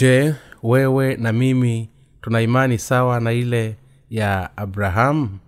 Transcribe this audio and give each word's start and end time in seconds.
je 0.00 0.34
wewe 0.62 1.16
na 1.16 1.32
mimi 1.32 1.90
tuna 2.22 2.40
imani 2.40 2.78
sawa 2.78 3.20
na 3.20 3.32
ile 3.32 3.76
ya 4.10 4.56
abrahamu 4.56 5.38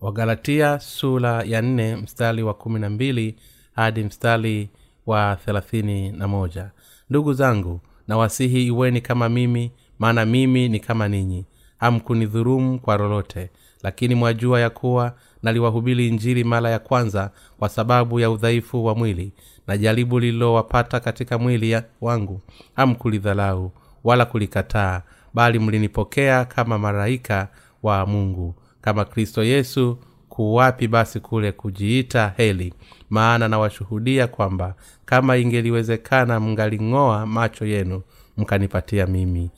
wagalatia 0.00 0.80
sula 0.80 1.42
ya 1.42 1.62
nne 1.62 1.96
mstari 1.96 2.42
wa 2.42 2.54
kumi 2.54 2.80
na 2.80 2.90
mbili 2.90 3.36
hadi 3.74 4.04
mstari 4.04 4.68
wa 5.06 5.36
thelathini 5.44 6.12
na 6.12 6.28
moja. 6.28 6.70
Ndugu 7.10 7.32
zangu 7.32 7.80
nawasihi 8.08 8.66
iweni 8.66 9.00
kama 9.00 9.28
mimi 9.28 9.72
maana 9.98 10.24
mimi 10.26 10.68
ni 10.68 10.80
kama 10.80 11.08
ninyi. 11.08 11.46
Hamkunidhurumu 11.78 12.78
kwa 12.80 12.96
lolote 12.96 13.50
lakini 13.82 14.14
mwajua 14.14 14.60
ya 14.60 14.70
kuwa 14.70 15.14
naliwahubiri 15.42 16.08
injili 16.08 16.44
mara 16.44 16.70
ya 16.70 16.78
kwanza 16.78 17.30
kwa 17.58 17.68
sababu 17.68 18.20
ya 18.20 18.30
udhaifu 18.30 18.84
wa 18.84 18.94
mwili 18.94 19.32
na 19.66 19.76
jaribu 19.78 20.18
lililowapata 20.20 21.00
katika 21.00 21.38
mwili 21.38 21.80
wangu. 22.00 22.40
Hamkulidhalau 22.76 23.72
wala 24.04 24.24
kulikataa 24.24 25.02
bali 25.34 25.58
mlinipokea 25.58 26.44
kama 26.44 26.78
malaika 26.78 27.48
wa 27.82 28.06
mungu. 28.06 28.54
Kama 28.80 29.04
kristo 29.04 29.44
yesu 29.44 29.98
kuwapi 30.28 30.88
basi 30.88 31.20
kule 31.20 31.52
kujiita 31.52 32.32
heli? 32.36 32.74
Maana 33.10 33.48
nawashuhudia 33.48 34.26
kwamba 34.26 34.74
kama 35.04 35.36
ingeliwezekana 35.36 36.40
mngaling'oa 36.40 37.26
macho 37.26 37.66
yenu 37.66 38.02
mkanipatia 38.36 39.06
mimi. 39.06 39.50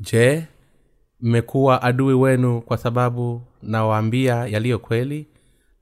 Je 0.00 0.44
mmekuwa 1.20 1.82
adui 1.82 2.14
wenu 2.14 2.60
kwa 2.60 2.76
sababu 2.78 3.42
nawaambia 3.62 4.34
yaliyo 4.34 4.78
kweli 4.78 5.26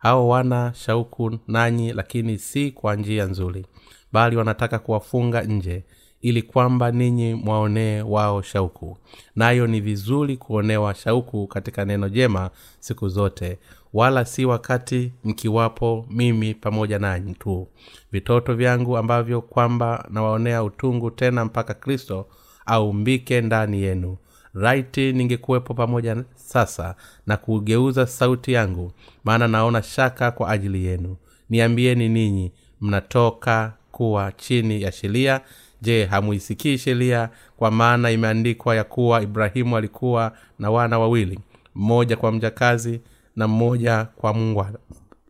hao 0.02 0.28
wana 0.28 0.72
shauku 0.74 1.38
nanyi 1.48 1.92
lakini 1.92 2.38
si 2.38 2.70
kwa 2.70 2.96
njia 2.96 3.24
nzuri 3.24 3.66
bali 4.12 4.36
wanataka 4.36 4.78
kuwafunga 4.78 5.42
nje 5.42 5.84
ili 6.20 6.42
kwamba 6.42 6.90
ninyi 6.90 7.34
mwaonee 7.34 8.02
wao 8.02 8.42
shauku. 8.42 8.98
Nayo 9.36 9.66
ni 9.66 9.80
vizuri 9.80 10.36
kuonewa 10.36 10.94
shauku 10.94 11.46
katika 11.46 11.84
neno 11.84 12.08
jema 12.08 12.50
siku 12.80 13.08
zote 13.08 13.58
wala 13.92 14.24
si 14.24 14.44
wakati 14.44 15.12
mkiwapo 15.24 16.06
mimi 16.10 16.54
pamoja 16.54 16.98
nanyi 16.98 17.34
tu. 17.34 17.68
Vitoto 18.12 18.54
vyangu 18.54 18.96
ambavyo 18.96 19.40
kwamba 19.42 20.06
nawaonea 20.10 20.62
utungu 20.62 21.10
tena 21.10 21.44
mpaka 21.44 21.74
kristo 21.74 22.26
aumbike 22.66 23.40
ndani 23.40 23.82
yenu. 23.82 24.16
Raiti 24.54 25.12
ningekuwepo 25.12 25.74
pamoja 25.74 26.24
sasa 26.52 26.94
na 27.26 27.36
kugeuza 27.36 28.06
sauti 28.06 28.52
yangu 28.52 28.92
maana 29.24 29.48
naona 29.48 29.82
shaka 29.82 30.30
kwa 30.30 30.50
ajili 30.50 30.84
yenu. 30.84 31.16
Niambieni 31.50 32.08
ninyi 32.08 32.52
mnatoka 32.80 33.72
kuwa 33.92 34.32
chini 34.32 34.82
ya 34.82 34.92
sheria. 34.92 35.40
Je 35.82 36.04
hamuisikii 36.04 36.78
sheria? 36.78 37.28
Kwa 37.56 37.70
maana 37.70 38.10
imeandikwa 38.10 38.76
ya 38.76 38.84
kuwa 38.84 39.22
ibrahimu 39.22 39.76
alikuwa 39.76 40.32
na 40.58 40.70
wana 40.70 40.98
wawili 40.98 41.38
mmoja 41.74 42.16
kwa 42.16 42.32
mjakazi 42.32 43.00
na 43.36 43.48
mmoja 43.48 44.04
kwa 44.16 44.34
mungwana 44.34 44.78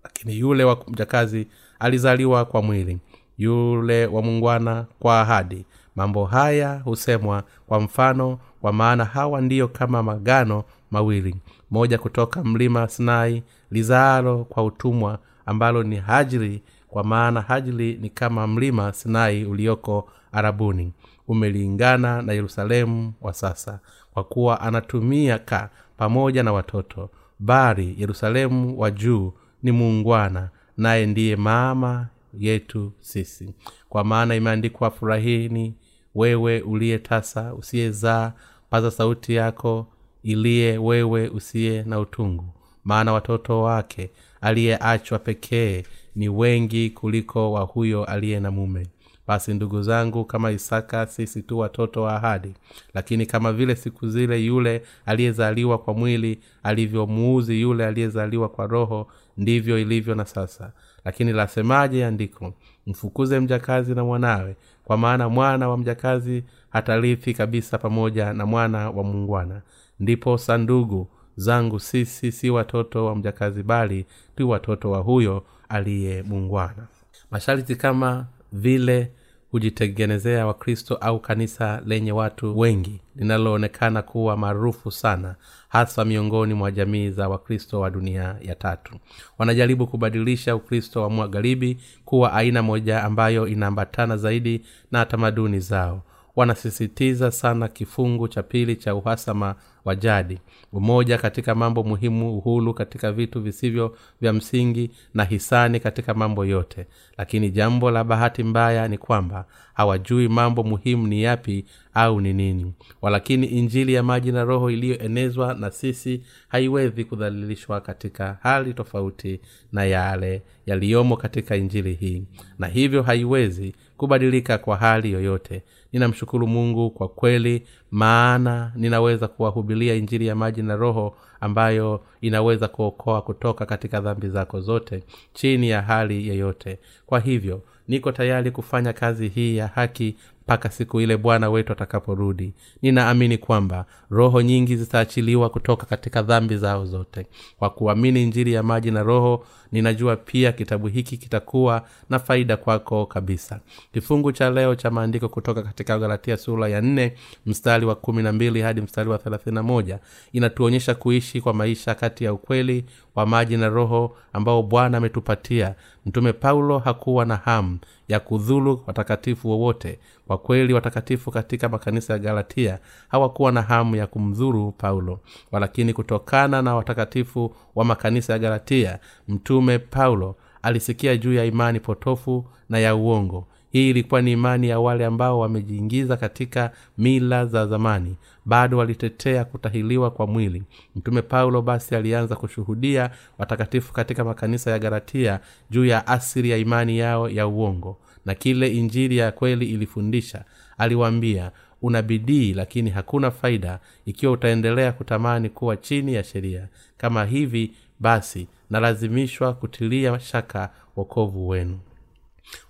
lakini 0.04 0.38
yule 0.38 0.64
wa 0.64 0.84
mjakazi 0.88 1.46
alizaliwa 1.78 2.44
kwa 2.44 2.62
mwili 2.62 2.98
yule 3.38 4.06
wa 4.06 4.22
mungwana 4.22 4.86
kwa 4.98 5.20
ahadi. 5.20 5.64
Mambo 5.96 6.24
haya 6.24 6.80
husemwa 6.84 7.42
kwa 7.66 7.80
mfano 7.80 8.38
kwa 8.62 8.72
maana 8.72 9.04
hawa 9.04 9.40
ndiyo 9.40 9.68
kama 9.68 10.02
magano 10.02 10.64
mawili. 10.90 11.36
Moja 11.70 11.98
kutoka 11.98 12.44
mlima 12.44 12.88
sinai 12.88 13.42
lizaalo 13.70 14.44
kwa 14.44 14.64
utumwa 14.64 15.18
ambalo 15.46 15.82
ni 15.82 15.96
hajiri 15.96 16.62
kwa 16.88 17.04
maana 17.04 17.40
hajiri 17.40 17.94
ni 18.00 18.10
kama 18.10 18.46
mlima 18.46 18.92
sinai 18.92 19.44
ulioko 19.44 20.08
arabuni. 20.32 20.92
Umelingana 21.28 22.22
na 22.22 22.32
yerusalemu 22.32 23.12
wa 23.20 23.32
sasa 23.32 23.78
kwa 24.14 24.24
kuwa 24.24 24.60
anatumia 24.60 25.38
ka 25.38 25.70
pamoja 25.96 26.42
na 26.42 26.52
watoto. 26.52 27.10
Bali 27.38 27.94
yerusalemu 27.98 28.80
wa 28.80 28.90
juu 28.90 29.32
ni 29.62 29.72
muungwana 29.72 30.48
naye 30.76 31.06
ndiye 31.06 31.36
mama 31.36 32.06
yetu 32.38 32.92
sisi. 33.00 33.54
Kwa 33.88 34.04
maana 34.04 34.34
imeandikwa 34.34 34.90
furahini 34.90 35.74
wewe 36.14 36.60
uliye 36.60 36.98
tasa 36.98 37.54
usiyezaa 37.54 38.32
paza 38.72 38.90
sauti 38.90 39.34
yako 39.34 39.86
iliye 40.22 40.78
wewe 40.78 41.28
usiye 41.28 41.82
na 41.82 42.00
utungu. 42.00 42.44
Maana 42.84 43.12
watoto 43.12 43.62
wake 43.62 44.10
aliyeachwa 44.40 45.18
pekee 45.18 45.82
ni 46.16 46.28
wengi 46.28 46.90
kuliko 46.90 47.52
wa 47.52 47.60
huyo 47.62 48.04
aliye 48.04 48.40
na 48.40 48.50
mume. 48.50 48.86
Basi 49.26 49.54
ndugu 49.54 49.82
zangu 49.82 50.24
kama 50.24 50.50
isaka 50.50 51.06
sisi 51.06 51.42
tu 51.42 51.58
watoto 51.58 52.02
wa 52.02 52.16
ahadi. 52.16 52.54
Lakini 52.94 53.26
kama 53.26 53.52
vile 53.52 53.76
siku 53.76 54.08
zile 54.08 54.40
yule 54.44 54.82
aliyezaliwa 55.06 55.78
kwa 55.78 55.94
mwili 55.94 56.38
alivyomuuzi 56.62 57.60
yule 57.60 57.86
aliyezaliwa 57.86 58.48
kwa 58.48 58.66
roho 58.66 59.08
ndivyo 59.36 59.78
ilivyo 59.78 60.14
na 60.14 60.24
sasa. 60.24 60.72
Lakini 61.04 61.32
lasemaje 61.32 62.04
andiko? 62.06 62.54
Mfukuze 62.86 63.40
mjakazi 63.40 63.94
na 63.94 64.04
mwanawe 64.04 64.56
kwa 64.84 64.96
maana 64.96 65.28
mwana 65.28 65.68
wa 65.68 65.78
mjakazi 65.78 66.44
hatarithi 66.72 67.34
kabisa 67.34 67.78
pamoja 67.78 68.32
na 68.32 68.46
mwana 68.46 68.90
wa 68.90 69.04
muungwana. 69.04 69.62
Ndipo 70.00 70.38
sandugu 70.38 71.08
zangu 71.36 71.80
sisi 71.80 72.32
si 72.32 72.50
watoto 72.50 73.04
wa 73.06 73.16
mjakazi 73.16 73.62
bali 73.62 74.06
tu 74.36 74.50
watoto 74.50 74.90
wa 74.90 74.98
huyo 74.98 75.44
aliye 75.68 76.22
muungwana. 76.22 76.86
Masharti 77.30 77.76
kama 77.76 78.26
vile 78.52 79.12
hujitengenezea 79.50 80.46
wakristo 80.46 80.94
au 80.94 81.20
kanisa 81.20 81.82
lenye 81.86 82.12
watu 82.12 82.58
wengi 82.58 83.00
linaloonekana 83.16 84.02
kuwa 84.02 84.36
maarufu 84.36 84.90
sana 84.90 85.34
hasa 85.68 86.04
miongoni 86.04 86.54
mwa 86.54 86.70
jamii 86.70 87.10
za 87.10 87.28
wakristo 87.28 87.80
wa 87.80 87.90
dunia 87.90 88.36
ya 88.40 88.54
tatu. 88.54 88.94
Wanajaribu 89.38 89.86
kubadilisha 89.86 90.56
ukristo 90.56 91.02
wa 91.02 91.10
magharibi 91.10 91.78
kuwa 92.04 92.32
aina 92.32 92.62
moja 92.62 93.02
ambayo 93.04 93.48
inaambatana 93.48 94.16
zaidi 94.16 94.64
na 94.90 95.06
tamaduni 95.06 95.60
zao 95.60 96.02
wanasisitiza 96.36 97.30
sana 97.30 97.68
kifungu 97.68 98.28
cha 98.28 98.42
pili 98.42 98.76
cha 98.76 98.94
uhasama 98.94 99.54
wa 99.84 99.94
jadi. 99.96 100.38
Umoja 100.72 101.18
katika 101.18 101.54
mambo 101.54 101.82
muhimu 101.82 102.38
uhulu 102.38 102.74
katika 102.74 103.12
vitu 103.12 103.40
visivyo 103.40 103.96
vya 104.20 104.32
msingi 104.32 104.90
na 105.14 105.24
hisani 105.24 105.80
katika 105.80 106.14
mambo 106.14 106.44
yote. 106.44 106.86
Lakini 107.18 107.50
jambo 107.50 107.90
la 107.90 108.04
bahati 108.04 108.42
mbaya 108.44 108.88
ni 108.88 108.98
kwamba 108.98 109.44
hawajui 109.74 110.28
mambo 110.28 110.62
muhimu 110.62 111.06
ni 111.06 111.22
yapi 111.22 111.64
au 111.94 112.20
ni 112.20 112.32
nini. 112.32 112.72
Walakini 113.02 113.46
injili 113.46 113.94
ya 113.94 114.02
maji 114.02 114.32
na 114.32 114.44
roho 114.44 114.70
iliyoenezwa 114.70 115.54
na 115.54 115.70
sisi 115.70 116.22
haiwezi 116.48 117.04
kudhalilishwa 117.04 117.80
katika 117.80 118.38
hali 118.42 118.74
tofauti 118.74 119.40
na 119.72 119.84
yale 119.84 120.42
yaliyomo 120.66 121.16
katika 121.16 121.56
injili 121.56 121.94
hii. 121.94 122.24
Na 122.58 122.66
hivyo 122.66 123.02
haiwezi 123.02 123.74
kubadilika 123.96 124.58
kwa 124.58 124.76
hali 124.76 125.12
yoyote 125.12 125.62
ninamshukuru 125.92 126.46
mungu 126.46 126.90
kwa 126.90 127.08
kweli 127.08 127.62
maana 127.90 128.72
ninaweza 128.76 129.28
kuwahubilia 129.28 129.94
injiri 129.94 130.26
ya 130.26 130.34
maji 130.34 130.62
na 130.62 130.76
roho 130.76 131.16
ambayo 131.40 132.00
inaweza 132.20 132.68
kuokoa 132.68 133.22
kutoka 133.22 133.66
katika 133.66 134.00
dhambi 134.00 134.28
zako 134.28 134.60
zote 134.60 135.02
chini 135.32 135.68
ya 135.68 135.82
hali 135.82 136.28
yeyote. 136.28 136.78
Kwa 137.06 137.20
hivyo 137.20 137.62
niko 137.88 138.12
tayari 138.12 138.50
kufanya 138.50 138.92
kazi 138.92 139.28
hii 139.28 139.56
ya 139.56 139.66
haki 139.66 140.16
mpaka 140.42 140.70
siku 140.70 141.00
ile 141.00 141.16
bwana 141.16 141.50
wetu 141.50 141.72
atakaporudi. 141.72 142.54
Ninaamini 142.82 143.38
kwamba 143.38 143.86
roho 144.10 144.42
nyingi 144.42 144.76
zitaachiliwa 144.76 145.50
kutoka 145.50 145.86
katika 145.86 146.22
dhambi 146.22 146.56
zao 146.56 146.86
zote. 146.86 147.26
Kwa 147.58 147.70
kuamini 147.70 148.22
injiri 148.22 148.52
ya 148.52 148.62
maji 148.62 148.90
na 148.90 149.02
roho 149.02 149.44
ninajua 149.72 150.16
pia 150.16 150.52
kitabu 150.52 150.86
hiki 150.86 151.16
kitakuwa 151.16 151.84
na 152.10 152.18
faida 152.18 152.56
kwako 152.56 153.06
kabisa. 153.06 153.60
Kifungu 153.92 154.32
cha 154.32 154.50
leo 154.50 154.74
cha 154.74 154.90
maandiko 154.90 155.28
kutoka 155.28 155.62
katika 155.62 155.98
galatia 155.98 156.36
sura 156.36 156.68
ya 156.68 156.80
nne 156.80 157.12
mstari 157.46 157.86
wa 157.86 157.94
kumi 157.94 158.22
na 158.22 158.32
mbili 158.32 158.60
hadi 158.60 158.80
mstari 158.80 159.08
wa 159.10 159.18
thelathini 159.18 159.54
na 159.54 159.62
moja 159.62 159.98
inatuonyesha 160.32 160.94
kuishi 160.94 161.40
kwa 161.40 161.54
maisha 161.54 161.94
kati 161.94 162.24
ya 162.24 162.32
ukweli 162.32 162.84
wa 163.14 163.26
maji 163.26 163.56
na 163.56 163.68
roho 163.68 164.16
ambao 164.32 164.62
bwana 164.62 164.98
ametupatia. 164.98 165.74
Mtume 166.06 166.32
paulo 166.32 166.78
hakuwa 166.78 167.24
na 167.24 167.36
hamu 167.36 167.78
ya 168.08 168.20
kudhulu 168.20 168.80
watakatifu 168.86 169.48
wowote. 169.50 169.98
Kwa 170.26 170.38
kweli 170.38 170.72
watakatifu 170.74 171.30
katika 171.30 171.68
makanisa 171.68 172.12
ya 172.12 172.18
galatia 172.18 172.78
hawakuwa 173.08 173.52
na 173.52 173.62
hamu 173.62 173.96
ya 173.96 174.06
kumdhuru 174.06 174.72
paulo. 174.72 175.20
Walakini 175.52 175.92
kutokana 175.92 176.62
na 176.62 176.74
watakatifu 176.74 177.54
wa 177.74 177.84
makanisa 177.84 178.32
ya 178.32 178.38
galatia 178.38 178.98
mtume 179.28 179.61
paulo 179.78 180.36
alisikia 180.62 181.16
juu 181.16 181.32
ya 181.34 181.44
imani 181.44 181.80
potofu 181.80 182.44
na 182.68 182.78
ya 182.78 182.94
uongo. 182.94 183.46
Hii 183.72 183.90
ilikuwa 183.90 184.22
ni 184.22 184.32
imani 184.32 184.68
ya 184.68 184.80
wale 184.80 185.04
ambao 185.06 185.38
wamejiingiza 185.38 186.16
katika 186.16 186.70
mila 186.98 187.46
za 187.46 187.66
zamani. 187.66 188.16
Bado 188.44 188.78
walitetea 188.78 189.44
kutahiliwa 189.44 190.10
kwa 190.10 190.26
mwili. 190.26 190.62
Mtume 190.96 191.22
paulo 191.22 191.62
basi 191.62 191.94
alianza 191.96 192.36
kushuhudia 192.36 193.10
watakatifu 193.38 193.92
katika 193.92 194.24
makanisa 194.24 194.70
ya 194.70 194.78
garatia 194.78 195.40
juu 195.70 195.84
ya 195.84 196.06
asili 196.06 196.50
ya 196.50 196.56
imani 196.56 196.98
yao 196.98 197.28
ya 197.28 197.46
uongo. 197.46 197.96
Na 198.26 198.34
kile 198.34 198.68
injili 198.68 199.16
ya 199.16 199.32
kweli 199.32 199.66
ilifundisha. 199.66 200.44
Aliwaambia 200.78 201.50
una 201.82 202.02
bidii 202.02 202.54
lakini 202.54 202.90
hakuna 202.90 203.30
faida 203.30 203.78
ikiwa 204.06 204.32
utaendelea 204.32 204.92
kutamani 204.92 205.48
kuwa 205.48 205.76
chini 205.76 206.14
ya 206.14 206.24
sheria. 206.24 206.68
Kama 206.96 207.24
hivi 207.24 207.72
basi 208.00 208.46
nalazimishwa 208.72 209.52
kutilia 209.52 210.20
shaka 210.20 210.70
wokovu 210.96 211.48
wenu. 211.48 211.78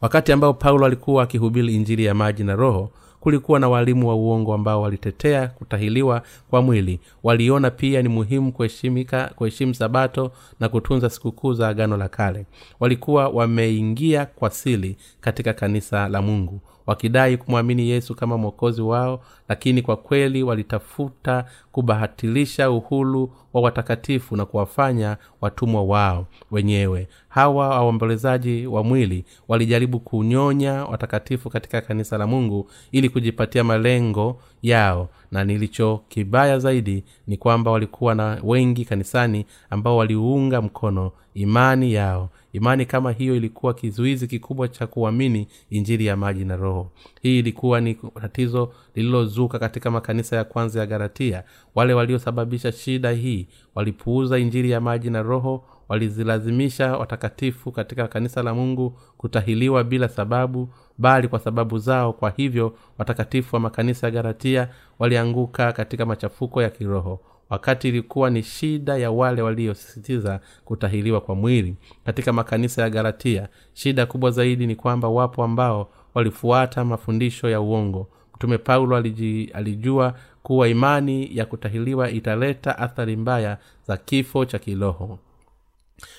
Wakati 0.00 0.32
ambao 0.32 0.54
paulo 0.54 0.86
alikuwa 0.86 1.22
akihubiri 1.22 1.74
injili 1.74 2.04
ya 2.04 2.14
maji 2.14 2.44
na 2.44 2.56
roho 2.56 2.90
kulikuwa 3.20 3.60
na 3.60 3.68
walimu 3.68 4.08
wa 4.08 4.14
uongo 4.14 4.54
ambao 4.54 4.82
walitetea 4.82 5.48
kutahiliwa 5.48 6.22
kwa 6.50 6.62
mwili. 6.62 7.00
Waliona 7.22 7.70
pia 7.70 8.02
ni 8.02 8.08
muhimu 8.08 8.52
kuheshimika 8.52 9.30
kuheshimu 9.36 9.74
sabato 9.74 10.32
na 10.60 10.68
kutunza 10.68 11.10
sikukuu 11.10 11.52
za 11.54 11.68
agano 11.68 11.96
la 11.96 12.08
kale. 12.08 12.46
Walikuwa 12.80 13.28
wameingia 13.28 14.26
kwa 14.26 14.50
sili 14.50 14.96
katika 15.20 15.52
kanisa 15.52 16.08
la 16.08 16.22
mungu 16.22 16.60
wakidai 16.86 17.36
kumwamini 17.36 17.88
yesu 17.88 18.14
kama 18.14 18.38
mwokozi 18.38 18.82
wao 18.82 19.20
lakini 19.48 19.82
kwa 19.82 19.96
kweli 19.96 20.42
walitafuta 20.42 21.44
kubahatilisha 21.72 22.70
uhulu 22.70 23.32
wa 23.52 23.60
watakatifu 23.62 24.36
na 24.36 24.46
kuwafanya 24.46 25.16
watumwa 25.40 25.82
wao 25.82 26.26
wenyewe. 26.50 27.08
Hawa 27.28 27.68
waombolezaji 27.68 28.66
wa 28.66 28.84
mwili 28.84 29.24
walijaribu 29.48 30.00
kunyonya 30.00 30.84
watakatifu 30.84 31.50
katika 31.50 31.80
kanisa 31.80 32.18
la 32.18 32.26
mungu 32.26 32.70
ili 32.92 33.08
kujipatia 33.08 33.64
malengo 33.64 34.40
yao. 34.62 35.08
Na 35.30 35.44
nilicho 35.44 36.00
kibaya 36.08 36.58
zaidi 36.58 37.04
ni 37.26 37.36
kwamba 37.36 37.70
walikuwa 37.70 38.14
na 38.14 38.38
wengi 38.44 38.84
kanisani 38.84 39.46
ambao 39.70 39.96
waliunga 39.96 40.62
mkono 40.62 41.12
imani 41.34 41.92
yao 41.92 42.28
imani 42.52 42.86
kama 42.86 43.12
hiyo 43.12 43.36
ilikuwa 43.36 43.74
kizuizi 43.74 44.26
kikubwa 44.26 44.68
cha 44.68 44.86
kuamini 44.86 45.48
injili 45.70 46.06
ya 46.06 46.16
maji 46.16 46.44
na 46.44 46.56
roho. 46.56 46.90
Hii 47.22 47.38
ilikuwa 47.38 47.80
ni 47.80 47.94
tatizo 48.20 48.72
lililozuka 48.94 49.58
katika 49.58 49.90
makanisa 49.90 50.36
ya 50.36 50.44
kwanza 50.44 50.80
ya 50.80 50.86
garatia 50.86 51.44
wale 51.74 51.94
waliosababisha 51.94 52.72
shida 52.72 53.10
hii 53.10 53.46
walipuuza 53.74 54.38
injili 54.38 54.70
ya 54.70 54.80
maji 54.80 55.10
na 55.10 55.22
roho 55.22 55.64
walizilazimisha 55.88 56.96
watakatifu 56.96 57.72
katika 57.72 58.08
kanisa 58.08 58.42
la 58.42 58.54
mungu 58.54 58.98
kutahiliwa 59.16 59.84
bila 59.84 60.08
sababu 60.08 60.68
bali 60.98 61.28
kwa 61.28 61.38
sababu 61.38 61.78
zao. 61.78 62.12
Kwa 62.12 62.30
hivyo 62.36 62.74
watakatifu 62.98 63.56
wa 63.56 63.60
makanisa 63.60 64.06
ya 64.06 64.10
garatia 64.10 64.68
walianguka 64.98 65.72
katika 65.72 66.06
machafuko 66.06 66.62
ya 66.62 66.70
kiroho 66.70 67.20
wakati 67.52 67.88
ilikuwa 67.88 68.30
ni 68.30 68.42
shida 68.42 68.96
ya 68.96 69.10
wale 69.10 69.42
waliosisitiza 69.42 70.40
kutahiriwa 70.64 71.20
kwa 71.20 71.34
mwili. 71.34 71.76
Katika 72.06 72.32
makanisa 72.32 72.82
ya 72.82 72.90
galatia 72.90 73.48
shida 73.74 74.06
kubwa 74.06 74.30
zaidi 74.30 74.66
ni 74.66 74.76
kwamba 74.76 75.08
wapo 75.08 75.44
ambao 75.44 75.88
walifuata 76.14 76.84
mafundisho 76.84 77.48
ya 77.50 77.60
uongo. 77.60 78.08
Mtume 78.34 78.58
paulo 78.58 78.96
aliji, 78.96 79.50
alijua 79.54 80.14
kuwa 80.42 80.68
imani 80.68 81.36
ya 81.36 81.46
kutahiriwa 81.46 82.10
italeta 82.10 82.78
athari 82.78 83.16
mbaya 83.16 83.58
za 83.86 83.96
kifo 83.96 84.44
cha 84.44 84.58
kiroho. 84.58 85.18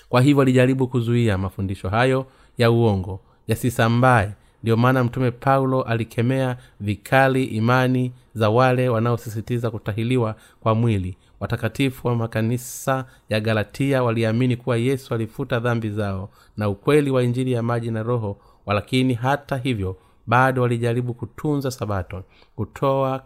Kwa 0.08 0.20
hivyo 0.22 0.42
alijaribu 0.42 0.88
kuzuia 0.88 1.38
mafundisho 1.38 1.88
hayo 1.88 2.26
ya 2.58 2.70
uongo 2.70 3.20
yasisambaye 3.48 4.30
ndiyo 4.64 4.76
maana 4.76 5.04
mtume 5.04 5.30
paulo 5.30 5.82
alikemea 5.82 6.56
vikali 6.80 7.44
imani 7.44 8.12
za 8.34 8.50
wale 8.50 8.88
wanaosisitiza 8.88 9.70
kutahiliwa 9.70 10.34
kwa 10.60 10.74
mwili. 10.74 11.16
Watakatifu 11.40 12.08
wa 12.08 12.16
makanisa 12.16 13.04
ya 13.28 13.40
galatia 13.40 14.02
waliamini 14.02 14.56
kuwa 14.56 14.76
yesu 14.76 15.14
alifuta 15.14 15.60
dhambi 15.60 15.90
zao 15.90 16.30
na 16.56 16.68
ukweli 16.68 17.10
wa 17.10 17.22
injili 17.22 17.52
ya 17.52 17.62
maji 17.62 17.90
na 17.90 18.02
roho 18.02 18.36
walakini 18.66 19.14
hata 19.14 19.56
hivyo 19.56 19.96
bado 20.26 20.62
walijaribu 20.62 21.14
kutunza 21.14 21.70
sabato 21.70 22.22
kutoa 22.56 23.22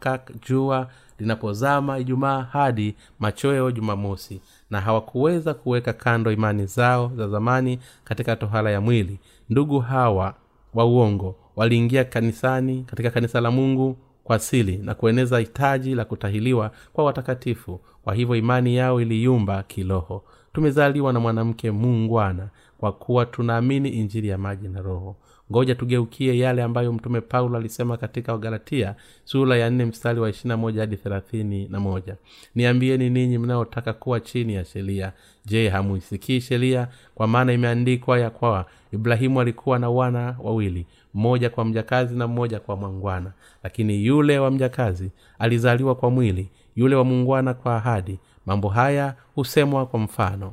jua 0.48 0.88
linapozama 1.18 1.98
ijumaa 1.98 2.42
hadi 2.42 2.94
machweo 3.18 3.70
jumamosi 3.70 4.40
na 4.70 4.80
hawakuweza 4.80 5.54
kuweka 5.54 5.92
kando 5.92 6.32
imani 6.32 6.66
zao 6.66 7.12
za 7.16 7.28
zamani 7.28 7.78
katika 8.04 8.36
tohala 8.36 8.70
ya 8.70 8.80
mwili. 8.80 9.18
Ndugu 9.50 9.78
hawa 9.80 10.34
wa 10.74 10.84
uongo. 10.84 11.34
Waliingia 11.56 12.04
kanisani 12.04 12.82
katika 12.86 13.10
kanisa 13.10 13.40
la 13.40 13.50
mungu 13.50 13.96
kwa 14.24 14.38
sili 14.38 14.76
na 14.76 14.94
kueneza 14.94 15.38
hitaji 15.38 15.94
la 15.94 16.04
kutahiliwa 16.04 16.70
kwa 16.92 17.04
watakatifu. 17.04 17.80
Kwa 18.02 18.14
hivyo 18.14 18.36
imani 18.36 18.76
yao 18.76 19.00
iliyumba 19.00 19.62
kiroho. 19.62 20.24
Tumezaliwa 20.52 21.12
na 21.12 21.20
mwanamke 21.20 21.70
mungwana 21.70 22.48
kwa 22.78 22.92
kuwa 22.92 23.26
tunaamini 23.26 23.88
injili 23.88 24.28
ya 24.28 24.38
maji 24.38 24.68
na 24.68 24.80
roho 24.82 25.16
ngoja 25.52 25.74
tugeukie 25.74 26.38
yale 26.38 26.62
ambayo 26.62 26.92
mtume 26.92 27.20
paulo 27.20 27.58
alisema 27.58 27.96
katika 27.96 28.32
wagalatia 28.32 28.94
sura 29.24 29.56
ya 29.56 29.70
nne 29.70 29.84
mstari 29.84 30.20
wa 30.20 30.30
ishirina 30.30 30.56
moja 30.56 30.80
hadi 30.80 30.96
thelathini 30.96 31.68
na 31.68 31.80
moja. 31.80 32.16
Niambieni 32.54 33.10
ninyi 33.10 33.38
mnaotaka 33.38 33.92
kuwa 33.92 34.20
chini 34.20 34.54
ya 34.54 34.64
sheria. 34.64 35.12
Je 35.46 35.68
hamuisikii 35.68 36.40
sheria? 36.40 36.88
Kwa 37.14 37.26
maana 37.26 37.52
imeandikwa 37.52 38.18
ya 38.18 38.30
kwa 38.30 38.66
ibrahimu 38.92 39.40
alikuwa 39.40 39.78
na 39.78 39.90
wana 39.90 40.36
wawili 40.42 40.86
mmoja 41.14 41.50
kwa 41.50 41.64
mjakazi 41.64 42.14
na 42.16 42.26
mmoja 42.26 42.60
kwa 42.60 42.76
mwangwana. 42.76 43.32
Lakini 43.62 44.04
yule 44.06 44.38
wa 44.38 44.50
mjakazi 44.50 45.10
alizaliwa 45.38 45.94
kwa 45.94 46.10
mwili 46.10 46.48
yule 46.76 46.96
wa 46.96 47.04
muungwana 47.04 47.54
kwa 47.54 47.76
ahadi. 47.76 48.18
Mambo 48.46 48.68
haya 48.68 49.14
husemwa 49.34 49.86
kwa 49.86 50.00
mfano 50.00 50.52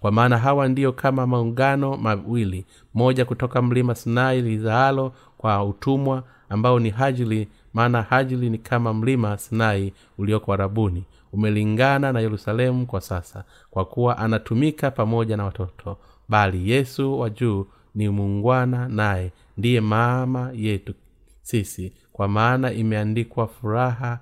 kwa 0.00 0.12
maana 0.12 0.38
hawa 0.38 0.68
ndiyo 0.68 0.92
kama 0.92 1.26
maungano 1.26 1.96
mawili 1.96 2.66
moja 2.94 3.24
kutoka 3.24 3.62
mlima 3.62 3.94
sinai 3.94 4.42
lizaalo 4.42 5.12
kwa 5.38 5.64
utumwa 5.64 6.24
ambao 6.48 6.78
ni 6.80 6.90
hajili 6.90 7.48
maana 7.74 8.02
hajili 8.02 8.50
ni 8.50 8.58
kama 8.58 8.94
mlima 8.94 9.38
sinai 9.38 9.92
ulioko 10.18 10.52
arabuni. 10.52 11.04
Umelingana 11.32 12.12
na 12.12 12.20
yerusalemu 12.20 12.86
kwa 12.86 13.00
sasa 13.00 13.44
kwa 13.70 13.84
kuwa 13.84 14.18
anatumika 14.18 14.90
pamoja 14.90 15.36
na 15.36 15.44
watoto 15.44 15.98
bali 16.28 16.70
yesu 16.70 17.18
wa 17.20 17.30
juu 17.30 17.66
ni 17.94 18.08
muungwana 18.08 18.88
naye 18.88 19.32
ndiye 19.56 19.80
mama 19.80 20.50
yetu 20.54 20.94
sisi 21.42 21.92
kwa 22.12 22.28
maana 22.28 22.72
imeandikwa 22.72 23.46
furaha 23.46 24.18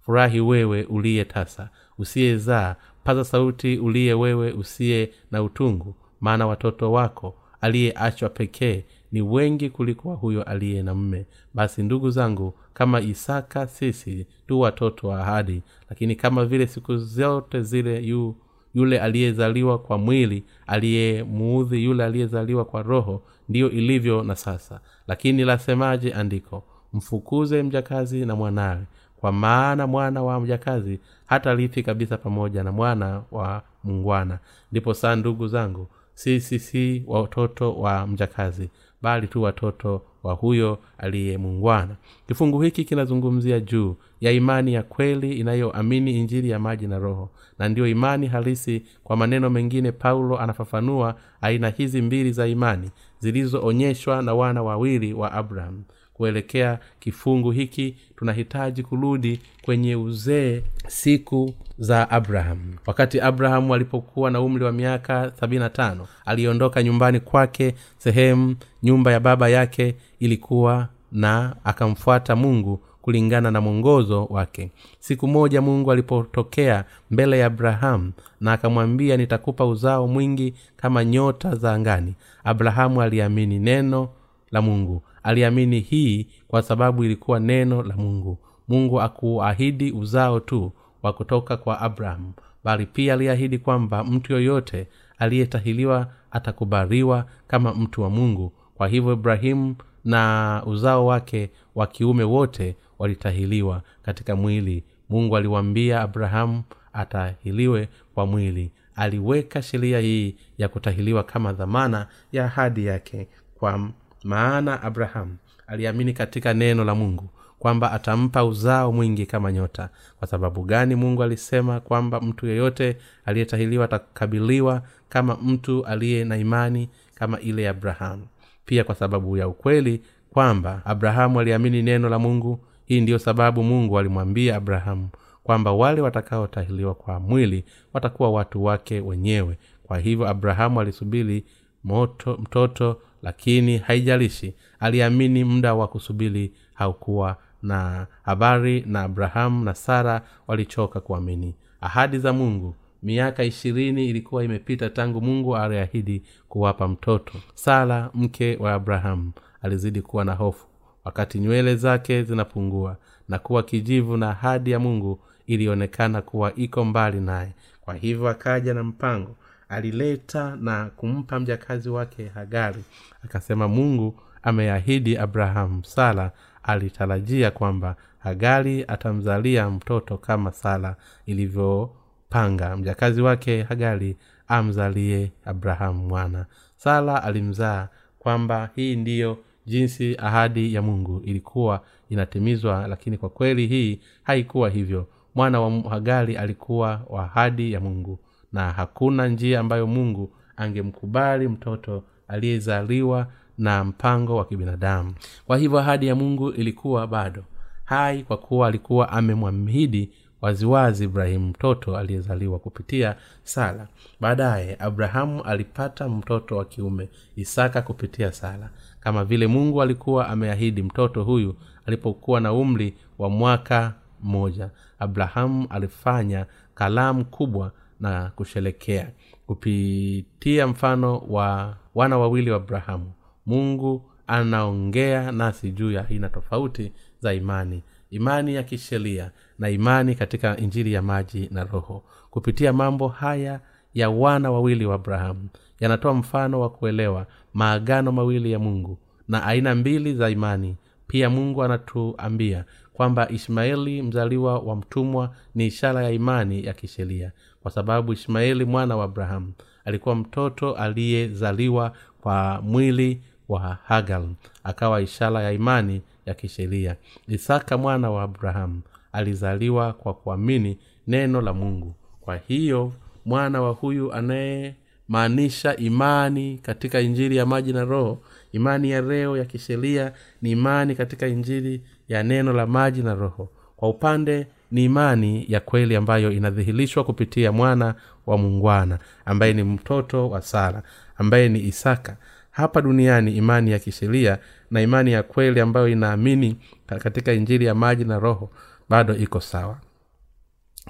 furahi 0.00 0.40
wewe 0.40 0.84
uliye 0.84 1.24
tasa 1.24 1.68
usiyezaa 1.98 2.76
paza 3.08 3.24
sauti 3.24 3.78
uliye 3.78 4.14
wewe 4.14 4.52
usiye 4.52 5.10
na 5.30 5.42
utungu 5.42 5.94
maana 6.20 6.46
watoto 6.46 6.92
wako 6.92 7.34
aliyeachwa 7.60 8.28
pekee 8.28 8.84
ni 9.12 9.22
wengi 9.22 9.70
kuliko 9.70 10.14
huyo 10.14 10.42
aliye 10.42 10.82
na 10.82 10.94
mme 10.94 11.26
basi 11.54 11.82
ndugu 11.82 12.10
zangu 12.10 12.54
kama 12.74 13.00
isaka 13.00 13.66
sisi 13.66 14.26
tu 14.46 14.60
watoto 14.60 15.08
wa 15.08 15.20
ahadi 15.20 15.62
lakini 15.90 16.16
kama 16.16 16.44
vile 16.44 16.66
siku 16.66 16.96
zote 16.96 17.62
zile 17.62 18.00
yu 18.02 18.34
yule 18.74 19.00
aliyezaliwa 19.00 19.78
kwa 19.78 19.98
mwili 19.98 20.44
aliyemuudhi 20.66 21.84
yule 21.84 22.04
aliyezaliwa 22.04 22.64
kwa 22.64 22.82
roho 22.82 23.22
ndiyo 23.48 23.70
ilivyo 23.70 24.22
na 24.22 24.36
sasa. 24.36 24.80
Lakini 25.06 25.44
lasemaje 25.44 26.12
andiko? 26.14 26.64
Mfukuze 26.92 27.62
mjakazi 27.62 28.26
na 28.26 28.36
mwanawe 28.36 28.84
kwa 29.20 29.32
maana 29.32 29.86
mwana 29.86 30.22
wa 30.22 30.40
mjakazi 30.40 31.00
hata 31.28 31.54
rithi 31.54 31.82
kabisa 31.82 32.16
pamoja 32.16 32.62
na 32.64 32.72
mwana 32.72 33.22
wa 33.30 33.62
mungwana. 33.84 34.38
Ndipo 34.72 34.94
saa 34.94 35.16
ndugu 35.16 35.46
zangu 35.48 35.88
sisi 36.14 36.58
si 36.58 37.04
watoto 37.06 37.74
wa 37.74 38.06
mjakazi 38.06 38.70
bali 39.02 39.26
tu 39.26 39.42
watoto 39.42 40.02
wa 40.22 40.34
huyo 40.34 40.78
aliye 40.98 41.38
mungwana. 41.38 41.96
Kifungu 42.28 42.60
hiki 42.62 42.84
kinazungumzia 42.84 43.60
juu 43.60 43.96
ya 44.20 44.32
imani 44.32 44.74
ya 44.74 44.82
kweli 44.82 45.32
inayoamini 45.38 46.18
injili 46.20 46.50
ya 46.50 46.58
maji 46.58 46.86
na 46.86 46.98
roho 46.98 47.30
na 47.58 47.68
ndiyo 47.68 47.86
imani 47.86 48.26
halisi 48.26 48.82
kwa 49.04 49.16
maneno 49.16 49.50
mengine 49.50 49.92
paulo 49.92 50.38
anafafanua 50.38 51.14
aina 51.40 51.68
hizi 51.70 52.02
mbili 52.02 52.32
za 52.32 52.46
imani 52.46 52.90
zilizoonyeshwa 53.18 54.22
na 54.22 54.34
wana 54.34 54.62
wawili 54.62 55.12
wa 55.12 55.32
abraham 55.32 55.82
kuelekea 56.18 56.78
kifungu 57.00 57.50
hiki 57.50 57.96
tunahitaji 58.16 58.82
kurudi 58.82 59.40
kwenye 59.62 59.96
uzee 59.96 60.62
siku 60.86 61.54
za 61.78 62.10
abraham. 62.10 62.58
Wakati 62.86 63.20
abrahamu 63.20 63.74
alipokuwa 63.74 64.30
na 64.30 64.40
umri 64.40 64.64
wa 64.64 64.72
miaka 64.72 65.26
75 65.26 65.96
aliondoka 66.26 66.82
nyumbani 66.82 67.20
kwake 67.20 67.74
sehemu 67.98 68.56
nyumba 68.82 69.12
ya 69.12 69.20
baba 69.20 69.48
yake 69.48 69.94
ilikuwa 70.20 70.88
na 71.12 71.56
akamfuata 71.64 72.36
mungu 72.36 72.80
kulingana 73.02 73.50
na 73.50 73.60
mwongozo 73.60 74.24
wake. 74.24 74.70
Siku 75.00 75.28
moja 75.28 75.60
mungu 75.62 75.92
alipotokea 75.92 76.84
mbele 77.10 77.38
ya 77.38 77.46
abrahamu 77.46 78.12
na 78.40 78.52
akamwambia 78.52 79.16
nitakupa 79.16 79.66
uzao 79.66 80.08
mwingi 80.08 80.54
kama 80.76 81.04
nyota 81.04 81.54
za 81.54 81.72
angani. 81.72 82.14
Abrahamu 82.44 83.02
aliamini 83.02 83.58
neno 83.58 84.08
la 84.50 84.62
mungu 84.62 85.02
aliamini 85.28 85.80
hii 85.80 86.26
kwa 86.48 86.62
sababu 86.62 87.04
ilikuwa 87.04 87.40
neno 87.40 87.82
la 87.82 87.96
mungu. 87.96 88.38
Mungu 88.68 89.00
akuahidi 89.00 89.92
uzao 89.92 90.40
tu 90.40 90.72
wa 91.02 91.12
kutoka 91.12 91.56
kwa 91.56 91.80
abrahamu 91.80 92.32
bali 92.64 92.86
pia 92.86 93.14
aliahidi 93.14 93.58
kwamba 93.58 94.04
mtu 94.04 94.32
yoyote 94.32 94.86
aliyetahiliwa 95.18 96.12
atakubaliwa 96.30 97.26
kama 97.46 97.74
mtu 97.74 98.02
wa 98.02 98.10
mungu. 98.10 98.52
Kwa 98.74 98.88
hivyo 98.88 99.12
ibrahimu 99.12 99.76
na 100.04 100.62
uzao 100.66 101.06
wake 101.06 101.50
wa 101.74 101.86
kiume 101.86 102.24
wote 102.24 102.76
walitahiliwa 102.98 103.82
katika 104.02 104.36
mwili. 104.36 104.84
Mungu 105.08 105.36
aliwambia 105.36 106.00
abrahamu 106.00 106.62
atahiliwe 106.92 107.88
kwa 108.14 108.26
mwili. 108.26 108.70
Aliweka 108.96 109.62
sheria 109.62 110.00
hii 110.00 110.36
ya 110.58 110.68
kutahiliwa 110.68 111.22
kama 111.24 111.52
dhamana 111.52 112.06
ya 112.32 112.44
ahadi 112.44 112.86
yake 112.86 113.28
kwa 113.58 113.90
maana 114.24 114.82
abrahamu 114.82 115.36
aliamini 115.66 116.12
katika 116.12 116.54
neno 116.54 116.84
la 116.84 116.94
mungu 116.94 117.28
kwamba 117.58 117.92
atampa 117.92 118.44
uzao 118.44 118.92
mwingi 118.92 119.26
kama 119.26 119.52
nyota. 119.52 119.88
Kwa 120.18 120.28
sababu 120.28 120.62
gani 120.62 120.94
mungu 120.94 121.22
alisema 121.22 121.80
kwamba 121.80 122.20
mtu 122.20 122.46
yeyote 122.46 122.96
aliyetahiliwa 123.26 123.84
atakabiliwa 123.84 124.82
kama 125.08 125.36
mtu 125.42 125.86
aliye 125.86 126.24
na 126.24 126.36
imani 126.36 126.88
kama 127.14 127.40
ile 127.40 127.62
ya 127.62 127.70
abrahamu 127.70 128.26
pia 128.66 128.84
kwa 128.84 128.94
sababu 128.94 129.36
ya 129.36 129.48
ukweli 129.48 130.02
kwamba 130.30 130.82
abrahamu 130.84 131.40
aliamini 131.40 131.82
neno 131.82 132.08
la 132.08 132.18
mungu 132.18 132.60
hii 132.84 133.00
ndiyo 133.00 133.18
sababu 133.18 133.62
mungu 133.62 133.98
alimwambia 133.98 134.56
abrahamu 134.56 135.08
kwamba 135.44 135.72
wale 135.72 136.00
watakaotahiliwa 136.00 136.94
kwa 136.94 137.20
mwili 137.20 137.64
watakuwa 137.92 138.30
watu 138.30 138.64
wake 138.64 139.00
wenyewe. 139.00 139.58
Kwa 139.82 139.98
hivyo 139.98 140.28
abrahamu 140.28 140.80
alisubiri 140.80 141.44
moto 141.84 142.38
mtoto 142.42 143.00
lakini 143.22 143.78
haijalishi 143.78 144.54
aliamini 144.80 145.44
muda 145.44 145.74
wa 145.74 145.88
kusubiri 145.88 146.52
haukuwa 146.74 147.36
na 147.62 148.06
habari 148.22 148.84
na 148.86 149.02
abrahamu 149.02 149.64
na 149.64 149.74
sara 149.74 150.22
walichoka 150.46 151.00
kuamini. 151.00 151.54
Ahadi 151.80 152.18
za 152.18 152.32
mungu. 152.32 152.74
Miaka 153.02 153.44
ishirini 153.44 154.08
ilikuwa 154.08 154.44
imepita 154.44 154.90
tangu 154.90 155.20
mungu 155.20 155.56
aliahidi 155.56 156.22
kuwapa 156.48 156.88
mtoto. 156.88 157.32
Sara 157.54 158.10
mke 158.14 158.56
wa 158.56 158.72
abrahamu 158.74 159.32
alizidi 159.62 160.02
kuwa 160.02 160.24
na 160.24 160.34
hofu. 160.34 160.66
Wakati 161.04 161.38
nywele 161.38 161.76
zake 161.76 162.22
zinapungua 162.22 162.96
na 163.28 163.38
kuwa 163.38 163.62
kijivu 163.62 164.16
na 164.16 164.30
ahadi 164.30 164.70
ya 164.70 164.78
mungu 164.78 165.20
ilionekana 165.46 166.22
kuwa 166.22 166.54
iko 166.54 166.84
mbali 166.84 167.20
naye. 167.20 167.52
Kwa 167.80 167.94
hivyo 167.94 168.28
akaja 168.28 168.74
na 168.74 168.84
mpango 168.84 169.36
alileta 169.68 170.56
na 170.56 170.90
kumpa 170.96 171.40
mjakazi 171.40 171.88
wake 171.88 172.28
hagari. 172.28 172.84
Akasema 173.24 173.68
mungu 173.68 174.20
ameahidi 174.42 175.16
abrahamu 175.18 175.84
sara 175.84 176.32
alitarajia 176.62 177.50
kwamba 177.50 177.96
hagari 178.18 178.84
atamzalia 178.88 179.70
mtoto 179.70 180.18
kama 180.18 180.52
sara 180.52 180.96
ilivyopanga. 181.26 182.76
Mjakazi 182.76 183.22
wake 183.22 183.62
hagari 183.62 184.16
amzalie 184.48 185.32
abrahamu 185.44 186.08
mwana. 186.08 186.46
Sara 186.76 187.22
alimzaa 187.22 187.88
kwamba 188.18 188.70
hii 188.76 188.96
ndiyo 188.96 189.38
jinsi 189.66 190.16
ahadi 190.18 190.74
ya 190.74 190.82
mungu 190.82 191.20
ilikuwa 191.24 191.82
inatimizwa 192.08 192.86
lakini 192.88 193.18
kwa 193.18 193.28
kweli 193.28 193.66
hii 193.66 194.00
haikuwa 194.22 194.70
hivyo. 194.70 195.06
Mwana 195.34 195.60
wa 195.60 195.90
hagari 195.90 196.36
alikuwa 196.36 197.00
wa 197.08 197.24
ahadi 197.24 197.72
ya 197.72 197.80
mungu 197.80 198.18
na 198.52 198.70
hakuna 198.72 199.28
njia 199.28 199.60
ambayo 199.60 199.86
mungu 199.86 200.30
angemkubali 200.56 201.48
mtoto 201.48 202.04
aliyezaliwa 202.28 203.26
na 203.58 203.84
mpango 203.84 204.36
wa 204.36 204.44
kibinadamu. 204.44 205.14
Kwa 205.46 205.58
hivyo 205.58 205.78
ahadi 205.78 206.06
ya 206.06 206.14
mungu 206.14 206.50
ilikuwa 206.50 207.06
bado 207.06 207.44
hai 207.84 208.22
kwa 208.22 208.36
kuwa 208.36 208.68
alikuwa 208.68 209.08
amemwamhidi 209.12 210.10
waziwazi 210.40 211.04
ibrahimu 211.04 211.48
mtoto 211.48 211.96
aliyezaliwa 211.96 212.58
kupitia 212.58 213.16
sala 213.42 213.88
baadaye 214.20 214.76
abrahamu 214.78 215.42
alipata 215.42 216.08
mtoto 216.08 216.56
wa 216.56 216.64
kiume 216.64 217.08
isaka 217.36 217.82
kupitia 217.82 218.32
sala 218.32 218.70
kama 219.00 219.24
vile 219.24 219.46
mungu 219.46 219.82
alikuwa 219.82 220.28
ameahidi 220.28 220.82
mtoto 220.82 221.24
huyu 221.24 221.54
alipokuwa 221.86 222.40
na 222.40 222.52
umri 222.52 222.94
wa 223.18 223.30
mwaka 223.30 223.94
mmoja 224.22 224.70
abrahamu 224.98 225.66
alifanya 225.70 226.46
kalamu 226.74 227.24
kubwa 227.24 227.72
na 228.00 228.30
kusherekea 228.36 229.10
kupitia 229.46 230.66
mfano 230.66 231.18
wa 231.18 231.76
wana 231.94 232.18
wawili 232.18 232.50
wa 232.50 232.56
abrahamu 232.56 233.12
mungu 233.46 234.10
anaongea 234.26 235.32
nasi 235.32 235.70
juu 235.72 235.90
ya 235.90 236.08
aina 236.08 236.28
tofauti 236.28 236.92
za 237.20 237.34
imani. 237.34 237.82
Imani 238.10 238.54
ya 238.54 238.62
kisheria 238.62 239.30
na 239.58 239.70
imani 239.70 240.14
katika 240.14 240.56
injili 240.56 240.92
ya 240.92 241.02
maji 241.02 241.48
na 241.52 241.64
roho. 241.64 242.04
Kupitia 242.30 242.72
mambo 242.72 243.08
haya 243.08 243.60
ya 243.94 244.10
wana 244.10 244.50
wawili 244.50 244.86
wa 244.86 244.94
abrahamu 244.94 245.48
yanatoa 245.80 246.14
mfano 246.14 246.60
wa 246.60 246.70
kuelewa 246.70 247.26
maagano 247.54 248.12
mawili 248.12 248.52
ya 248.52 248.58
mungu 248.58 248.98
na 249.28 249.42
aina 249.44 249.74
mbili 249.74 250.14
za 250.14 250.30
imani. 250.30 250.76
Pia 251.06 251.30
mungu 251.30 251.62
anatuambia 251.62 252.64
kwamba 252.98 253.28
ishmaeli 253.28 254.02
mzaliwa 254.02 254.58
wa 254.58 254.76
mtumwa 254.76 255.34
ni 255.54 255.66
ishara 255.66 256.02
ya 256.04 256.10
imani 256.10 256.64
ya 256.66 256.72
kisheria 256.72 257.32
kwa 257.62 257.70
sababu 257.70 258.12
ishmaeli 258.12 258.64
mwana 258.64 258.96
wa 258.96 259.04
abrahamu 259.04 259.52
alikuwa 259.84 260.14
mtoto 260.14 260.72
aliyezaliwa 260.74 261.92
kwa 262.20 262.60
mwili 262.62 263.22
wa 263.48 263.78
hagal 263.84 264.28
akawa 264.64 265.00
ishara 265.00 265.42
ya 265.42 265.52
imani 265.52 266.02
ya 266.26 266.34
kisheria. 266.34 266.96
Isaka 267.28 267.78
mwana 267.78 268.10
wa 268.10 268.22
abrahamu 268.22 268.80
alizaliwa 269.12 269.92
kwa 269.92 270.14
kuamini 270.14 270.78
neno 271.06 271.40
la 271.40 271.52
mungu. 271.52 271.94
Kwa 272.20 272.36
hiyo 272.36 272.92
mwana 273.24 273.62
wa 273.62 273.70
huyu 273.72 274.12
anayemaanisha 274.12 275.76
imani 275.76 276.58
katika 276.62 277.00
injili 277.00 277.36
ya 277.36 277.46
maji 277.46 277.72
na 277.72 277.84
roho 277.84 278.22
imani 278.52 278.90
ya 278.90 279.00
reo 279.00 279.36
ya 279.36 279.44
kisheria 279.44 280.12
ni 280.42 280.50
imani 280.50 280.94
katika 280.94 281.26
injili 281.26 281.82
ya 282.08 282.22
neno 282.22 282.52
la 282.52 282.66
maji 282.66 283.02
na 283.02 283.14
roho. 283.14 283.48
Kwa 283.76 283.88
upande 283.88 284.46
ni 284.70 284.84
imani 284.84 285.44
ya 285.48 285.60
kweli 285.60 285.96
ambayo 285.96 286.32
inadhihirishwa 286.32 287.04
kupitia 287.04 287.52
mwana 287.52 287.94
wa 288.26 288.38
mungwana 288.38 288.98
ambaye 289.24 289.52
ni 289.52 289.62
mtoto 289.62 290.30
wa 290.30 290.42
sara 290.42 290.82
ambaye 291.16 291.48
ni 291.48 291.60
isaka. 291.60 292.16
Hapa 292.50 292.80
duniani 292.82 293.36
imani 293.36 293.70
ya 293.70 293.78
kisheria 293.78 294.38
na 294.70 294.80
imani 294.82 295.12
ya 295.12 295.22
kweli 295.22 295.60
ambayo 295.60 295.88
inaamini 295.88 296.56
katika 296.86 297.32
injili 297.32 297.64
ya 297.64 297.74
maji 297.74 298.04
na 298.04 298.18
roho 298.18 298.50
bado 298.88 299.16
iko 299.16 299.40
sawa. 299.40 299.78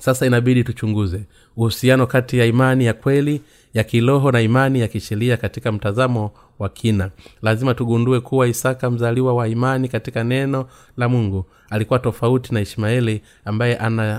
Sasa 0.01 0.27
inabidi 0.27 0.65
tuchunguze 0.65 1.21
uhusiano 1.57 2.07
kati 2.07 2.39
ya 2.39 2.45
imani 2.47 2.85
ya 2.85 2.95
kweli 2.95 3.43
ya 3.75 3.85
kiroho 3.85 4.33
na 4.33 4.41
imani 4.41 4.81
ya 4.81 4.89
kisheria 4.89 5.37
katika 5.37 5.73
mtazamo 5.73 6.31
wa 6.59 6.69
kina. 6.69 7.11
Lazima 7.43 7.75
tugundue 7.75 8.21
kuwa 8.21 8.47
isaka 8.49 8.91
mzaliwa 8.91 9.35
wa 9.35 9.49
imani 9.49 9.89
katika 9.89 10.25
neno 10.25 10.67
la 10.97 11.09
mungu 11.09 11.45
alikuwa 11.71 11.99
tofauti 11.99 12.55
na 12.55 12.61
ishmaeli 12.61 13.23
ambaye 13.45 13.77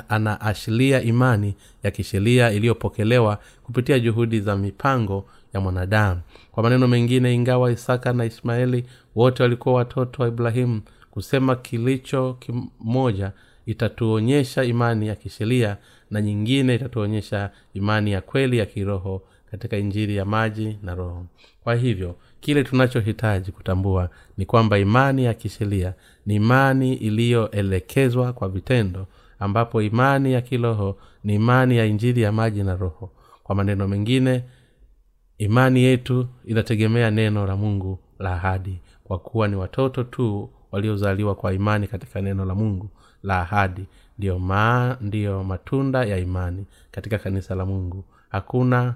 anaashiria 0.09 0.97
ana 0.97 1.05
imani 1.05 1.55
ya 1.83 1.91
kisheria 1.91 2.51
iliyopokelewa 2.51 3.37
kupitia 3.63 3.99
juhudi 3.99 4.39
za 4.39 4.55
mipango 4.57 5.25
ya 5.53 5.59
mwanadamu. 5.59 6.21
Kwa 6.51 6.63
maneno 6.63 6.87
mengine 6.87 7.33
ingawa 7.33 7.71
isaka 7.71 8.13
na 8.13 8.25
ishmaeli 8.25 8.85
wote 9.15 9.43
walikuwa 9.43 9.75
watoto 9.75 10.21
wa 10.23 10.27
ibrahimu 10.29 10.81
kusema 11.11 11.55
kilicho 11.55 12.33
kimoja 12.39 13.31
itatuonyesha 13.65 14.63
imani 14.63 15.07
ya 15.07 15.15
kisheria 15.15 15.77
na 16.11 16.21
nyingine 16.21 16.75
itatuonyesha 16.75 17.49
imani 17.73 18.11
ya 18.11 18.21
kweli 18.21 18.57
ya 18.57 18.65
kiroho 18.65 19.21
katika 19.51 19.77
injiri 19.77 20.15
ya 20.15 20.25
maji 20.25 20.77
na 20.83 20.95
roho. 20.95 21.25
Kwa 21.63 21.75
hivyo 21.75 22.15
kile 22.39 22.63
tunachohitaji 22.63 23.51
kutambua 23.51 24.09
ni 24.37 24.45
kwamba 24.45 24.77
imani 24.77 25.23
ya 25.25 25.33
kisheria 25.33 25.93
ni 26.25 26.35
imani 26.35 26.93
iliyoelekezwa 26.93 28.33
kwa 28.33 28.49
vitendo 28.49 29.07
ambapo 29.39 29.81
imani 29.81 30.33
ya 30.33 30.41
kiroho 30.41 30.97
ni 31.23 31.35
imani 31.35 31.77
ya 31.77 31.85
injili 31.85 32.21
ya 32.21 32.31
maji 32.31 32.63
na 32.63 32.75
roho. 32.75 33.11
Kwa 33.43 33.55
maneno 33.55 33.87
mengine 33.87 34.43
imani 35.37 35.83
yetu 35.83 36.27
inategemea 36.45 37.11
neno 37.11 37.47
la 37.47 37.55
mungu 37.55 37.99
la 38.19 38.33
ahadi 38.33 38.79
kwa 39.03 39.19
kuwa 39.19 39.47
ni 39.47 39.55
watoto 39.55 40.03
tu 40.03 40.49
waliozaliwa 40.71 41.35
kwa 41.35 41.53
imani 41.53 41.87
katika 41.87 42.21
neno 42.21 42.45
la 42.45 42.55
mungu 42.55 42.89
la 43.23 43.41
ahadi. 43.41 43.85
Ndiyo, 44.17 44.39
maa, 44.39 44.97
ndiyo 45.01 45.43
matunda 45.43 46.03
ya 46.05 46.17
imani 46.17 46.65
katika 46.91 47.17
kanisa 47.17 47.55
la 47.55 47.65
mungu. 47.65 48.05
Hakuna 48.29 48.95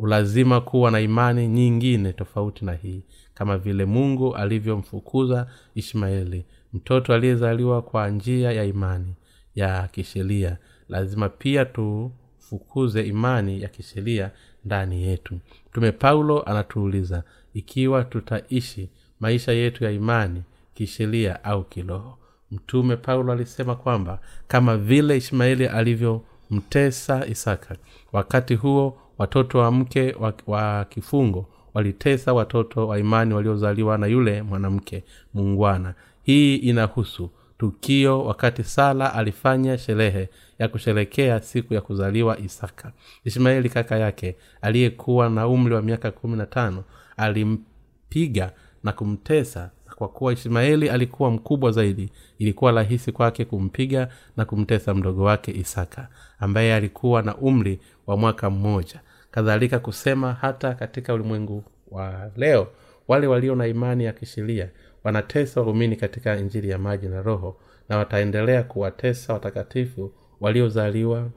ulazima 0.00 0.60
kuwa 0.60 0.90
na 0.90 1.00
imani 1.00 1.48
nyingine 1.48 2.12
tofauti 2.12 2.64
na 2.64 2.72
hii 2.72 3.02
kama 3.34 3.58
vile 3.58 3.84
mungu 3.84 4.34
alivyomfukuza 4.36 5.46
ishmaeli 5.74 6.44
mtoto 6.72 7.14
aliyezaliwa 7.14 7.82
kwa 7.82 8.08
njia 8.10 8.52
ya 8.52 8.64
imani 8.64 9.14
ya 9.54 9.88
kisheria. 9.88 10.56
Lazima 10.88 11.28
pia 11.28 11.64
tufukuze 11.64 13.02
imani 13.06 13.62
ya 13.62 13.68
kisheria 13.68 14.30
ndani 14.64 15.02
yetu. 15.02 15.38
Mtume 15.70 15.92
paulo 15.92 16.42
anatuuliza 16.42 17.22
ikiwa 17.54 18.04
tutaishi 18.04 18.88
maisha 19.20 19.52
yetu 19.52 19.84
ya 19.84 19.90
imani 19.90 20.42
kisheria 20.74 21.44
au 21.44 21.64
kiroho? 21.64 22.18
Mtume 22.50 22.96
paulo 22.96 23.32
alisema 23.32 23.74
kwamba 23.76 24.20
kama 24.48 24.76
vile 24.76 25.16
ishmaeli 25.16 25.66
alivyomtesa 25.66 27.26
isaka 27.26 27.76
wakati 28.12 28.54
huo 28.54 28.98
watoto 29.20 29.58
wa 29.58 29.70
mke 29.70 30.12
wa, 30.20 30.34
wa 30.46 30.84
kifungo 30.84 31.46
walitesa 31.74 32.32
watoto 32.32 32.88
wa 32.88 32.98
imani 32.98 33.34
waliozaliwa 33.34 33.98
na 33.98 34.06
yule 34.06 34.42
mwanamke 34.42 35.04
mungwana 35.34 35.94
hii 36.22 36.56
inahusu 36.56 37.30
tukio 37.58 38.24
wakati 38.24 38.64
sala 38.64 39.14
alifanya 39.14 39.78
sherehe 39.78 40.28
ya 40.58 40.68
kusherekea 40.68 41.40
siku 41.40 41.74
ya 41.74 41.80
kuzaliwa 41.80 42.38
isaka. 42.38 42.92
Ishmaeli 43.24 43.68
kaka 43.68 43.96
yake 43.98 44.36
aliyekuwa 44.62 45.28
na 45.30 45.48
umri 45.48 45.74
wa 45.74 45.82
miaka 45.82 46.10
kumi 46.10 46.36
na 46.36 46.46
tano 46.46 46.84
alimpiga 47.16 48.52
na 48.84 48.92
kumtesa. 48.92 49.70
Kwa 49.96 50.08
kuwa 50.08 50.32
ishmaeli 50.32 50.88
alikuwa 50.90 51.30
mkubwa 51.30 51.70
zaidi 51.72 52.10
ilikuwa 52.38 52.72
rahisi 52.72 53.12
kwake 53.12 53.44
kumpiga 53.44 54.08
na 54.36 54.44
kumtesa 54.44 54.94
mdogo 54.94 55.22
wake 55.24 55.52
isaka 55.52 56.08
ambaye 56.38 56.74
alikuwa 56.74 57.22
na 57.22 57.36
umri 57.36 57.78
wa 58.06 58.16
mwaka 58.16 58.50
mmoja 58.50 59.00
kadhalika 59.30 59.78
kusema 59.78 60.32
hata 60.32 60.74
katika 60.74 61.14
ulimwengu 61.14 61.64
wa 61.90 62.30
leo 62.36 62.68
wale 63.08 63.26
walio 63.26 63.54
na 63.54 63.66
imani 63.66 64.04
ya 64.04 64.12
kisheria 64.12 64.68
wanatesa 65.04 65.60
waumini 65.60 65.96
katika 65.96 66.36
injili 66.36 66.68
ya 66.70 66.78
maji 66.78 67.06
na 67.08 67.22
roho 67.22 67.56
na 67.88 67.96
wataendelea 67.98 68.62
kuwatesa 68.62 69.32
watakatifu 69.32 70.12
waliozaliwa 70.40 71.30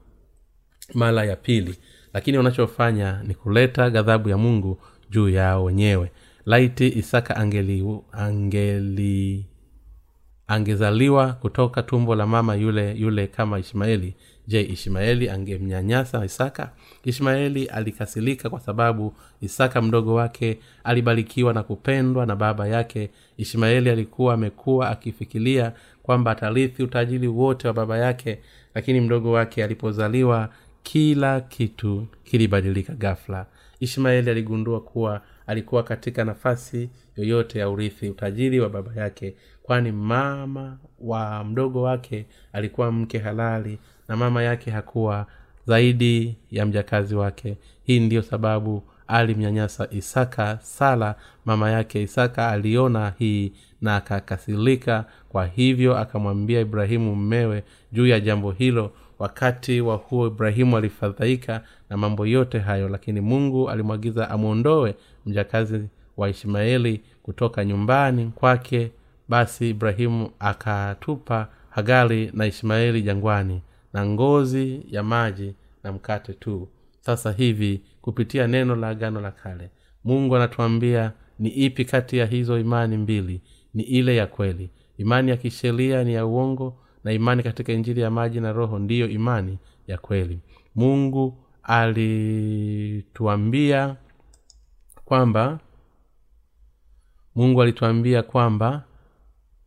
mara 0.93 1.25
ya 1.25 1.35
pili. 1.35 1.75
Lakini 2.13 2.37
wanachofanya 2.37 3.23
ni 3.23 3.33
kuleta 3.35 3.89
ghadhabu 3.89 4.29
ya 4.29 4.37
mungu 4.37 4.79
juu 5.09 5.29
yao 5.29 5.63
wenyewe. 5.63 6.11
Laiti 6.45 6.87
isaka 6.87 7.35
angeli, 7.35 7.99
angeli 8.11 9.45
angezaliwa 10.47 11.33
kutoka 11.33 11.83
tumbo 11.83 12.15
la 12.15 12.27
mama 12.27 12.55
yule 12.55 12.93
yule 12.93 13.27
kama 13.27 13.59
ishmaeli 13.59 14.15
je 14.47 14.61
ishmaeli 14.61 15.29
angemnyanyasa 15.29 16.25
isaka? 16.25 16.71
Ishmaeli 17.03 17.65
alikasirika 17.65 18.49
kwa 18.49 18.59
sababu 18.59 19.13
isaka 19.41 19.81
mdogo 19.81 20.13
wake 20.13 20.59
alibarikiwa 20.83 21.53
na 21.53 21.63
kupendwa 21.63 22.25
na 22.25 22.35
baba 22.35 22.67
yake. 22.67 23.09
Ishmaeli 23.37 23.89
alikuwa 23.89 24.33
amekuwa 24.33 24.89
akifikiria 24.89 25.73
kwamba 26.03 26.31
atarithi 26.31 26.83
utajiri 26.83 27.27
wote 27.27 27.67
wa 27.67 27.73
baba 27.73 27.97
yake 27.97 28.39
lakini 28.75 29.01
mdogo 29.01 29.31
wake 29.31 29.63
alipozaliwa 29.63 30.49
kila 30.83 31.41
kitu 31.41 32.07
kilibadilika 32.23 32.93
ghafla. 32.93 33.45
Ishmaeli 33.79 34.29
aligundua 34.29 34.81
kuwa 34.81 35.21
alikuwa 35.47 35.83
katika 35.83 36.23
nafasi 36.25 36.89
yoyote 37.17 37.59
ya 37.59 37.69
urithi 37.69 38.09
utajiri 38.09 38.59
wa 38.59 38.69
baba 38.69 38.91
yake 39.01 39.35
kwani 39.63 39.91
mama 39.91 40.77
wa 40.99 41.43
mdogo 41.43 41.81
wake 41.81 42.25
alikuwa 42.53 42.91
mke 42.91 43.17
halali 43.19 43.79
na 44.13 44.17
mama 44.17 44.43
yake 44.43 44.71
hakuwa 44.71 45.25
zaidi 45.67 46.35
ya 46.51 46.65
mjakazi 46.65 47.15
wake. 47.15 47.57
Hii 47.83 47.99
ndiyo 47.99 48.21
sababu 48.21 48.83
alimnyanyasa 49.07 49.87
isaka 49.91 50.57
sala 50.61 51.15
mama 51.45 51.71
yake 51.71 52.01
isaka 52.03 52.49
aliona 52.49 53.13
hii 53.19 53.51
na 53.81 53.95
akakasirika. 53.95 55.05
Kwa 55.29 55.45
hivyo 55.45 55.97
akamwambia 55.97 56.59
ibrahimu 56.61 57.15
mmewe 57.15 57.63
juu 57.91 58.07
ya 58.07 58.19
jambo 58.19 58.51
hilo. 58.51 58.91
Wakati 59.19 59.81
wa 59.81 59.95
huo 59.95 60.27
ibrahimu 60.27 60.77
alifadhaika 60.77 61.61
na 61.89 61.97
mambo 61.97 62.25
yote 62.25 62.59
hayo 62.59 62.89
lakini 62.89 63.21
mungu 63.21 63.69
alimwagiza 63.69 64.29
amwondoe 64.29 64.95
mjakazi 65.25 65.87
wa 66.17 66.29
ishmaeli 66.29 67.01
kutoka 67.23 67.65
nyumbani 67.65 68.31
kwake. 68.35 68.91
Basi 69.29 69.69
ibrahimu 69.69 70.29
akatupa 70.39 71.47
hagari 71.69 72.31
na 72.33 72.45
ishmaeli 72.45 73.01
jangwani 73.01 73.61
na 73.93 74.05
ngozi 74.05 74.85
ya 74.87 75.03
maji 75.03 75.55
na 75.83 75.91
mkate 75.91 76.33
tu. 76.33 76.69
Sasa 76.99 77.31
hivi 77.31 77.81
kupitia 78.01 78.47
neno 78.47 78.75
la 78.75 78.89
agano 78.89 79.21
la 79.21 79.31
kale 79.31 79.69
mungu 80.03 80.35
anatuambia 80.35 81.11
ni 81.39 81.49
ipi 81.49 81.85
kati 81.85 82.17
ya 82.17 82.25
hizo 82.25 82.59
imani 82.59 82.97
mbili? 82.97 83.41
Ni 83.73 83.83
ile 83.83 84.15
ya 84.15 84.27
kweli. 84.27 84.69
Imani 84.97 85.29
ya 85.31 85.37
kisheria 85.37 86.03
ni 86.03 86.13
ya 86.13 86.25
uongo 86.25 86.77
na 87.03 87.11
imani 87.11 87.43
katika 87.43 87.73
injili 87.73 88.01
ya 88.01 88.11
maji 88.11 88.39
na 88.39 88.51
roho 88.53 88.79
ndiyo 88.79 89.09
imani 89.09 89.57
ya 89.87 89.97
kweli. 89.97 90.39
Mungu 90.75 91.37
alituambia 92.83 93.95
kwamba 95.05 95.59
mungu 97.35 97.61
alituambia 97.61 98.23
kwamba 98.23 98.83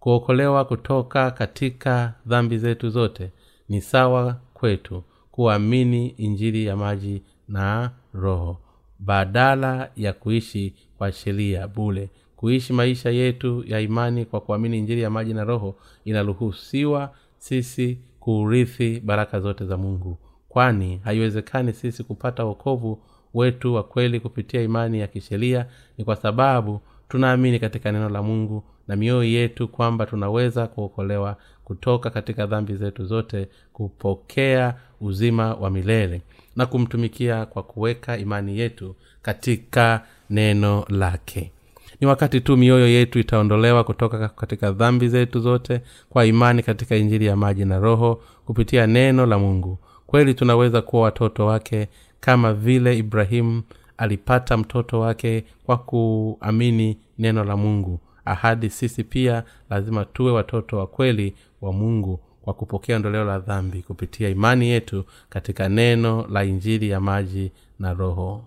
kuokolewa 0.00 0.64
kutoka 0.64 1.30
katika 1.30 2.14
dhambi 2.26 2.58
zetu 2.58 2.90
zote 2.90 3.30
ni 3.68 3.80
sawa 3.80 4.40
kwetu 4.54 5.02
kuamini 5.30 6.08
injili 6.08 6.66
ya 6.66 6.76
maji 6.76 7.22
na 7.48 7.90
roho 8.14 8.58
badala 8.98 9.90
ya 9.96 10.12
kuishi 10.12 10.74
kwa 10.98 11.12
sheria 11.12 11.68
bule 11.68 12.10
kuishi 12.36 12.72
maisha 12.72 13.10
yetu 13.10 13.64
ya 13.66 13.80
imani 13.80 14.24
kwa 14.24 14.40
kuamini 14.40 14.78
injili 14.78 15.00
ya 15.02 15.10
maji 15.10 15.34
na 15.34 15.44
roho 15.44 15.76
inaruhusiwa 16.04 17.14
sisi 17.38 17.98
kuurithi 18.20 19.00
baraka 19.00 19.40
zote 19.40 19.64
za 19.64 19.76
mungu. 19.76 20.18
Kwani 20.48 21.00
haiwezekani 21.04 21.72
sisi 21.72 22.04
kupata 22.04 22.44
wokovu 22.44 23.02
wetu 23.34 23.74
wa 23.74 23.82
kweli 23.82 24.20
kupitia 24.20 24.62
imani 24.62 25.00
ya 25.00 25.06
kisheria 25.06 25.66
ni 25.98 26.04
kwa 26.04 26.16
sababu 26.16 26.80
tunaamini 27.08 27.58
katika 27.58 27.92
neno 27.92 28.08
la 28.08 28.22
mungu 28.22 28.64
na 28.88 28.96
mioyo 28.96 29.24
yetu 29.24 29.68
kwamba 29.68 30.06
tunaweza 30.06 30.66
kuokolewa 30.66 31.36
kutoka 31.66 32.10
katika 32.10 32.46
dhambi 32.46 32.74
zetu 32.74 33.04
zote 33.06 33.48
kupokea 33.72 34.74
uzima 35.00 35.54
wa 35.54 35.70
milele 35.70 36.22
na 36.56 36.66
kumtumikia 36.66 37.46
kwa 37.46 37.62
kuweka 37.62 38.18
imani 38.18 38.58
yetu 38.58 38.94
katika 39.22 40.02
neno 40.30 40.84
lake. 40.88 41.52
Ni 42.00 42.06
wakati 42.06 42.40
tu 42.40 42.56
mioyo 42.56 42.88
yetu 42.88 43.18
itaondolewa 43.18 43.84
kutoka 43.84 44.28
katika 44.28 44.72
dhambi 44.72 45.08
zetu 45.08 45.40
zote 45.40 45.80
kwa 46.10 46.26
imani 46.26 46.62
katika 46.62 46.96
injili 46.96 47.26
ya 47.26 47.36
maji 47.36 47.64
na 47.64 47.78
roho 47.78 48.20
kupitia 48.46 48.86
neno 48.86 49.26
la 49.26 49.38
mungu. 49.38 49.78
Kweli 50.06 50.34
tunaweza 50.34 50.82
kuwa 50.82 51.02
watoto 51.02 51.46
wake 51.46 51.88
kama 52.20 52.54
vile 52.54 52.98
ibrahimu 52.98 53.62
alipata 53.98 54.56
mtoto 54.56 55.00
wake 55.00 55.44
kwa 55.66 55.76
kuamini 55.76 56.98
neno 57.18 57.44
la 57.44 57.56
mungu 57.56 58.00
ahadi 58.26 58.70
sisi 58.70 59.04
pia 59.04 59.44
lazima 59.70 60.04
tuwe 60.04 60.32
watoto 60.32 60.78
wa 60.78 60.86
kweli 60.86 61.34
wa 61.60 61.72
mungu 61.72 62.20
kwa 62.42 62.54
kupokea 62.54 62.96
ondoleo 62.96 63.24
la 63.24 63.38
dhambi 63.38 63.82
kupitia 63.82 64.28
imani 64.28 64.68
yetu 64.68 65.04
katika 65.28 65.68
neno 65.68 66.26
la 66.30 66.44
injili 66.44 66.90
ya 66.90 67.00
maji 67.00 67.52
na 67.78 67.94
roho. 67.94 68.44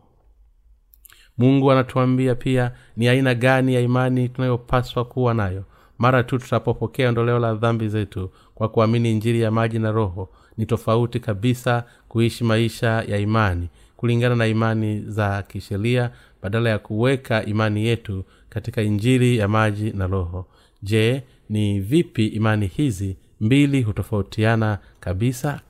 Mungu 1.37 1.71
anatuambia 1.71 2.35
pia 2.35 2.71
ni 2.97 3.07
aina 3.07 3.35
gani 3.35 3.73
ya 3.73 3.81
imani 3.81 4.29
tunayopaswa 4.29 5.05
kuwa 5.05 5.33
nayo. 5.33 5.63
Mara 5.97 6.23
tu 6.23 6.37
tutapopokea 6.37 7.09
ondoleo 7.09 7.39
la 7.39 7.53
dhambi 7.55 7.89
zetu 7.89 8.31
kwa 8.55 8.69
kuamini 8.69 9.11
injili 9.11 9.41
ya 9.41 9.51
maji 9.51 9.79
na 9.79 9.91
roho 9.91 10.29
ni 10.57 10.65
tofauti 10.65 11.19
kabisa 11.19 11.83
kuishi 12.07 12.43
maisha 12.43 12.87
ya 12.87 13.17
imani 13.17 13.69
kulingana 13.97 14.35
na 14.35 14.47
imani 14.47 15.01
za 15.07 15.41
kisheria 15.43 16.11
badala 16.41 16.69
ya 16.69 16.79
kuweka 16.79 17.45
imani 17.45 17.85
yetu 17.85 18.25
katika 18.49 18.81
injili 18.81 19.37
ya 19.37 19.47
maji 19.47 19.91
na 19.91 20.07
roho. 20.07 20.45
Je 20.83 21.23
ni 21.49 21.79
vipi 21.79 22.27
imani 22.27 22.67
hizi 22.67 23.17
mbili 23.39 23.81
hutofautiana 23.81 24.79
kabisa? 24.99 25.61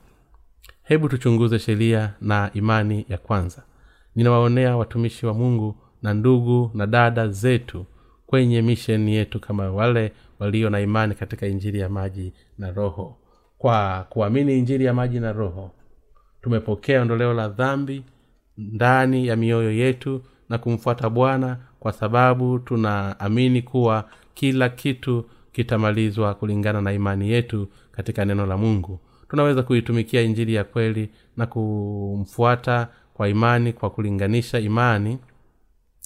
Hebu 0.82 1.08
tuchunguze 1.08 1.58
sheria 1.58 2.14
na 2.20 2.50
imani 2.54 3.06
ya 3.08 3.18
kwanza. 3.18 3.62
Ninawaonea 4.14 4.76
watumishi 4.76 5.26
wa 5.26 5.34
mungu 5.34 5.76
na 6.02 6.14
ndugu 6.14 6.70
na 6.74 6.86
dada 6.86 7.28
zetu 7.28 7.86
kwenye 8.26 8.62
misheni 8.62 9.14
yetu 9.14 9.40
kama 9.40 9.70
wale 9.70 10.12
walio 10.38 10.70
na 10.70 10.80
imani 10.80 11.14
katika 11.14 11.46
injili 11.46 11.78
ya 11.78 11.88
maji 11.88 12.32
na 12.58 12.70
roho. 12.72 13.16
Kwa 13.58 14.06
kuamini 14.10 14.58
injili 14.58 14.84
ya 14.84 14.94
maji 14.94 15.20
na 15.20 15.32
roho 15.32 15.70
tumepokea 16.42 17.02
ondoleo 17.02 17.34
la 17.34 17.48
dhambi 17.48 18.04
ndani 18.58 19.26
ya 19.26 19.36
mioyo 19.36 19.72
yetu 19.72 20.22
na 20.48 20.58
kumfuata 20.58 21.10
bwana 21.10 21.58
kwa 21.80 21.92
sababu 21.92 22.58
tunaamini 22.58 23.62
kuwa 23.62 24.08
kila 24.34 24.68
kitu 24.68 25.24
kitamalizwa 25.52 26.34
kulingana 26.34 26.80
na 26.80 26.92
imani 26.92 27.30
yetu 27.30 27.68
katika 27.92 28.24
neno 28.24 28.46
la 28.46 28.56
mungu. 28.56 29.00
Tunaweza 29.28 29.62
kuitumikia 29.62 30.20
injili 30.22 30.54
ya 30.54 30.64
kweli 30.64 31.08
na 31.36 31.46
kumfuata 31.46 32.88
kwa 33.14 33.28
imani 33.28 33.72
kwa 33.72 33.90
kulinganisha 33.90 34.58
imani 34.58 35.18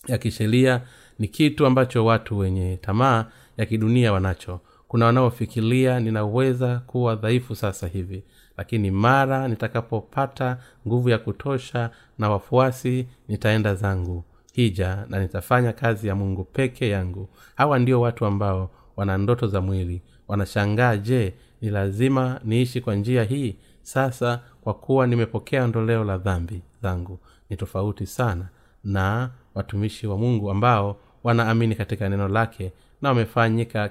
ya 0.08 0.18
kisheria 0.18 0.80
ni 1.18 1.28
kitu 1.28 1.66
ambacho 1.66 2.04
watu 2.04 2.38
wenye 2.38 2.76
tamaa 2.76 3.24
ya 3.56 3.66
kidunia 3.66 4.12
wanacho. 4.12 4.60
Kuna 4.88 5.06
wanaofikiria 5.06 6.00
ninaweza 6.00 6.78
kuwa 6.78 7.14
dhaifu 7.16 7.54
sasa 7.54 7.86
hivi 7.86 8.22
lakini 8.58 8.90
mara 8.90 9.48
nitakapopata 9.48 10.58
nguvu 10.88 11.08
ya 11.08 11.18
kutosha 11.18 11.90
na 12.18 12.30
wafuasi 12.30 13.06
nitaenda 13.28 13.74
zangu 13.74 14.24
hija 14.54 15.06
na 15.08 15.20
nitafanya 15.20 15.72
kazi 15.72 16.08
ya 16.08 16.14
mungu 16.14 16.44
peke 16.44 16.88
yangu. 16.88 17.28
Hawa 17.54 17.78
ndio 17.78 18.00
watu 18.00 18.26
ambao 18.26 18.70
wana 18.96 19.18
ndoto 19.18 19.46
za 19.46 19.60
mwili. 19.60 20.02
Wanashangaa 20.28 20.96
je 20.96 21.34
ni 21.60 21.70
lazima 21.70 22.40
niishi 22.44 22.80
kwa 22.80 22.94
njia 22.94 23.24
hii? 23.24 23.56
Sasa 23.82 24.40
kwa 24.60 24.74
kuwa 24.74 25.06
nimepokea 25.06 25.64
ondoleo 25.64 26.04
la 26.04 26.18
dhambi 26.18 26.62
zangu 26.82 27.18
ni 27.50 27.56
tofauti 27.56 28.06
sana 28.06 28.48
na 28.84 29.30
watumishi 29.54 30.06
wa 30.06 30.18
mungu 30.18 30.50
ambao 30.50 30.96
wanaamini 31.24 31.74
katika 31.74 32.08
neno 32.08 32.28
lake 32.28 32.72
na 33.02 33.08
wamefanyika 33.08 33.90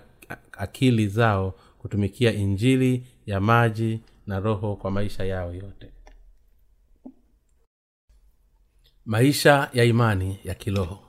akili 0.52 1.08
zao 1.08 1.54
kutumikia 1.80 2.34
injili 2.34 3.04
ya 3.26 3.40
maji 3.40 4.00
na 4.28 4.40
roho 4.40 4.76
kwa 4.76 4.92
maisha 4.92 5.24
yao 5.26 5.54
yote 5.54 5.88
maisha 9.06 9.70
ya 9.74 9.84
imani 9.84 10.40
ya 10.44 10.54
kiroho. 10.54 11.00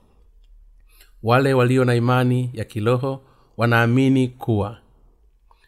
Wale 1.23 1.53
walio 1.53 1.85
na 1.85 1.95
imani 1.95 2.49
ya 2.53 2.63
kiroho 2.65 3.21
wanaamini 3.57 4.27
kuwa 4.27 4.77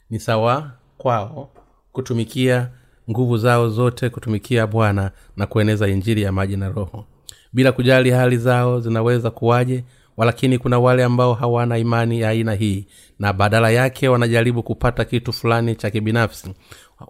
ni 0.09 0.19
sawa 0.19 0.71
kwao 0.97 1.49
kutumikia 1.91 2.69
nguvu 3.09 3.37
zao 3.37 3.69
zote 3.69 4.09
kutumikia 4.09 4.67
bwana 4.67 5.11
na 5.37 5.45
kueneza 5.47 5.87
injili 5.87 6.21
ya 6.21 6.31
maji 6.31 6.57
na 6.57 6.69
roho. 6.69 7.05
Bila 7.53 7.71
kujali 7.71 8.11
hali 8.11 8.37
zao 8.37 8.79
zinaweza 8.79 9.31
kuwaje 9.31 9.83
walakini 10.17 10.57
kuna 10.57 10.79
wale 10.79 11.03
ambao 11.03 11.33
hawana 11.33 11.77
imani 11.77 12.19
ya 12.21 12.29
aina 12.29 12.53
hii 12.53 12.87
na 13.19 13.33
badala 13.33 13.69
yake 13.69 14.07
wanajaribu 14.07 14.63
kupata 14.63 15.05
kitu 15.05 15.33
fulani 15.33 15.75
cha 15.75 15.89
kibinafsi 15.91 16.53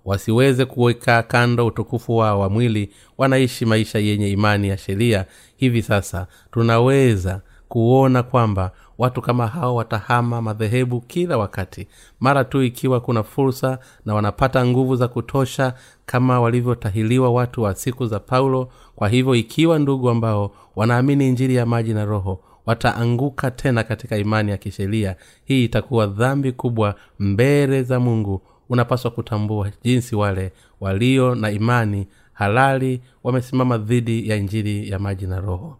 wasiweze 0.06 0.65
kuweka 0.65 1.23
kando 1.23 1.65
utukufu 1.65 2.17
wao 2.17 2.39
wa 2.39 2.50
mwili 2.50 2.89
wanaishi 3.17 3.65
maisha 3.65 4.00
yenye 4.00 4.32
imani 4.32 4.67
ya 4.67 4.78
sheria. 4.78 5.26
Hivi 5.58 5.82
sasa 5.82 6.28
tunaweza 6.52 7.41
kuona 7.67 8.23
kwamba 8.23 8.71
watu 8.97 9.21
kama 9.21 9.47
hao 9.47 9.76
watahama 9.76 10.41
madhehebu 10.41 11.02
kila 11.02 11.38
wakati. 11.38 11.88
Mara 12.19 12.43
tu 12.43 12.63
ikiwa 12.63 13.00
kuna 13.00 13.23
fursa 13.23 13.80
na 14.06 14.13
wanapata 14.15 14.65
nguvu 14.65 14.95
za 14.95 15.08
kutosha 15.08 15.73
kama 16.06 16.41
walivyotahiliwa 16.41 17.30
watu 17.30 17.62
wa 17.62 17.76
siku 17.76 18.06
za 18.06 18.19
paulo. 18.19 18.69
Kwa 18.95 19.10
hivyo 19.10 19.36
ikiwa 19.36 19.80
ndugu 19.80 20.10
ambao 20.10 20.52
wanaamini 20.76 21.28
injili 21.28 21.56
ya 21.56 21.65
maji 21.65 21.93
na 21.93 22.06
roho 22.06 22.39
wataanguka 22.65 23.52
tena 23.52 23.84
katika 23.84 24.17
imani 24.17 24.52
ya 24.52 24.58
kisheria 24.58 25.15
hii 25.45 25.63
itakuwa 25.63 26.08
dhambi 26.08 26.52
kubwa 26.52 26.95
mbele 27.19 27.84
za 27.84 28.00
mungu 28.00 28.41
unapaswa 28.69 29.12
kutambua 29.12 29.71
jinsi 29.84 30.15
wale 30.15 30.51
walio 30.80 31.36
na 31.36 31.51
imani 31.51 32.08
halali 32.34 33.01
wamesimama 33.23 33.77
dhidi 33.77 34.30
ya 34.30 34.36
injili 34.36 34.89
ya 34.89 34.99
maji 34.99 35.27
na 35.27 35.39
roho. 35.39 35.77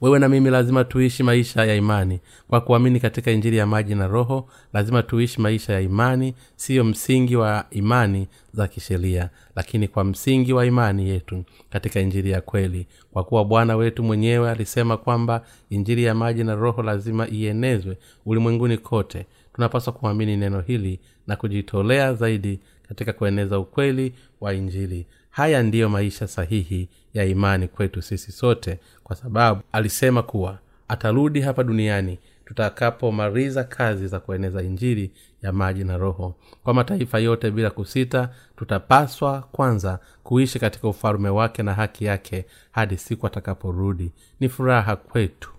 Wewe 0.00 0.18
na 0.18 0.28
mimi 0.28 0.50
lazima 0.50 0.84
tuishi 0.84 1.22
maisha 1.22 1.64
ya 1.64 1.74
imani. 1.74 2.20
Kwa 2.48 2.60
kuamini 2.60 3.00
katika 3.00 3.30
injili 3.30 3.56
ya 3.56 3.66
maji 3.66 3.94
na 3.94 4.06
roho 4.06 4.48
lazima 4.72 5.02
tuishi 5.02 5.40
maisha 5.40 5.72
ya 5.72 5.80
imani 5.80 6.34
siyo 6.56 6.84
msingi 6.84 7.36
wa 7.36 7.64
imani 7.70 8.28
za 8.52 8.68
kisheria 8.68 9.30
lakini 9.56 9.88
kwa 9.88 10.04
msingi 10.04 10.52
wa 10.52 10.66
imani 10.66 11.08
yetu 11.08 11.44
katika 11.70 12.00
injili 12.00 12.30
ya 12.30 12.40
kweli. 12.40 12.86
Kwa 13.12 13.24
kuwa 13.24 13.44
bwana 13.44 13.76
wetu 13.76 14.02
mwenyewe 14.02 14.50
alisema 14.50 14.96
kwamba 14.96 15.42
injili 15.70 16.04
ya 16.04 16.14
maji 16.14 16.44
na 16.44 16.54
roho 16.54 16.82
lazima 16.82 17.28
ienezwe 17.28 17.98
ulimwenguni 18.26 18.78
kote 18.78 19.26
tunapaswa 19.56 19.92
kuamini 19.92 20.36
neno 20.36 20.60
hili 20.60 21.00
na 21.26 21.36
kujitolea 21.36 22.14
zaidi 22.14 22.60
katika 22.88 23.12
kueneza 23.12 23.58
ukweli 23.58 24.14
wa 24.40 24.54
injili. 24.54 25.06
Haya 25.30 25.62
ndiyo 25.62 25.88
maisha 25.88 26.26
sahihi 26.28 26.88
ya 27.14 27.24
imani 27.24 27.68
kwetu 27.68 28.02
sisi 28.02 28.32
sote 28.32 28.78
kwa 29.04 29.16
sababu 29.16 29.62
alisema 29.72 30.22
kuwa 30.22 30.58
atarudi 30.88 31.40
hapa 31.40 31.64
duniani 31.64 32.18
tutakapomaliza 32.44 33.64
kazi 33.64 34.06
za 34.08 34.20
kueneza 34.20 34.62
injili 34.62 35.10
ya 35.42 35.52
maji 35.52 35.84
na 35.84 35.96
roho. 35.96 36.34
Kwa 36.64 36.74
mataifa 36.74 37.18
yote 37.18 37.50
bila 37.50 37.70
kusita 37.70 38.30
tutapaswa 38.56 39.40
kwanza 39.52 39.98
kuishi 40.22 40.58
katika 40.58 40.88
ufalume 40.88 41.28
wake 41.28 41.62
na 41.62 41.74
haki 41.74 42.04
yake 42.04 42.44
hadi 42.70 42.96
siku 42.96 43.26
atakaporudi. 43.26 44.12
Ni 44.40 44.48
furaha 44.48 44.96
kwetu 44.96 45.50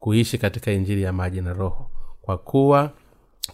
kuishi 0.00 0.38
katika 0.38 0.72
injili 0.72 1.02
ya 1.02 1.12
maji 1.12 1.40
na 1.40 1.52
roho 1.52 1.90
kwa 2.22 2.38
kuwa 2.38 2.92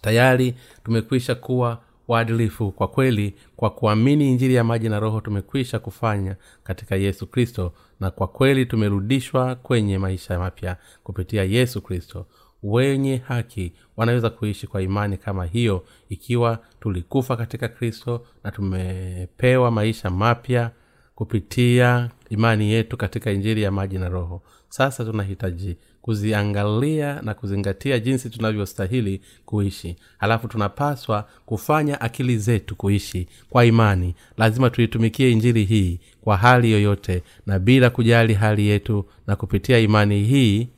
tayari 0.01 0.55
tumekwisha 0.85 1.35
kuwa 1.35 1.83
waadilifu 2.09 2.73
kwa 2.73 2.89
kweli 2.89 3.35
kwa 3.57 3.71
kuamini 3.71 4.31
injili 4.31 4.55
ya 4.55 4.65
maji 4.65 4.89
na 4.89 5.01
roho 5.01 5.21
tumekwisha 5.21 5.79
kufanya 5.79 6.37
katika 6.65 6.97
yesu 6.97 7.27
kristo 7.27 7.73
na 8.01 8.11
kwa 8.11 8.29
kweli 8.29 8.67
tumerudishwa 8.67 9.55
kwenye 9.55 9.99
maisha 9.99 10.39
mapya 10.39 10.77
kupitia 11.03 11.45
yesu 11.45 11.83
kristo. 11.83 12.27
Wenye 12.63 13.17
haki 13.17 13.73
wanaweza 13.97 14.31
kuishi 14.31 14.67
kwa 14.67 14.83
imani 14.83 15.17
kama 15.17 15.45
hiyo 15.47 15.85
ikiwa 16.09 16.59
tulikufa 16.81 17.37
katika 17.37 17.69
kristo 17.69 18.27
na 18.45 18.51
tumepewa 18.51 19.71
maisha 19.71 20.11
mapya 20.11 20.71
kupitia 21.15 22.11
imani 22.31 22.71
yetu 22.73 22.97
katika 22.97 23.31
injili 23.31 23.63
ya 23.63 23.71
maji 23.71 23.99
na 23.99 24.09
roho. 24.09 24.43
Sasa 24.69 25.05
tunahitaji 25.05 25.77
kuziangalia 26.03 27.21
na 27.23 27.35
kuzingatia 27.35 27.99
jinsi 27.99 28.31
tunavyostahili 28.31 29.21
kuishi. 29.47 29.97
Halafu 30.19 30.49
tunapaswa 30.49 31.29
kufanya 31.47 32.01
akili 32.01 32.39
zetu 32.39 32.77
kuishi 32.77 33.29
kwa 33.51 33.65
imani. 33.65 34.15
Lazima 34.37 34.71
tuitumikie 34.71 35.31
injili 35.31 35.65
hii 35.65 36.01
kwa 36.21 36.37
hali 36.37 36.73
yoyote 36.73 37.23
na 37.47 37.59
bila 37.59 37.91
kujali 37.91 38.35
hali 38.35 38.67
yetu 38.67 39.05
na 39.27 39.37
kupitia 39.37 39.79
imani 39.79 40.25
hii 40.25 40.69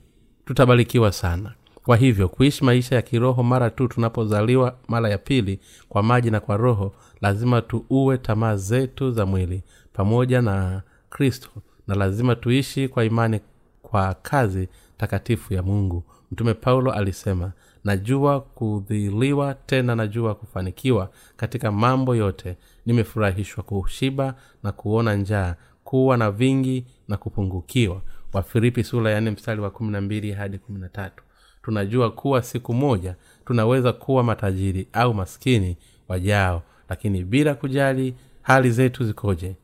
tutabarikiwa 0.44 1.12
sana. 1.12 1.52
Kwa 1.84 1.96
hivyo 1.96 2.28
kuishi 2.28 2.64
maisha 2.64 2.94
ya 2.96 3.02
kiroho 3.02 3.42
mara 3.42 3.70
tu 3.70 3.88
tunapozaliwa 3.88 4.76
mara 4.88 5.08
ya 5.10 5.18
pili 5.18 5.60
kwa 5.88 6.02
maji 6.02 6.30
na 6.30 6.40
kwa 6.40 6.56
roho 6.56 6.94
lazima 7.20 7.62
tuue 7.62 8.18
tamaa 8.18 8.56
zetu 8.56 9.10
za 9.10 9.26
mwili. 9.26 9.62
Pamoja 9.92 10.42
na 10.42 10.82
kristo. 11.10 11.48
Na 11.88 11.94
lazima 11.94 12.34
tuishi 12.36 12.88
kwa 12.88 13.04
imani 13.04 13.40
kwa 13.82 14.14
kazi 14.22 14.68
takatifu 14.96 15.54
ya 15.54 15.62
mungu. 15.62 16.04
Mtume 16.32 16.54
paulo 16.54 16.92
alisema 16.92 17.52
najua 17.84 18.40
kudhiliwa 18.40 19.54
tena 19.54 19.96
najua 19.96 20.34
kufanikiwa 20.34 21.10
katika 21.36 21.72
mambo 21.72 22.16
yote. 22.16 22.56
Nimefurahishwa 22.86 23.64
kushiba 23.64 24.34
na 24.62 24.72
kuona 24.72 25.14
njaa 25.14 25.54
kuwa 25.84 26.16
na 26.16 26.30
vingi 26.30 26.84
na 27.08 27.16
kupungukiwa. 27.16 28.00
Wafilipi 28.32 28.84
sura 28.84 29.10
ya 29.10 29.20
mstari 29.20 29.60
wa 29.60 29.70
kumi 29.70 29.90
na 29.92 30.00
mbili 30.00 30.32
hadi 30.32 30.58
kumi 30.58 30.80
na 30.80 30.88
tatu. 30.88 31.24
Tunajua 31.62 32.10
kuwa 32.10 32.42
siku 32.42 32.74
moja 32.74 33.16
tunaweza 33.46 33.92
kuwa 33.92 34.22
matajiri 34.22 34.88
au 34.92 35.14
maskini 35.14 35.76
wajao 36.08 36.62
lakini 36.88 37.24
bila 37.24 37.54
kujali 37.54 38.14
hali 38.42 38.70
zetu 38.70 39.04
zikoje 39.04 39.56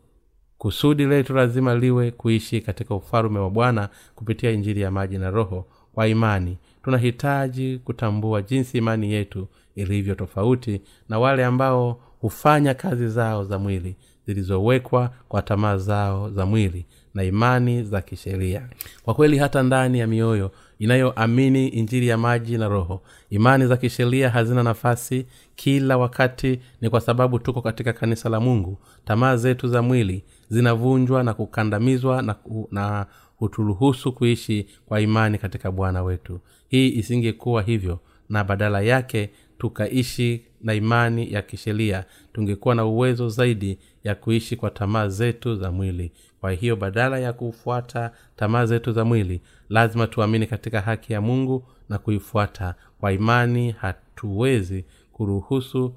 kusudi 0.61 1.07
letu 1.07 1.35
lazima 1.35 1.75
liwe 1.75 2.11
kuishi 2.11 2.61
katika 2.61 2.95
ufalume 2.95 3.39
wa 3.39 3.51
bwana 3.51 3.89
kupitia 4.15 4.51
injili 4.51 4.81
ya 4.81 4.91
maji 4.91 5.19
na 5.19 5.31
roho 5.31 5.67
kwa 5.93 6.09
imani. 6.09 6.59
Tunahitaji 6.83 7.79
kutambua 7.85 8.43
jinsi 8.43 8.79
imani 8.79 9.13
yetu 9.13 9.49
ilivyo 9.75 10.15
tofauti 10.15 10.81
na 11.09 11.19
wale 11.19 11.45
ambao 11.45 12.01
hufanya 12.21 12.75
kazi 12.75 13.09
zao 13.09 13.45
za 13.45 13.59
mwili 13.59 13.97
zilizowekwa 14.27 15.11
kwa 15.29 15.43
tamaa 15.43 15.77
zao 15.77 16.31
za 16.31 16.47
mwili 16.47 16.87
na 17.15 17.25
imani 17.25 17.83
za 17.85 18.01
kisheria. 18.01 18.69
Kwa 19.03 19.15
kweli 19.15 19.39
hata 19.39 19.63
ndani 19.63 19.99
ya 19.99 20.07
mioyo 20.07 20.51
inayoamini 20.81 21.69
injili 21.69 22.09
ya 22.09 22.19
maji 22.19 22.59
na 22.59 22.69
roho. 22.69 23.03
Imani 23.31 23.67
za 23.67 23.77
kisheria 23.77 24.31
hazina 24.31 24.63
nafasi 24.63 25.27
kila 25.57 25.99
wakati 25.99 26.61
ni 26.81 26.91
kwa 26.91 27.01
sababu 27.01 27.39
tuko 27.39 27.63
katika 27.63 27.93
kanisa 27.93 28.29
la 28.29 28.41
mungu. 28.41 28.79
Tamaa 29.05 29.37
zetu 29.37 29.69
za 29.69 29.83
mwili 29.83 30.25
zinavunjwa 30.49 31.23
na 31.23 31.35
kukandamizwa 31.35 32.23
na, 32.23 32.37
na 32.71 33.07
huturuhusu 33.37 34.13
kuishi 34.13 34.67
kwa 34.87 35.01
imani 35.01 35.39
katika 35.39 35.71
bwana 35.71 36.03
wetu. 36.03 36.41
Hii 36.69 36.89
isingekuwa 36.89 37.63
hivyo 37.63 37.99
na 38.29 38.45
badala 38.45 38.81
yake 38.81 39.31
tukaishi 39.59 40.43
na 40.63 40.75
imani 40.75 41.33
ya 41.33 41.43
kisheria 41.43 42.05
tungekuwa 42.33 42.75
na 42.75 42.85
uwezo 42.85 43.29
zaidi 43.29 43.79
ya 44.05 44.15
kuishi 44.15 44.57
kwa 44.57 44.71
tamaa 44.71 45.09
zetu 45.09 45.57
za 45.57 45.71
mwili. 45.73 46.13
Kwa 46.41 46.53
hiyo 46.53 46.77
badala 46.77 47.19
ya 47.19 47.33
kufuata 47.33 48.13
tamaa 48.37 48.67
zetu 48.67 48.93
za 48.93 49.05
mwili 49.05 49.41
lazima 49.69 50.07
tuamini 50.07 50.47
katika 50.47 50.81
haki 50.81 51.13
ya 51.13 51.21
mungu 51.21 51.65
na 51.89 51.99
kuifuata. 51.99 52.75
Kwa 53.01 53.13
imani 53.13 53.71
hatuwezi 53.71 54.85
kuruhusu 55.13 55.95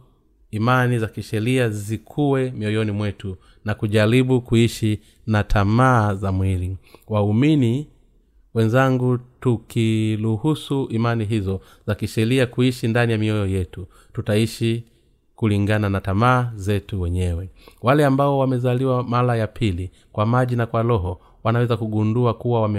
imani 0.52 1.00
za 1.00 1.08
kisheria 1.08 1.70
zikuwe 1.70 2.52
mioyoni 2.52 2.92
mwetu 2.92 3.38
na 3.66 3.74
kujaribu 3.74 4.42
kuishi 4.42 5.00
na 5.28 5.44
tamaa 5.44 6.13
za 6.16 6.32
mwili. 6.32 6.78
Waumini 7.08 7.88
wenzangu 8.54 9.20
tukiruhusu 9.39 10.88
imani 10.92 11.26
hizo 11.26 11.62
za 11.88 11.96
kisheria 11.96 12.46
kuishi 12.48 12.88
ndani 12.88 13.12
ya 13.12 13.18
mioyo 13.18 13.46
yetu 13.48 13.88
tutaishi 14.13 14.84
kulingana 15.44 15.90
na 15.90 16.02
tamaa 16.02 16.52
zetu 16.56 17.02
wenyewe. 17.02 17.50
Wale 17.82 18.06
ambao 18.06 18.40
wamezaliwa 18.40 19.04
mara 19.04 19.36
ya 19.36 19.48
pili 19.48 19.92
kwa 20.12 20.26
maji 20.26 20.56
na 20.56 20.66
kwa 20.66 20.82
roho 20.82 21.20
wanaweza 21.44 21.78
kugundua 21.78 22.34
kuwa 22.34 22.70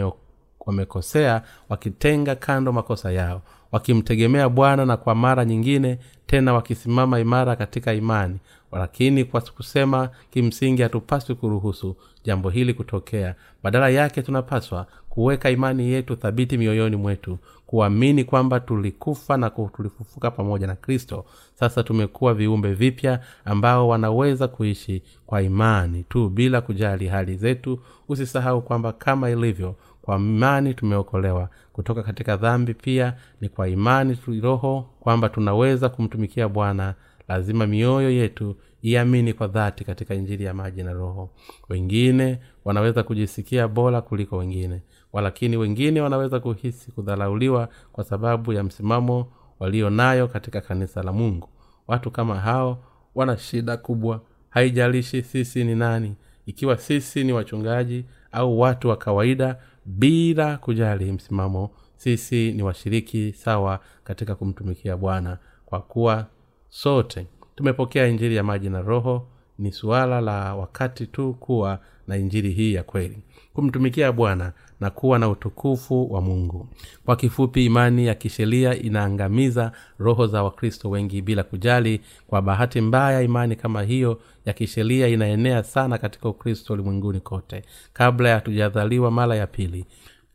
wamekosea 0.66 1.42
wakitenga 1.68 2.34
kando 2.34 2.72
makosa 2.72 3.12
yao 3.12 3.42
wakimtegemea 3.74 4.48
bwana 4.48 4.86
na 4.86 4.96
kwa 4.96 5.14
mara 5.14 5.44
nyingine 5.44 5.98
tena 6.26 6.52
wakisimama 6.54 7.20
imara 7.20 7.56
katika 7.56 7.94
imani. 7.94 8.38
Lakini 8.72 9.24
kwa 9.24 9.40
kusema 9.40 10.08
kimsingi 10.30 10.82
hatupaswi 10.82 11.34
kuruhusu 11.34 11.96
jambo 12.24 12.50
hili 12.50 12.74
kutokea. 12.74 13.34
Badala 13.62 13.88
yake 13.88 14.22
tunapaswa 14.22 14.86
kuweka 15.08 15.50
imani 15.50 15.90
yetu 15.90 16.16
thabiti 16.16 16.58
mioyoni 16.58 16.96
mwetu 16.96 17.38
kuamini 17.66 18.24
kwamba 18.24 18.60
tulikufa 18.60 19.36
na 19.36 19.50
tulifufuka 19.50 20.30
pamoja 20.30 20.66
na 20.66 20.74
kristo. 20.74 21.24
Sasa 21.54 21.82
tumekuwa 21.82 22.34
viumbe 22.34 22.74
vipya 22.74 23.20
ambao 23.44 23.88
wanaweza 23.88 24.48
kuishi 24.48 25.02
kwa 25.26 25.42
imani 25.42 26.02
tu 26.08 26.28
bila 26.28 26.60
kujali 26.60 27.06
hali 27.08 27.36
zetu. 27.36 27.78
Usisahau 28.08 28.62
kwamba 28.62 28.92
kama 28.92 29.30
ilivyo 29.30 29.74
kwa 30.04 30.16
imani 30.16 30.74
tumeokolewa. 30.74 31.48
Kutoka 31.72 32.02
katika 32.02 32.36
dhambi 32.36 32.74
pia 32.74 33.14
ni 33.40 33.48
kwa 33.48 33.68
imani 33.68 34.18
roho 34.42 34.90
kwamba 35.00 35.28
tunaweza 35.28 35.88
kumtumikia 35.88 36.48
bwana. 36.48 36.94
Lazima 37.28 37.66
mioyo 37.66 38.10
yetu 38.10 38.56
iamini 38.82 39.32
kwa 39.32 39.46
dhati 39.46 39.84
katika 39.84 40.14
injili 40.14 40.44
ya 40.44 40.54
maji 40.54 40.82
na 40.82 40.92
roho. 40.92 41.30
Wengine 41.68 42.38
wanaweza 42.64 43.02
kujisikia 43.02 43.68
bora 43.68 44.00
kuliko 44.00 44.36
wengine 44.36 44.82
walakini 45.12 45.56
wengine 45.56 46.00
wanaweza 46.00 46.40
kuhisi 46.40 46.92
kudharauliwa 46.92 47.68
kwa 47.92 48.04
sababu 48.04 48.52
ya 48.52 48.64
msimamo 48.64 49.32
walio 49.60 49.90
nayo 49.90 50.28
katika 50.28 50.60
kanisa 50.60 51.02
la 51.02 51.12
mungu. 51.12 51.48
Watu 51.86 52.10
kama 52.10 52.40
hao 52.40 52.78
wana 53.14 53.36
shida 53.36 53.76
kubwa. 53.76 54.20
Haijalishi 54.50 55.22
sisi 55.22 55.64
ni 55.64 55.74
nani. 55.74 56.14
Ikiwa 56.46 56.76
sisi 56.76 57.24
ni 57.24 57.32
wachungaji 57.32 58.04
au 58.32 58.60
watu 58.60 58.88
wa 58.88 58.96
kawaida 58.96 59.56
bila 59.86 60.56
kujali 60.56 61.12
msimamo 61.12 61.70
sisi 61.96 62.52
ni 62.52 62.62
washiriki 62.62 63.32
sawa 63.32 63.80
katika 64.04 64.34
kumtumikia 64.34 64.96
bwana 64.96 65.38
kwa 65.66 65.80
kuwa 65.80 66.26
sote 66.68 67.26
tumepokea 67.54 68.06
injili 68.06 68.36
ya 68.36 68.42
maji 68.44 68.70
na 68.70 68.80
roho. 68.80 69.28
Ni 69.58 69.72
suala 69.72 70.20
la 70.20 70.54
wakati 70.54 71.06
tu 71.06 71.34
kuwa 71.34 71.78
na 72.06 72.16
injili 72.16 72.50
hii 72.50 72.74
ya 72.74 72.82
kweli 72.82 73.18
kumtumikia 73.54 74.12
bwana 74.12 74.52
na 74.80 74.90
kuwa 74.90 75.18
na 75.18 75.28
utukufu 75.28 76.12
wa 76.12 76.20
mungu. 76.20 76.68
Kwa 77.04 77.16
kifupi 77.16 77.64
imani 77.64 78.06
ya 78.06 78.14
kisheria 78.14 78.78
inaangamiza 78.82 79.72
roho 79.98 80.26
za 80.26 80.42
wakristo 80.42 80.90
wengi 80.90 81.22
bila 81.22 81.42
kujali. 81.42 82.00
Kwa 82.26 82.42
bahati 82.42 82.80
mbaya 82.80 83.22
imani 83.22 83.56
kama 83.56 83.82
hiyo 83.82 84.20
ya 84.46 84.52
kisheria 84.52 85.08
inaenea 85.08 85.62
sana 85.62 85.98
katika 85.98 86.28
ukristo 86.28 86.72
ulimwenguni 86.72 87.20
kote. 87.20 87.62
Kabla 87.92 88.28
ya 88.28 88.34
hatujadhaliwa 88.34 89.10
mara 89.10 89.36
ya 89.36 89.46
pili 89.46 89.84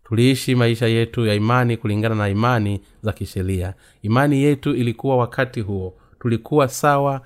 tuliishi 0.03 0.55
maisha 0.55 0.87
yetu 0.87 1.25
ya 1.25 1.33
imani 1.33 1.77
kulingana 1.77 2.15
na 2.15 2.29
imani 2.29 2.81
za 3.01 3.11
kisheria. 3.13 3.73
Imani 4.01 4.43
yetu 4.43 4.75
ilikuwa 4.75 5.17
wakati 5.17 5.61
huo. 5.61 5.93
Tulikuwa 6.19 6.67
sawa 6.67 7.21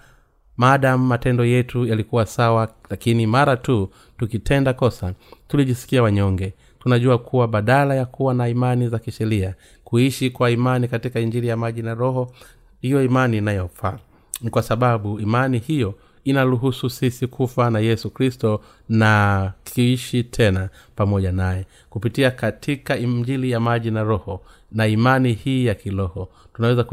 maadamu 0.58 1.06
matendo 1.06 1.46
yetu 1.46 1.86
yalikuwa 1.86 2.26
sawa 2.26 2.70
lakini 2.90 3.28
mara 3.28 3.58
tu 3.58 3.90
tukitenda 4.18 4.74
kosa 4.74 5.14
tulijisikia 5.48 6.04
wanyonge. 6.04 6.54
Tunajua 6.80 7.18
kuwa 7.18 7.48
badala 7.48 7.96
ya 7.96 8.06
kuwa 8.06 8.34
na 8.34 8.48
imani 8.50 8.90
za 8.90 9.00
kisheria 9.00 9.56
kuishi 9.84 10.30
kwa 10.30 10.52
imani 10.52 10.88
katika 10.88 11.20
injili 11.20 11.48
ya 11.48 11.58
maji 11.58 11.82
na 11.82 11.94
roho 11.94 12.32
ndiyo 12.80 13.04
imani 13.04 13.38
inayofaa. 13.38 13.98
Ni 14.42 14.50
kwa 14.50 14.62
sababu 14.64 15.20
imani 15.20 15.60
hiyo 15.60 15.94
inaruhusu 16.24 16.90
sisi 16.90 17.28
kufa 17.28 17.70
na 17.70 17.80
yesu 17.80 18.10
kristo 18.10 18.62
na 18.90 19.54
kiishi 19.64 20.24
tena 20.24 20.70
pamoja 20.96 21.32
naye. 21.32 21.66
Kupitia 21.90 22.32
katika 22.32 22.98
injili 22.98 23.52
ya 23.52 23.60
maji 23.60 23.92
na 23.92 24.04
roho 24.04 24.42
na 24.72 24.88
imani 24.88 25.34
hii 25.34 25.66
ya 25.66 25.76
kiroho 25.76 26.30
tunaweza 26.54 26.84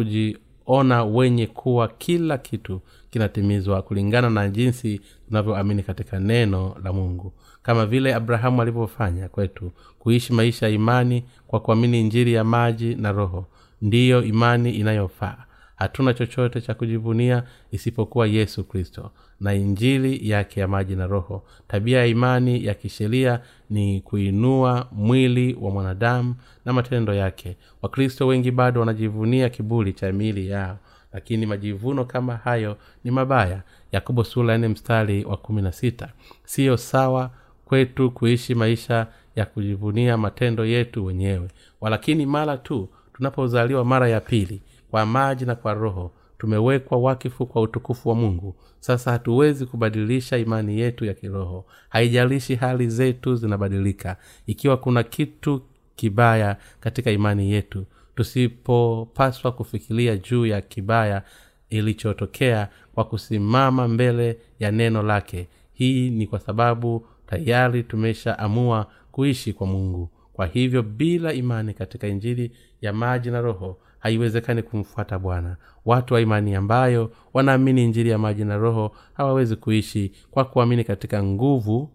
kujiona 0.70 1.04
wenye 1.04 1.46
kuwa 1.46 1.88
kila 1.88 2.38
kitu 2.38 2.80
kinatimizwa 3.10 3.82
kulingana 3.82 4.30
na 4.30 4.48
jinsi 4.48 5.00
tunavyoamini 5.28 5.82
katika 5.82 6.20
neno 6.20 6.76
la 6.84 6.92
mungu. 6.92 7.32
Kama 7.62 7.86
vile 7.86 8.14
abrahamu 8.14 8.62
alivyofanya 8.62 9.28
kwetu 9.28 9.72
kuishi 9.98 10.32
maisha 10.32 10.66
ya 10.66 10.72
imani 10.72 11.24
kwa 11.46 11.60
kuamini 11.60 12.02
njiri 12.02 12.32
ya 12.32 12.44
maji 12.44 12.94
na 12.94 13.12
roho. 13.12 13.46
Ndiyo 13.82 14.22
imani 14.24 14.70
inayofaa 14.70 15.36
hatuna 15.80 16.14
chochote 16.14 16.60
cha 16.60 16.74
kujivunia 16.74 17.42
isipokuwa 17.70 18.26
yesu 18.26 18.64
kristo. 18.64 19.10
Na 19.40 19.54
injili 19.54 20.30
yake 20.30 20.60
ya 20.60 20.68
maji 20.68 20.96
na 20.96 21.06
roho 21.06 21.42
tabia 21.68 21.98
ya 21.98 22.06
imani 22.06 22.64
ya 22.64 22.74
kisheria 22.74 23.40
ni 23.70 24.00
kuinua 24.00 24.88
mwili 24.92 25.56
wa 25.60 25.70
mwanadamu 25.70 26.34
na 26.64 26.72
matendo 26.72 27.14
yake. 27.14 27.56
Wakristo 27.82 28.26
wengi 28.26 28.50
bado 28.50 28.80
wanajivunia 28.80 29.48
kiburi 29.48 29.92
cha 29.92 30.12
miili 30.12 30.48
yao. 30.48 30.78
Lakini 31.12 31.46
majivuno 31.46 32.04
kama 32.04 32.36
hayo 32.36 32.76
ni 33.04 33.10
mabaya. 33.10 33.62
Yakobo 33.92 34.24
sura 34.24 34.58
nne 34.58 34.68
mstari 34.68 35.24
wa 35.24 35.36
kumi 35.36 35.62
na 35.62 35.72
sita. 35.72 36.08
Siyo 36.44 36.76
sawa 36.76 37.30
kwetu 37.64 38.10
kuishi 38.10 38.54
maisha 38.54 39.06
ya 39.36 39.44
kujivunia 39.46 40.16
matendo 40.16 40.64
yetu 40.66 41.04
wenyewe. 41.04 41.48
Walakini 41.80 42.26
mara 42.26 42.56
tu 42.56 42.88
tunapozaliwa 43.12 43.84
mara 43.84 44.08
ya 44.08 44.20
pili 44.20 44.62
kwa 44.90 45.06
maji 45.06 45.44
na 45.44 45.54
kwa 45.54 45.74
roho 45.74 46.12
tumewekwa 46.38 46.98
wakifu 46.98 47.46
kwa 47.46 47.62
utukufu 47.62 48.08
wa 48.08 48.14
mungu. 48.14 48.56
Sasa 48.80 49.10
hatuwezi 49.10 49.66
kubadilisha 49.66 50.38
imani 50.38 50.80
yetu 50.80 51.04
ya 51.04 51.14
kiroho. 51.14 51.66
Haijalishi 51.88 52.54
hali 52.54 52.88
zetu 52.88 53.36
zinabadilika. 53.36 54.16
Ikiwa 54.46 54.76
kuna 54.76 55.02
kitu 55.02 55.62
kibaya 55.96 56.56
katika 56.80 57.10
imani 57.10 57.52
yetu 57.52 57.86
tusipopaswa 58.14 59.52
kufikiria 59.52 60.16
juu 60.16 60.46
ya 60.46 60.60
kibaya 60.60 61.22
ilichotokea 61.70 62.68
kwa 62.94 63.04
kusimama 63.04 63.88
mbele 63.88 64.38
ya 64.58 64.70
neno 64.70 65.02
lake. 65.02 65.48
Hii 65.72 66.10
ni 66.10 66.26
kwa 66.26 66.38
sababu 66.40 67.06
tayari 67.26 67.82
tumeshaamua 67.82 68.86
kuishi 69.12 69.52
kwa 69.52 69.66
mungu. 69.66 70.10
Kwa 70.32 70.46
hivyo 70.46 70.82
bila 70.82 71.32
imani 71.32 71.74
katika 71.74 72.06
injili 72.08 72.52
ya 72.80 72.92
maji 72.92 73.30
na 73.30 73.40
roho 73.40 73.78
haiwezekani 74.00 74.62
kumfuata 74.62 75.18
bwana. 75.18 75.56
Watu 75.84 76.14
wa 76.14 76.20
imani 76.20 76.54
ambayo 76.54 77.12
wanaamini 77.32 77.84
injiri 77.84 78.10
ya 78.10 78.18
maji 78.18 78.44
na 78.44 78.56
roho 78.56 78.92
hawawezi 79.14 79.56
kuishi 79.56 80.12
kwa 80.30 80.44
kuamini 80.44 80.84
katika 80.84 81.22
nguvu 81.22 81.90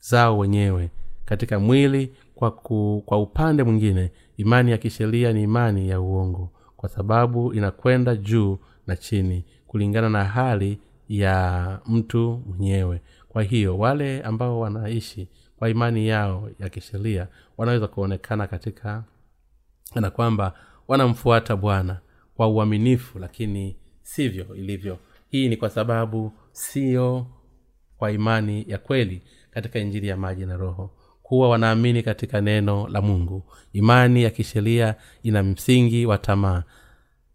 zao 0.00 0.38
wenyewe 0.38 0.90
katika 1.24 1.58
mwili 1.60 2.14
kwa, 2.34 2.50
ku, 2.50 3.02
kwa 3.06 3.22
upande 3.22 3.62
mwingine 3.62 4.12
imani 4.36 4.70
ya 4.70 4.78
kisheria 4.78 5.32
ni 5.32 5.42
imani 5.42 5.88
ya 5.88 6.00
uongo 6.00 6.50
kwa 6.76 6.88
sababu 6.88 7.52
inakwenda 7.52 8.16
juu 8.16 8.58
na 8.86 8.96
chini 8.96 9.44
kulingana 9.66 10.10
na 10.10 10.24
hali 10.24 10.78
ya 11.08 11.78
mtu 11.86 12.42
mwenyewe. 12.46 13.00
Kwa 13.28 13.42
hiyo 13.42 13.78
wale 13.78 14.22
ambao 14.22 14.60
wanaishi 14.60 15.28
kwa 15.56 15.68
imani 15.70 16.08
yao 16.08 16.50
ya 16.58 16.68
kisheria 16.68 17.28
wanaweza 17.56 17.88
kuonekana 17.88 18.46
katika 18.46 19.04
na 19.94 20.10
kwamba 20.10 20.52
wanamfuata 20.88 21.56
bwana 21.56 21.98
kwa 22.36 22.48
uaminifu 22.48 23.18
lakini 23.18 23.76
sivyo 24.02 24.54
ilivyo. 24.54 24.98
Hii 25.28 25.48
ni 25.48 25.56
kwa 25.56 25.70
sababu 25.70 26.32
sio 26.52 27.26
kwa 27.96 28.12
imani 28.12 28.64
ya 28.68 28.78
kweli 28.78 29.22
katika 29.50 29.78
injili 29.78 30.08
ya 30.08 30.16
maji 30.16 30.46
na 30.46 30.56
roho 30.56 30.90
kuwa 31.22 31.48
wanaamini 31.48 32.02
katika 32.02 32.40
neno 32.40 32.88
la 32.88 33.00
mungu. 33.02 33.42
Imani 33.72 34.22
ya 34.22 34.30
kisheria 34.30 34.94
ina 35.22 35.42
msingi 35.42 36.06
wa 36.06 36.18
tamaa. 36.18 36.62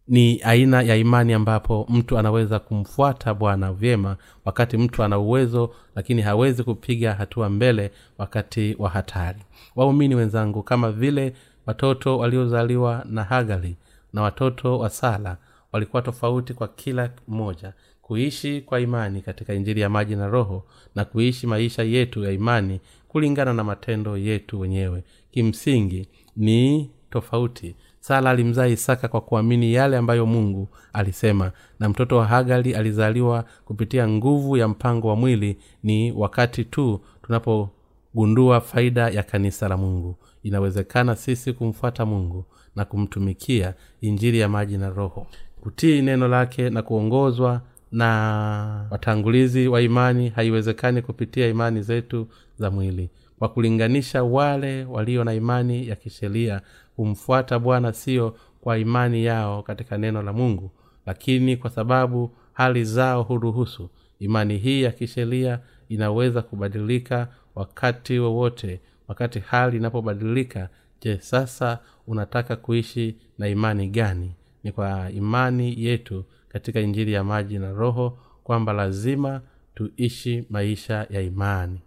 Ni 0.08 0.42
aina 0.42 0.82
ya 0.82 0.96
imani 0.96 1.34
ambapo 1.34 1.86
mtu 1.90 2.18
anaweza 2.18 2.60
kumfuata 2.60 3.34
bwana 3.34 3.74
vyema 3.74 4.18
wakati 4.46 4.78
mtu 4.78 5.04
ana 5.04 5.20
uwezo 5.20 5.74
lakini 5.96 6.22
hawezi 6.22 6.64
kupiga 6.64 7.14
hatua 7.14 7.50
mbele 7.50 7.92
wakati 8.18 8.76
wa 8.80 8.90
hatari. 8.90 9.40
Waumini 9.76 10.16
wenzangu 10.16 10.64
kama 10.64 10.92
vile 10.92 11.34
watoto 11.68 12.18
waliozaliwa 12.18 13.06
na 13.10 13.24
hagali 13.24 13.76
na 14.14 14.22
watoto 14.22 14.80
wa 14.80 14.90
sala 14.90 15.38
walikuwa 15.72 16.02
tofauti 16.02 16.54
kwa 16.54 16.68
kila 16.68 17.10
mmoja 17.28 17.74
kuishi 18.02 18.62
kwa 18.62 18.80
imani 18.80 19.22
katika 19.22 19.54
injili 19.54 19.82
ya 19.82 19.90
maji 19.90 20.16
na 20.16 20.28
roho 20.28 20.64
na 20.96 21.06
kuishi 21.06 21.48
maisha 21.48 21.84
yetu 21.84 22.24
ya 22.24 22.32
imani 22.32 22.80
kulingana 23.08 23.54
na 23.54 23.64
matendo 23.64 24.18
yetu 24.18 24.60
wenyewe. 24.60 25.04
Kimsingi 25.32 26.08
ni 26.38 26.90
tofauti. 27.10 27.76
Sala 28.00 28.30
alimzaa 28.30 28.68
isaka 28.68 29.08
kwa 29.08 29.22
kuamini 29.22 29.74
yale 29.74 29.98
ambayo 29.98 30.26
mungu 30.26 30.68
alisema 30.94 31.52
na 31.80 31.90
mtoto 31.90 32.18
wa 32.18 32.26
hagali 32.26 32.76
alizaliwa 32.76 33.46
kupitia 33.66 34.08
nguvu 34.08 34.58
ya 34.58 34.68
mpango 34.68 35.08
wa 35.08 35.16
mwili. 35.16 35.58
Ni 35.84 36.12
wakati 36.12 36.64
tu 36.66 37.02
tunapogundua 37.24 38.62
faida 38.62 39.10
ya 39.10 39.24
kanisa 39.24 39.68
la 39.68 39.78
mungu 39.78 40.16
inawezekana 40.48 41.16
sisi 41.16 41.54
kumfuata 41.54 42.06
mungu 42.06 42.46
na 42.76 42.86
kumtumikia 42.86 43.74
injili 44.02 44.40
ya 44.40 44.50
maji 44.50 44.78
na 44.78 44.90
roho. 44.90 45.28
Kutii 45.62 46.02
neno 46.02 46.28
lake 46.28 46.70
na 46.70 46.82
kuongozwa 46.82 47.62
na 47.92 48.88
watangulizi 48.92 49.68
wa 49.68 49.82
imani 49.82 50.30
haiwezekani 50.30 51.02
kupitia 51.02 51.48
imani 51.48 51.82
zetu 51.82 52.28
za 52.60 52.72
mwili. 52.72 53.10
Kwa 53.40 53.50
kulinganisha 53.50 54.24
wale 54.24 54.86
walio 54.86 55.24
na 55.24 55.34
imani 55.34 55.88
ya 55.88 55.96
kisheria 55.96 56.62
humfuata 56.96 57.60
bwana 57.60 57.94
sio 57.94 58.36
kwa 58.62 58.78
imani 58.78 59.26
yao 59.26 59.64
katika 59.64 59.98
neno 59.98 60.22
la 60.22 60.34
mungu 60.34 60.72
lakini 61.06 61.58
kwa 61.58 61.70
sababu 61.70 62.32
hali 62.54 62.84
zao 62.84 63.24
huruhusu. 63.24 63.90
Imani 64.20 64.58
hii 64.58 64.82
ya 64.84 64.92
kisheria 64.92 65.60
inaweza 65.90 66.42
kubadilika 66.42 67.28
wakati 67.56 68.20
wowote 68.20 68.80
wakati 69.08 69.40
hali 69.40 69.78
inapobadilika 69.78 70.70
je 71.02 71.18
sasa 71.20 71.80
unataka 72.08 72.56
kuishi 72.56 73.18
na 73.38 73.48
imani 73.48 73.88
gani? 73.90 74.36
Ni 74.64 74.72
kwa 74.72 75.12
imani 75.12 75.84
yetu 75.84 76.26
katika 76.50 76.80
injili 76.80 77.14
ya 77.14 77.24
maji 77.24 77.60
na 77.60 77.72
roho 77.72 78.20
kwamba 78.44 78.74
lazima 78.74 79.42
tuishi 79.76 80.46
maisha 80.50 81.08
ya 81.10 81.22
imani. 81.22 81.82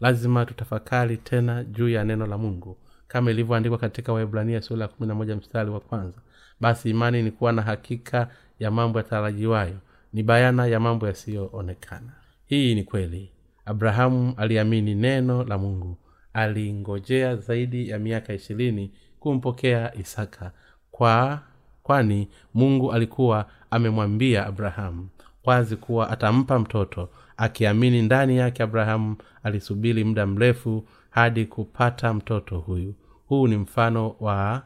Lazima 0.00 0.46
tutafakari 0.46 1.16
tena 1.16 1.64
juu 1.64 1.88
ya 1.88 2.04
neno 2.04 2.26
la 2.26 2.38
mungu. 2.38 2.76
Kama 3.08 3.30
ilivyoandikwa 3.30 3.78
katika 3.78 4.12
waibrania 4.12 4.62
sura 4.62 4.82
ya 4.82 4.88
kumi 4.88 5.08
na 5.08 5.14
moja 5.14 5.36
mstari 5.36 5.70
wa 5.70 5.80
kwanza 5.80 6.18
basi 6.60 6.90
imani 6.90 7.22
ni 7.22 7.30
kuwa 7.30 7.52
na 7.52 7.62
hakika 7.62 8.28
ya 8.58 8.70
mambo 8.70 8.98
yatarajiwayo 8.98 9.76
ni 10.12 10.22
bayana 10.22 10.66
ya 10.66 10.80
mambo 10.80 11.06
yasiyoonekana. 11.06 12.12
Hii 12.46 12.74
ni 12.74 12.84
kweli. 12.84 13.30
Abrahamu 13.64 14.34
aliamini 14.36 14.94
neno 14.94 15.44
la 15.44 15.58
mungu 15.58 15.96
alingojea 16.34 17.36
zaidi 17.36 17.88
ya 17.88 17.98
miaka 17.98 18.34
ishirini 18.34 18.90
kumpokea 19.20 19.94
isaka 19.94 20.52
kwa 20.90 21.40
kwani 21.82 22.28
mungu 22.54 22.92
alikuwa 22.92 23.46
amemwambia 23.70 24.46
abrahamu 24.46 25.08
wazi 25.44 25.76
kuwa 25.76 26.10
atampa 26.10 26.58
mtoto 26.58 27.08
akiamini 27.36 28.02
ndani 28.02 28.36
yake 28.36 28.62
abrahamu 28.62 29.16
alisubiri 29.42 30.04
muda 30.04 30.26
mrefu 30.26 30.84
hadi 31.10 31.46
kupata 31.46 32.14
mtoto 32.14 32.58
huyu. 32.58 32.94
Huu 33.28 33.48
ni 33.48 33.56
mfano 33.56 34.16
wa 34.20 34.62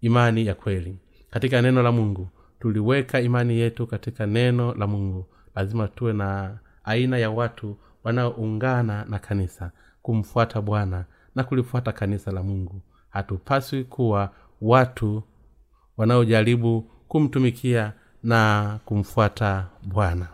imani 0.00 0.46
ya 0.46 0.54
kweli. 0.54 0.98
Katika 1.30 1.62
neno 1.62 1.82
la 1.82 1.92
mungu 1.92 2.28
tuliweka 2.60 3.20
imani 3.20 3.58
yetu 3.58 3.86
katika 3.86 4.26
neno 4.26 4.74
la 4.74 4.86
mungu. 4.86 5.26
Lazima 5.54 5.88
tuwe 5.88 6.12
na 6.12 6.58
aina 6.84 7.18
ya 7.18 7.30
watu 7.30 7.76
wanaoungana 8.04 9.04
na 9.04 9.18
kanisa 9.18 9.70
kumfuata 10.04 10.60
bwana 10.60 11.04
na 11.34 11.44
kulifuata 11.44 11.92
kanisa 11.92 12.32
la 12.32 12.42
mungu. 12.42 12.80
Hatupaswi 13.10 13.84
kuwa 13.84 14.30
watu 14.60 15.22
wanaojaribu 15.96 16.90
kumtumikia 17.08 17.92
na 18.22 18.78
kumfuata 18.84 19.66
bwana. 19.82 20.26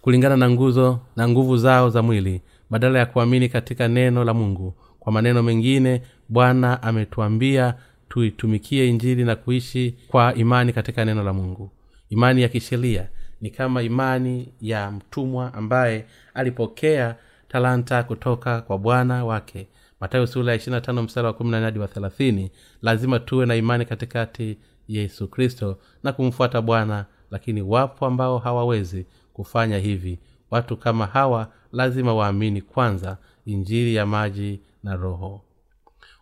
Kulingana 0.00 0.36
na 0.36 0.50
nguzo 0.50 1.00
na 1.16 1.28
nguvu 1.28 1.56
zao 1.56 1.90
za 1.90 2.02
mwili 2.02 2.42
badala 2.70 2.98
ya 2.98 3.06
kuamini 3.06 3.48
katika 3.48 3.88
neno 3.88 4.24
la 4.24 4.34
mungu 4.34 4.74
kwa 5.00 5.12
maneno 5.12 5.42
mengine 5.42 6.02
bwana 6.28 6.82
ametuambia 6.82 7.74
tuitumikie 8.08 8.88
injili 8.88 9.24
na 9.24 9.36
kuishi 9.36 9.94
kwa 10.08 10.34
imani 10.34 10.72
katika 10.72 11.04
neno 11.04 11.22
la 11.22 11.32
mungu. 11.32 11.70
Imani 12.10 12.42
ya 12.42 12.48
kisheria 12.48 13.08
ni 13.40 13.50
kama 13.50 13.82
imani 13.82 14.52
ya 14.60 14.90
mtumwa 14.90 15.54
ambaye 15.54 16.06
alipokea 16.34 17.16
talanta 17.54 18.02
kutoka 18.02 18.60
kwa 18.60 18.78
bwana 18.78 19.24
wake. 19.24 19.68
Matayo 20.00 20.26
sula 20.26 20.52
ya 20.52 20.58
25 20.58 21.02
mstari 21.02 21.26
wa 21.26 21.32
14 21.32 21.62
hadi 21.62 21.78
wa 21.78 21.86
30 21.86 22.50
lazima 22.82 23.18
tuwe 23.18 23.46
na 23.46 23.56
imani 23.56 23.84
katikati 23.84 24.58
yesu 24.88 25.28
kristo 25.28 25.78
na 26.02 26.12
kumfuata 26.12 26.62
bwana 26.62 27.06
lakini 27.30 27.62
wapo 27.62 28.06
ambao 28.06 28.38
hawawezi 28.38 29.06
kufanya 29.32 29.78
hivi. 29.78 30.18
Watu 30.50 30.76
kama 30.76 31.06
hawa 31.06 31.52
lazima 31.72 32.14
waamini 32.14 32.62
kwanza 32.62 33.18
injili 33.46 33.94
ya 33.94 34.06
maji 34.06 34.60
na 34.82 34.96
roho. 34.96 35.44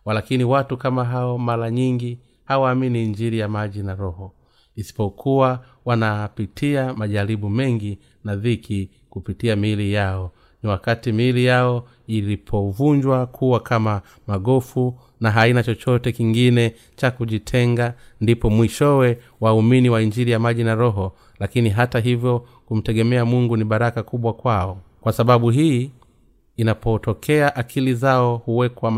Walakini 0.05 0.43
watu 0.43 0.77
kama 0.77 1.05
hao 1.05 1.37
mara 1.37 1.71
nyingi 1.71 2.19
hawaamini 2.45 3.03
injili 3.03 3.39
ya 3.39 3.47
maji 3.49 3.83
na 3.83 3.95
roho. 3.95 4.33
Isipokuwa 4.75 5.65
wanapitia 5.85 6.93
majaribu 6.93 7.49
mengi 7.49 7.99
na 8.23 8.35
dhiki 8.35 8.89
kupitia 9.09 9.55
miili 9.55 9.93
yao 9.93 10.31
ni 10.63 10.69
wakati 10.69 11.11
miili 11.11 11.45
yao 11.45 11.83
ilipovunjwa 12.07 13.25
kuwa 13.25 13.59
kama 13.59 14.01
magofu 14.27 14.99
na 15.19 15.31
haina 15.31 15.63
chochote 15.63 16.11
kingine 16.11 16.73
cha 16.95 17.11
kujitenga 17.11 17.93
ndipo 18.21 18.49
mwishowe 18.49 19.19
waumini 19.41 19.89
wa 19.89 20.01
injili 20.01 20.31
ya 20.31 20.39
maji 20.39 20.63
na 20.63 20.75
roho. 20.75 21.15
Lakini 21.39 21.69
hata 21.69 21.99
hivyo 21.99 22.45
kumtegemea 22.65 23.25
mungu 23.25 23.57
ni 23.57 23.63
baraka 23.63 24.03
kubwa 24.03 24.33
kwao. 24.33 24.77
Kwa 25.01 25.13
sababu 25.13 25.49
hii 25.49 25.91
inapotokea 26.57 27.55
akili 27.55 27.93
zao 27.93 28.37
huwekwa 28.37 28.91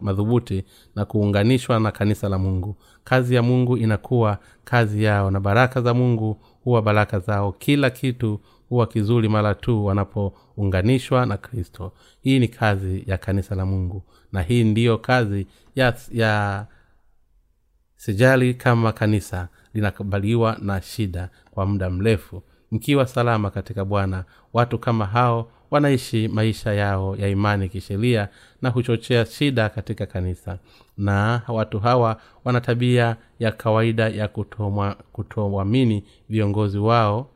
madhubuti 0.00 0.64
na 0.94 1.04
kuunganishwa 1.04 1.80
na 1.80 1.90
kanisa 1.90 2.28
la 2.28 2.38
mungu. 2.38 2.76
Kazi 3.04 3.34
ya 3.34 3.42
mungu 3.42 3.76
inakuwa 3.76 4.38
kazi 4.64 5.04
yao 5.04 5.30
na 5.30 5.40
baraka 5.40 5.80
za 5.80 5.94
mungu 5.94 6.36
huwa 6.64 6.82
baraka 6.82 7.18
zao. 7.18 7.52
Kila 7.52 7.90
kitu 7.90 8.40
huwa 8.68 8.86
kizuri 8.86 9.28
mara 9.28 9.54
tu 9.54 9.84
wanapounganishwa 9.86 11.26
na 11.26 11.36
kristo. 11.36 11.92
Hii 12.20 12.38
ni 12.38 12.48
kazi 12.48 13.04
ya 13.06 13.18
kanisa 13.18 13.54
la 13.54 13.66
mungu 13.66 14.02
na 14.32 14.42
hii 14.42 14.64
ndiyo 14.64 14.98
kazi 14.98 15.46
ya, 15.74 15.94
ya 16.12 16.66
sijali 17.96 18.54
kama 18.54 18.92
kanisa 18.92 19.48
linakubaliwa 19.74 20.56
na 20.62 20.82
shida 20.82 21.28
kwa 21.50 21.66
muda 21.66 21.90
mrefu. 21.90 22.42
Mkiwa 22.70 23.06
salama 23.06 23.50
katika 23.50 23.84
bwana 23.84 24.24
watu 24.52 24.78
kama 24.78 25.06
hao 25.06 25.50
wanaishi 25.70 26.28
maisha 26.28 26.72
yao 26.74 27.16
ya 27.16 27.28
imani 27.28 27.68
kisheria 27.68 28.28
na 28.62 28.68
huchochea 28.70 29.26
shida 29.26 29.68
katika 29.68 30.06
kanisa. 30.06 30.58
Na 30.96 31.42
watu 31.48 31.78
hawa 31.80 32.20
wana 32.44 32.60
tabia 32.60 33.16
ya 33.38 33.52
kawaida 33.52 34.08
ya 34.08 34.28
kutowamini 35.12 36.04
viongozi 36.28 36.78
wao 36.78 37.30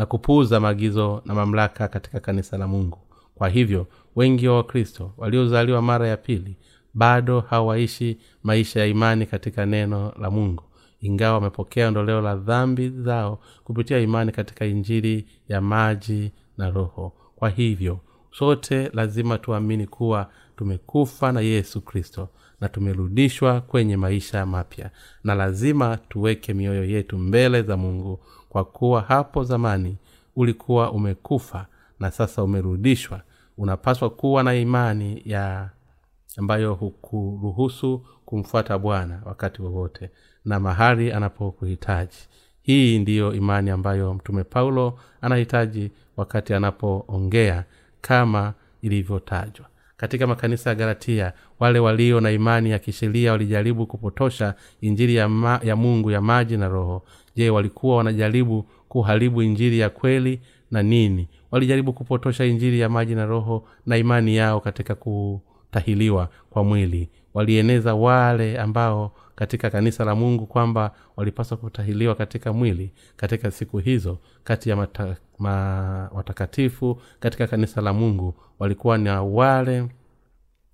na 0.00 0.06
kupuuza 0.06 0.60
maagizo 0.60 1.22
na 1.24 1.34
mamlaka 1.34 1.88
katika 1.88 2.20
kanisa 2.20 2.58
la 2.58 2.68
mungu. 2.68 2.98
Kwa 3.34 3.48
hivyo 3.48 3.86
wengi 4.16 4.48
wa 4.48 4.56
wakristo 4.56 5.12
waliozaliwa 5.16 5.82
mara 5.82 6.08
ya 6.08 6.16
pili 6.16 6.56
bado 6.94 7.40
hawaishi 7.40 8.18
maisha 8.42 8.80
ya 8.80 8.86
imani 8.86 9.26
katika 9.26 9.66
neno 9.66 10.12
la 10.20 10.30
mungu. 10.30 10.62
Ingawa 11.00 11.34
wamepokea 11.34 11.88
ondoleo 11.88 12.20
la 12.20 12.36
dhambi 12.36 12.88
zao 12.88 13.40
kupitia 13.64 13.98
imani 13.98 14.32
katika 14.32 14.66
injili 14.66 15.26
ya 15.48 15.60
maji 15.60 16.32
na 16.58 16.70
roho. 16.70 17.12
Kwa 17.36 17.50
hivyo 17.50 18.00
sote 18.32 18.90
lazima 18.94 19.38
tuamini 19.38 19.86
kuwa 19.86 20.30
tumekufa 20.56 21.32
na 21.32 21.40
yesu 21.40 21.80
kristo 21.80 22.28
na 22.60 22.68
tumerudishwa 22.68 23.60
kwenye 23.60 23.96
maisha 23.96 24.46
mapya. 24.46 24.90
Na 25.24 25.34
lazima 25.34 25.96
tuweke 26.08 26.54
mioyo 26.54 26.84
yetu 26.84 27.18
mbele 27.18 27.62
za 27.62 27.76
mungu 27.76 28.20
kwa 28.50 28.64
kuwa 28.64 29.00
hapo 29.00 29.44
zamani 29.44 29.96
ulikuwa 30.36 30.92
umekufa 30.92 31.66
na 32.00 32.10
sasa 32.10 32.42
umerudishwa. 32.44 33.20
Unapaswa 33.58 34.10
kuwa 34.10 34.42
na 34.42 34.54
imani 34.54 35.22
ya 35.24 35.70
ambayo 36.36 36.74
hukuruhusu 36.74 38.04
kumfuata 38.24 38.78
bwana 38.78 39.22
wakati 39.24 39.62
wowote 39.62 40.10
na 40.44 40.60
mahali 40.60 41.12
anapokuhitaji. 41.12 42.16
Hii 42.62 42.98
ndiyo 42.98 43.34
imani 43.34 43.70
ambayo 43.70 44.14
mtume 44.14 44.44
paulo 44.44 44.98
anahitaji 45.20 45.90
wakati 46.16 46.54
anapoongea 46.54 47.64
kama 48.00 48.54
ilivyotajwa. 48.82 49.66
Katika 49.96 50.26
makanisa 50.26 50.70
ya 50.70 50.76
galatia 50.76 51.32
wale 51.58 51.78
walio 51.78 52.20
na 52.20 52.30
imani 52.30 52.70
ya 52.70 52.78
kisheria 52.78 53.32
walijaribu 53.32 53.86
kupotosha 53.86 54.54
injili 54.80 55.14
ya, 55.14 55.28
ma, 55.28 55.60
ya 55.64 55.76
mungu 55.76 56.10
ya 56.10 56.20
maji 56.20 56.56
na 56.56 56.68
roho 56.68 57.02
je 57.36 57.50
walikuwa 57.50 57.96
wanajaribu 57.96 58.66
kuharibu 58.88 59.42
injili 59.42 59.78
ya 59.78 59.90
kweli 59.90 60.40
na 60.70 60.82
nini? 60.82 61.28
Walijaribu 61.50 61.92
kupotosha 61.92 62.44
injili 62.44 62.80
ya 62.80 62.88
maji 62.88 63.14
na 63.14 63.26
roho 63.26 63.68
na 63.86 63.96
imani 63.96 64.36
yao 64.36 64.60
katika 64.60 64.94
kutahiliwa 64.94 66.28
kwa 66.50 66.64
mwili. 66.64 67.10
Walieneza 67.34 67.94
wale 67.94 68.58
ambao 68.58 69.12
katika 69.34 69.70
kanisa 69.70 70.04
la 70.04 70.14
mungu 70.14 70.46
kwamba 70.46 70.94
walipaswa 71.16 71.56
kutahiliwa 71.56 72.14
katika 72.14 72.52
mwili 72.52 72.92
katika 73.16 73.50
siku 73.50 73.78
hizo 73.78 74.18
kati 74.44 74.70
ya 74.70 74.76
mata, 74.76 75.16
ma, 75.38 76.10
watakatifu 76.14 77.00
katika 77.20 77.46
kanisa 77.46 77.80
la 77.80 77.92
mungu. 77.92 78.34
Walikuwa 78.58 78.98
na 78.98 79.22
wale 79.22 79.88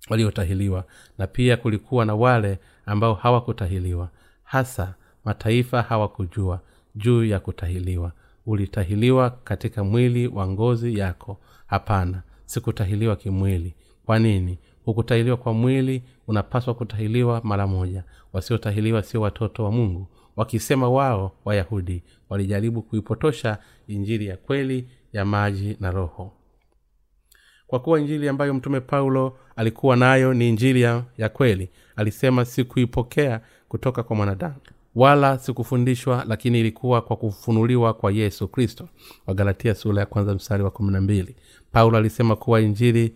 waliotahiliwa 0.09 0.85
na 1.17 1.27
pia 1.27 1.57
kulikuwa 1.57 2.05
na 2.05 2.15
wale 2.15 2.59
ambao 2.85 3.13
hawakutahiliwa. 3.13 4.09
Hasa 4.43 4.93
mataifa 5.27 5.81
hawakujua 5.81 6.59
juu 6.95 7.23
ya 7.25 7.39
kutahiliwa. 7.39 8.11
Ulitahiliwa 8.45 9.29
katika 9.29 9.83
mwili 9.83 10.27
wa 10.27 10.47
ngozi 10.47 10.99
yako? 10.99 11.37
Hapana 11.65 12.23
sikutahiliwa 12.45 13.15
kimwili. 13.15 13.75
Kwa 14.05 14.19
nini? 14.19 14.59
Hukutahiliwa 14.85 15.37
kwa 15.37 15.53
mwili 15.53 16.03
unapaswa 16.27 16.73
kutahiliwa 16.73 17.41
mara 17.43 17.67
moja. 17.67 18.03
Wasiotahiliwa 18.33 19.03
sio 19.03 19.21
watoto 19.21 19.63
wa 19.63 19.71
mungu. 19.71 20.07
Wakisema 20.35 20.89
wao 20.89 21.31
wayahudi 21.45 22.03
walijaribu 22.29 22.81
kuipotosha 22.81 23.57
injili 23.87 24.25
ya 24.27 24.37
kweli 24.37 24.87
ya 25.13 25.25
maji 25.25 25.77
na 25.79 25.91
roho. 25.91 26.31
Kwa 27.67 27.79
kuwa 27.79 27.99
injili 27.99 28.29
ambayo 28.29 28.53
mtume 28.53 28.79
paulo 28.79 29.37
alikuwa 29.55 29.95
nayo 29.95 30.33
ni 30.33 30.49
injili 30.49 30.81
ya, 30.81 31.03
ya 31.17 31.29
kweli 31.29 31.69
alisema 31.95 32.45
sikuipokea 32.45 33.41
kutoka 33.69 34.03
kwa 34.03 34.15
mwanadamu 34.15 34.55
wala 34.95 35.39
sikufundishwa 35.39 36.25
lakini 36.27 36.59
ilikuwa 36.59 37.01
kwa 37.01 37.15
kufunuliwa 37.15 37.93
kwa 37.93 38.11
yesu 38.11 38.47
kristo. 38.47 38.89
Wagalatia 39.27 39.75
sura 39.75 39.99
ya 39.99 40.05
kwanza 40.05 40.33
mstari 40.35 40.63
wa 40.63 40.71
kumi 40.71 40.91
na 40.91 41.01
mbili. 41.01 41.35
Paulo 41.71 41.97
alisema 41.97 42.35
kuwa 42.35 42.61
injili 42.61 43.13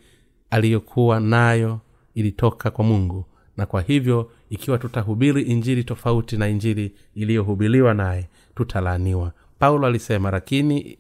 aliyokuwa 0.50 1.20
nayo 1.20 1.80
ilitoka 2.16 2.72
kwa 2.72 2.86
mungu 2.86 3.26
na 3.58 3.66
kwa 3.66 3.82
hivyo 3.82 4.32
ikiwa 4.50 4.78
tutahubiri 4.78 5.42
injili 5.42 5.84
tofauti 5.84 6.38
na 6.38 6.48
injili 6.50 6.94
iliyohubiliwa 7.16 7.94
naye 7.94 8.30
tutalaaniwa. 8.56 9.32
Paulo 9.60 9.88
alisema 9.88 10.32
lakini 10.32 10.98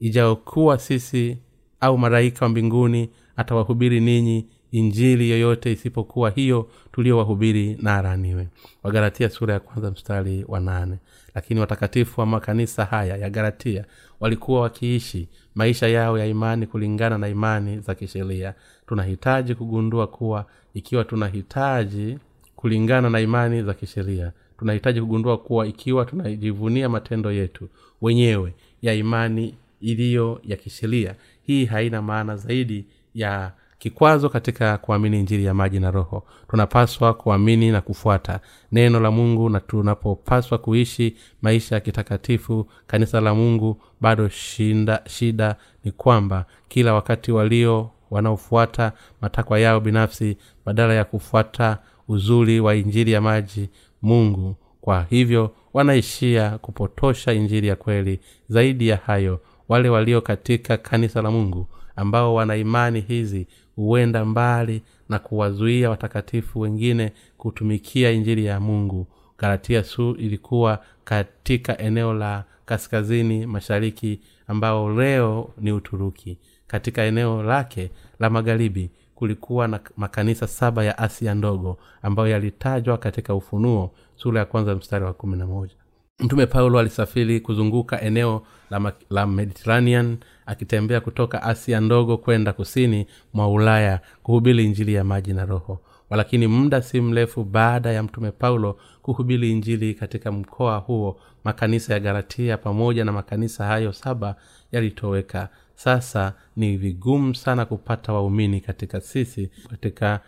ijaokuwa 0.00 0.78
sisi 0.78 1.38
au 1.80 1.98
malaika 1.98 2.44
wa 2.44 2.48
mbinguni 2.48 3.10
atawahubiri 3.36 4.00
ninyi 4.00 4.46
injili 4.78 5.30
yoyote 5.30 5.72
isipokuwa 5.72 6.30
hiyo 6.30 6.68
tuliyowahubiri 6.92 7.76
na 7.82 7.96
araniwe. 7.96 8.48
Wagalatia 8.82 9.30
sura 9.30 9.54
ya 9.54 9.60
kwanza 9.60 9.90
mstari 9.90 10.44
wa 10.48 10.60
nane. 10.60 10.98
Lakini 11.34 11.60
watakatifu 11.60 12.20
wa 12.20 12.26
makanisa 12.26 12.84
haya 12.84 13.16
ya 13.16 13.30
galatia 13.30 13.84
walikuwa 14.20 14.60
wakiishi 14.60 15.28
maisha 15.54 15.88
yao 15.88 16.18
ya 16.18 16.26
imani 16.26 16.66
kulingana 16.66 17.18
na 17.18 17.28
imani 17.28 17.80
za 17.80 17.94
kisheria. 17.94 18.54
Tunahitaji 18.86 19.54
kugundua 19.54 20.06
kuwa 20.06 20.46
ikiwa 20.74 21.04
tunahitaji 21.04 22.18
kulingana 22.56 23.10
na 23.10 23.20
imani 23.20 23.62
za 23.62 23.74
kisheria 23.74 24.32
tunahitaji 24.58 25.00
kugundua 25.00 25.38
kuwa 25.38 25.66
ikiwa 25.66 26.04
tunajivunia 26.04 26.88
matendo 26.88 27.32
yetu 27.32 27.68
wenyewe 28.02 28.54
ya 28.82 28.94
imani 28.94 29.54
iliyo 29.80 30.40
ya 30.44 30.56
kisheria 30.56 31.14
hii 31.42 31.64
haina 31.64 32.02
maana 32.02 32.36
zaidi 32.36 32.84
ya 33.14 33.52
kikwazo 33.78 34.28
katika 34.28 34.78
kuamini 34.78 35.20
injiri 35.20 35.44
ya 35.44 35.54
maji 35.54 35.80
na 35.80 35.90
roho. 35.90 36.24
Tunapaswa 36.50 37.14
kuamini 37.14 37.70
na 37.70 37.80
kufuata 37.80 38.40
neno 38.72 39.00
la 39.00 39.10
mungu 39.10 39.48
na 39.50 39.60
tunapopaswa 39.60 40.58
kuishi 40.58 41.16
maisha 41.42 41.74
ya 41.74 41.80
kitakatifu 41.80 42.66
kanisa 42.86 43.20
la 43.20 43.34
mungu 43.34 43.82
bado 44.00 44.28
shinda, 44.28 45.02
shida 45.08 45.56
ni 45.84 45.92
kwamba 45.92 46.44
kila 46.68 46.94
wakati 46.94 47.32
walio 47.32 47.90
wanaofuata 48.10 48.92
matakwa 49.20 49.58
yao 49.60 49.80
binafsi 49.80 50.36
badala 50.66 50.94
ya 50.94 51.04
kufuata 51.04 51.78
uzuri 52.08 52.60
wa 52.60 52.74
injiri 52.74 53.12
ya 53.12 53.20
maji 53.20 53.70
mungu. 54.02 54.56
Kwa 54.80 55.06
hivyo 55.10 55.50
wanaishia 55.74 56.58
kupotosha 56.58 57.32
injiri 57.32 57.68
ya 57.68 57.76
kweli. 57.76 58.20
Zaidi 58.48 58.88
ya 58.88 58.96
hayo 58.96 59.40
wale 59.68 59.88
walio 59.88 60.20
katika 60.20 60.76
kanisa 60.76 61.22
la 61.22 61.30
mungu 61.30 61.66
ambao 61.96 62.34
wana 62.34 62.56
imani 62.56 63.00
hizi 63.00 63.46
huenda 63.76 64.24
mbali 64.24 64.82
na 65.08 65.18
kuwazuia 65.18 65.90
watakatifu 65.90 66.60
wengine 66.60 67.12
kutumikia 67.38 68.10
injili 68.10 68.44
ya 68.44 68.60
mungu. 68.60 69.06
Galatia 69.38 69.84
su 69.84 70.10
ilikuwa 70.18 70.82
katika 71.04 71.78
eneo 71.78 72.14
la 72.14 72.44
kaskazini 72.64 73.46
mashariki 73.46 74.20
ambao 74.46 74.90
leo 74.92 75.50
ni 75.58 75.72
uturuki. 75.72 76.38
Katika 76.66 77.02
eneo 77.02 77.42
lake 77.42 77.90
la 78.18 78.30
magharibi 78.30 78.90
kulikuwa 79.14 79.68
na 79.68 79.80
makanisa 79.96 80.46
saba 80.46 80.84
ya 80.84 80.98
asia 80.98 81.34
ndogo 81.34 81.78
ambayo 82.02 82.28
yalitajwa 82.28 82.98
katika 82.98 83.34
ufunuo 83.34 83.90
sura 84.16 84.40
ya 84.40 84.46
kwanza 84.46 84.74
mstari 84.74 85.04
wa 85.04 85.12
kumi 85.12 85.36
na 85.36 85.46
moja 85.46 85.74
mtume 86.20 86.46
paulo 86.46 86.78
alisafiri 86.78 87.40
kuzunguka 87.40 88.00
eneo 88.00 88.42
la, 88.70 88.92
la 89.10 89.26
mediterranean 89.26 90.16
akitembea 90.46 91.00
kutoka 91.00 91.42
asia 91.42 91.80
ndogo 91.80 92.16
kwenda 92.18 92.52
kusini 92.52 93.06
mwa 93.32 93.48
ulaya 93.48 94.00
kuhubiri 94.22 94.64
injili 94.64 94.94
ya 94.94 95.04
maji 95.04 95.32
na 95.32 95.44
roho. 95.44 95.80
Walakini 96.10 96.46
muda 96.46 96.82
si 96.82 97.00
mrefu 97.00 97.44
baada 97.44 97.92
ya 97.92 98.02
mtume 98.02 98.30
paulo 98.30 98.78
kuhubiri 99.02 99.50
injili 99.52 99.94
katika 99.94 100.32
mkoa 100.32 100.76
huo 100.78 101.20
makanisa 101.44 101.94
ya 101.94 102.00
galatia 102.00 102.56
pamoja 102.56 103.04
na 103.04 103.12
makanisa 103.12 103.64
hayo 103.66 103.92
saba 103.92 104.36
yalitoweka. 104.72 105.48
Sasa 105.74 106.32
ni 106.56 106.76
vigumu 106.76 107.34
sana 107.34 107.64
kupata 107.64 108.12
waumini 108.12 108.60
katika 108.60 109.00
sisi 109.00 109.50
katika 109.70 110.20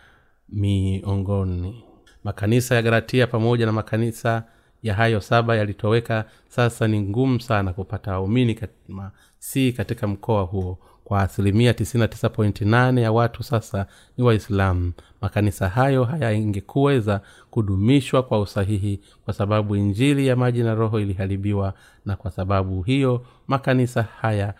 miongoni. 0.49 1.85
Makanisa 2.25 2.75
ya 2.75 2.83
galatia 2.83 3.27
pamoja 3.27 3.67
na 3.67 3.73
makanisa 3.73 4.45
ya 4.83 4.95
hayo 4.95 5.21
saba 5.21 5.57
yalitoweka 5.57 6.25
sasa 6.49 6.89
ni 6.89 7.01
ngumu 7.01 7.41
sana 7.41 7.73
kupata 7.73 8.13
waumini 8.13 8.55
katima, 8.55 9.11
si 9.39 9.73
katika 9.73 10.07
mkoa 10.07 10.43
huo. 10.43 10.79
Kwa 11.05 11.23
asilimia 11.23 11.73
99.8 11.73 13.01
ya 13.01 13.13
watu 13.13 13.43
sasa 13.43 13.87
ni 14.17 14.25
waislamu. 14.25 14.93
Makanisa 15.21 15.69
hayo 15.69 16.05
hayaingekuweza 16.05 17.21
kudumishwa 17.51 18.23
kwa 18.23 18.41
usahihi 18.41 19.01
kwa 19.25 19.35
sababu 19.35 19.77
injili 19.77 20.27
ya 20.27 20.37
maji 20.37 20.63
na 20.63 20.75
roho 20.75 21.01
iliharibiwa 21.01 21.75
na 22.05 22.17
kwa 22.17 22.31
sababu 22.31 22.83
hiyo 22.83 23.27
makanisa 23.47 24.03
haya 24.03 24.55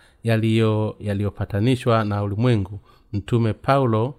yaliyopatanishwa 0.99 2.03
na 2.03 2.23
ulimwengu. 2.23 2.79
Mtume 3.13 3.53
paulo 3.53 4.15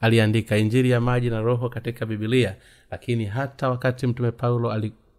aliandika 0.00 0.56
injili 0.56 0.90
ya 0.90 1.00
maji 1.00 1.30
na 1.30 1.40
roho 1.40 1.68
katika 1.68 2.06
bibilia 2.06 2.56
lakini 2.90 3.24
hata 3.24 3.70
wakati 3.70 4.06
mtume 4.06 4.30
paulo 4.30 4.72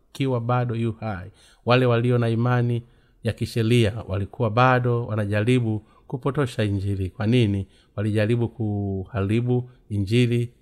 alikiwa 0.09 0.39
bado 0.41 0.75
yu 0.75 0.91
hai. 0.91 1.31
Wale 1.65 1.85
walio 1.85 2.17
na 2.17 2.29
imani 2.29 2.83
ya 3.23 3.33
kisheria 3.33 3.93
walikuwa 4.07 4.49
bado 4.49 5.05
wanajaribu 5.05 5.79
kupotosha 6.07 6.63
injili. 6.63 7.09
Kwa 7.09 7.27
nini? 7.27 7.67
Walijaribu 7.95 8.49
kuharibu 8.49 9.69
injili 9.89 10.53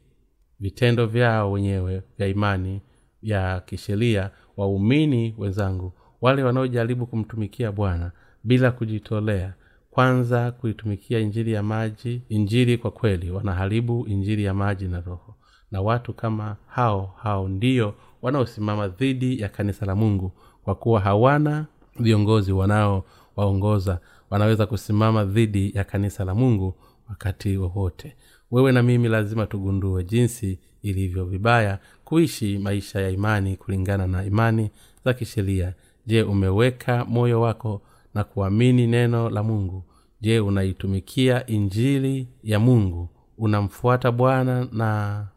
vitendo 0.59 1.05
vyao 1.07 1.51
wenyewe 1.51 2.01
vya 2.17 2.27
imani 2.27 2.81
ya 3.21 3.59
kisheria 3.59 4.31
waumini 4.57 5.35
wenzangu. 5.37 5.93
Wale 6.21 6.43
wanaojaribu 6.43 7.05
kumtumikia 7.05 7.71
bwana 7.71 8.11
bila 8.43 8.71
kujitolea 8.71 9.53
kwanza 9.91 10.51
kuitumikia 10.51 11.19
injili 11.19 11.51
ya 11.51 11.63
maji 11.63 12.21
injili 12.29 12.77
kwa 12.77 12.91
kweli 12.91 13.31
wanaharibu 13.31 14.07
injili 14.07 14.43
ya 14.43 14.53
maji 14.53 14.87
na 14.87 15.01
roho. 15.01 15.35
Na 15.71 15.81
watu 15.81 16.13
kama 16.13 16.55
hao 16.67 17.13
hao 17.23 17.47
ndio 17.47 17.93
wanaosimama 18.21 18.87
dhidi 18.87 19.41
ya 19.41 19.49
kanisa 19.49 19.85
la 19.85 19.95
mungu 19.95 20.31
kwa 20.63 20.75
kuwa 20.75 20.99
hawana 20.99 21.65
viongozi 21.99 22.51
wanaowaongoza. 22.51 23.99
Wanaweza 24.29 24.65
kusimama 24.65 25.25
dhidi 25.25 25.71
ya 25.75 25.83
kanisa 25.83 26.25
la 26.25 26.35
mungu 26.35 26.75
wakati 27.09 27.57
wowote. 27.57 28.15
Wewe 28.51 28.71
na 28.71 28.83
mimi 28.83 29.07
lazima 29.07 29.45
tugundue 29.45 30.03
jinsi 30.03 30.59
ilivyo 30.81 31.25
vibaya 31.25 31.79
kuishi 32.03 32.57
maisha 32.57 33.01
ya 33.01 33.09
imani 33.09 33.57
kulingana 33.57 34.07
na 34.07 34.23
imani 34.25 34.71
za 35.05 35.13
kisheria. 35.13 35.73
Je 36.05 36.23
umeweka 36.23 37.05
moyo 37.05 37.41
wako 37.41 37.81
na 38.13 38.23
kuamini 38.23 38.87
neno 38.87 39.29
la 39.29 39.43
mungu? 39.43 39.83
Je 40.21 40.39
unaitumikia 40.39 41.45
injili 41.47 42.27
ya 42.43 42.59
mungu? 42.59 43.09
Unamfuata 43.37 44.11
bwana 44.11 44.67
na 44.71 45.27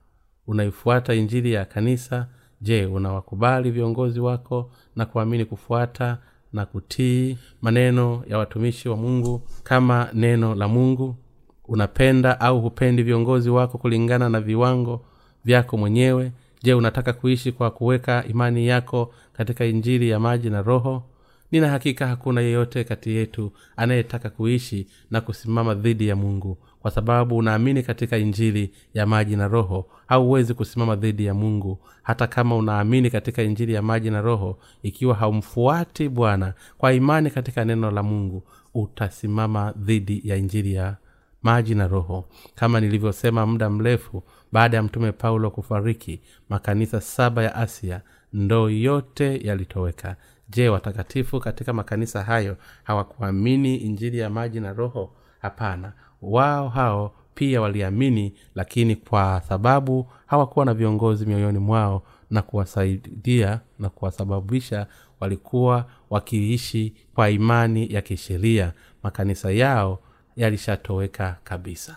unaifuata 0.46 1.14
injili 1.14 1.52
ya 1.52 1.64
kanisa 1.64 2.28
je 2.61 2.86
unawakubali 2.86 3.70
viongozi 3.70 4.20
wako 4.20 4.70
na 4.96 5.06
kuamini 5.06 5.44
kufuata 5.44 6.18
na 6.52 6.66
kutii 6.66 7.38
maneno 7.62 8.24
ya 8.28 8.38
watumishi 8.38 8.88
wa 8.88 8.96
mungu 8.96 9.42
kama 9.62 10.08
neno 10.14 10.54
la 10.54 10.68
mungu? 10.68 11.16
Unapenda 11.68 12.40
au 12.40 12.61
hupendi 12.61 13.02
viongozi 13.02 13.50
wako 13.50 13.78
kulingana 13.78 14.28
na 14.28 14.40
viwango 14.40 15.04
vyako 15.44 15.76
mwenyewe? 15.76 16.32
Je 16.62 16.74
unataka 16.74 17.12
kuishi 17.12 17.52
kwa 17.52 17.70
kuweka 17.70 18.24
imani 18.28 18.66
yako 18.66 19.14
katika 19.32 19.64
injili 19.64 20.08
ya 20.08 20.20
maji 20.20 20.50
na 20.50 20.62
roho? 20.62 21.02
Nina 21.52 21.68
hakika 21.68 22.06
hakuna 22.06 22.40
yeyote 22.40 22.84
kati 22.84 23.11
yetu 23.11 23.52
anayetaka 23.76 24.30
kuishi 24.30 24.86
na 25.11 25.20
kusimama 25.20 25.74
dhidi 25.74 26.08
ya 26.08 26.16
mungu 26.16 26.58
kwa 26.80 26.90
sababu 26.90 27.36
unaamini 27.36 27.82
katika 27.82 28.16
injili 28.18 28.72
ya 28.94 29.06
maji 29.06 29.36
na 29.36 29.48
roho 29.48 29.86
hauwezi 30.06 30.54
kusimama 30.54 30.96
dhidi 30.96 31.24
ya 31.24 31.34
mungu. 31.34 31.78
Hata 32.02 32.26
kama 32.26 32.56
unaamini 32.56 33.10
katika 33.10 33.42
injili 33.42 33.72
ya 33.72 33.82
maji 33.82 34.10
na 34.10 34.20
roho 34.20 34.58
ikiwa 34.82 35.14
haumfuati 35.14 36.08
bwana 36.08 36.54
kwa 36.78 36.92
imani 36.92 37.30
katika 37.30 37.64
neno 37.64 37.90
la 37.90 38.02
mungu 38.02 38.42
utasimama 38.74 39.72
dhidi 39.76 40.20
ya 40.24 40.36
injili 40.36 40.74
ya 40.74 40.96
maji 41.42 41.74
na 41.74 41.88
roho. 41.88 42.24
Kama 42.54 42.80
nilivyosema 42.80 43.46
muda 43.46 43.70
mrefu 43.70 44.22
baada 44.52 44.76
ya 44.76 44.82
mtume 44.82 45.12
paulo 45.12 45.50
kufariki 45.50 46.20
makanisa 46.48 47.00
saba 47.00 47.42
ya 47.42 47.54
asia 47.54 48.00
ndoo 48.32 48.70
yote 48.70 49.46
yalitoweka. 49.46 50.16
Je 50.48 50.68
watakatifu 50.68 51.40
katika 51.40 51.72
makanisa 51.72 52.22
hayo 52.22 52.56
hawakuamini 52.82 53.76
injili 53.76 54.18
ya 54.18 54.30
maji 54.30 54.60
na 54.60 54.72
roho? 54.72 55.10
Hapana 55.38 55.92
wao 56.22 56.68
hao 56.68 57.12
pia 57.34 57.60
waliamini 57.60 58.32
lakini 58.54 58.96
kwa 58.96 59.42
sababu 59.48 60.06
hawakuwa 60.26 60.64
na 60.64 60.74
viongozi 60.74 61.26
mioyoni 61.26 61.58
mwao 61.58 62.02
na 62.30 62.42
kuwasaidia 62.42 63.60
na 63.78 63.88
kuwasababisha 63.88 64.86
walikuwa 65.20 65.84
wakiishi 66.10 66.94
kwa 67.14 67.30
imani 67.30 67.92
ya 67.94 68.02
kisheria. 68.02 68.72
Makanisa 69.02 69.50
yao 69.52 69.98
yalishatoweka 70.36 71.36
kabisa. 71.44 71.96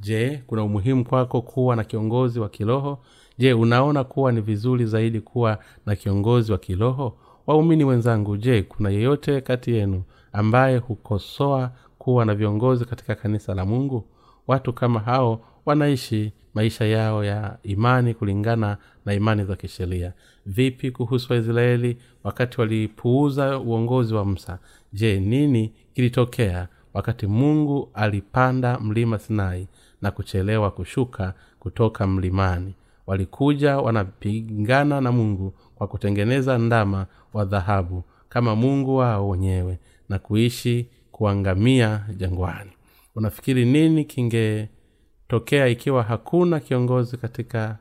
Je 0.00 0.42
kuna 0.46 0.62
umuhimu 0.64 1.04
kwako 1.04 1.42
kuwa 1.42 1.76
na 1.76 1.84
kiongozi 1.84 2.40
wa 2.40 2.48
kiroho? 2.48 2.98
Je 3.38 3.52
unaona 3.52 4.04
kuwa 4.04 4.32
ni 4.32 4.40
vizuri 4.40 4.86
zaidi 4.86 5.20
kuwa 5.20 5.58
na 5.86 5.96
kiongozi 5.96 6.52
wa 6.52 6.58
kiroho? 6.58 7.16
Waumini 7.46 7.84
wenzangu 7.84 8.36
je 8.36 8.62
kuna 8.62 8.90
yeyote 8.90 9.40
kati 9.40 9.72
yenu 9.74 10.02
ambaye 10.32 10.76
hukosoa 10.78 11.70
kuwa 12.04 12.24
na 12.24 12.34
viongozi 12.34 12.84
katika 12.84 13.14
kanisa 13.14 13.54
la 13.54 13.64
mungu? 13.64 14.04
Watu 14.46 14.72
kama 14.72 15.00
hao 15.00 15.40
wanaishi 15.66 16.32
maisha 16.54 16.84
yao 16.84 17.24
ya 17.24 17.58
imani 17.62 18.14
kulingana 18.14 18.76
na 19.04 19.14
imani 19.14 19.44
za 19.44 19.56
kisheria. 19.56 20.12
Vipi 20.46 20.90
kuhusu 20.90 21.32
waisraeli 21.32 21.96
wakati 22.24 22.60
walipuuza 22.60 23.58
uongozi 23.58 24.14
wa 24.14 24.24
musa? 24.24 24.58
Je 24.92 25.20
nini 25.20 25.72
kilitokea 25.94 26.68
wakati 26.94 27.26
mungu 27.26 27.90
alipanda 27.94 28.78
mlima 28.80 29.18
sinai 29.18 29.68
na 30.02 30.10
kuchelewa 30.10 30.70
kushuka 30.70 31.34
kutoka 31.58 32.06
mlimani? 32.06 32.74
Walikuja 33.06 33.78
wanapingana 33.78 35.00
na 35.00 35.12
mungu 35.12 35.54
kwa 35.74 35.86
kutengeneza 35.88 36.58
ndama 36.58 37.06
wa 37.32 37.44
dhahabu 37.44 38.04
kama 38.28 38.56
mungu 38.56 38.96
wao 38.96 39.28
wenyewe 39.28 39.78
na 40.08 40.18
kuishi 40.18 40.88
kuangamia 41.14 42.04
jangwani. 42.16 42.70
Unafikiri 43.14 43.64
nini 43.64 44.04
kingetokea 44.04 45.66
ikiwa 45.68 46.02
hakuna 46.02 46.60
kiongozi 46.60 47.16
katika 47.16 47.78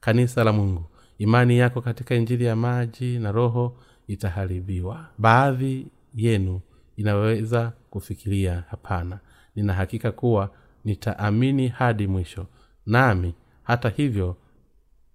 kanisa 0.00 0.44
la 0.44 0.52
mungu? 0.52 0.84
Imani 1.18 1.58
yako 1.58 1.80
katika 1.80 2.14
injili 2.14 2.44
ya 2.44 2.56
maji 2.56 3.18
na 3.18 3.32
roho 3.32 3.76
itaharibiwa. 4.06 5.06
Baadhi 5.18 5.86
yenu 6.14 6.60
inaweza 6.96 7.72
kufikiria 7.90 8.64
hapana 8.70 9.18
nina 9.56 9.72
hakika 9.72 10.12
kuwa 10.12 10.50
nitaamini 10.84 11.68
hadi 11.68 12.06
mwisho. 12.06 12.46
Nami 12.86 13.34
hata 13.62 13.88
hivyo 13.88 14.36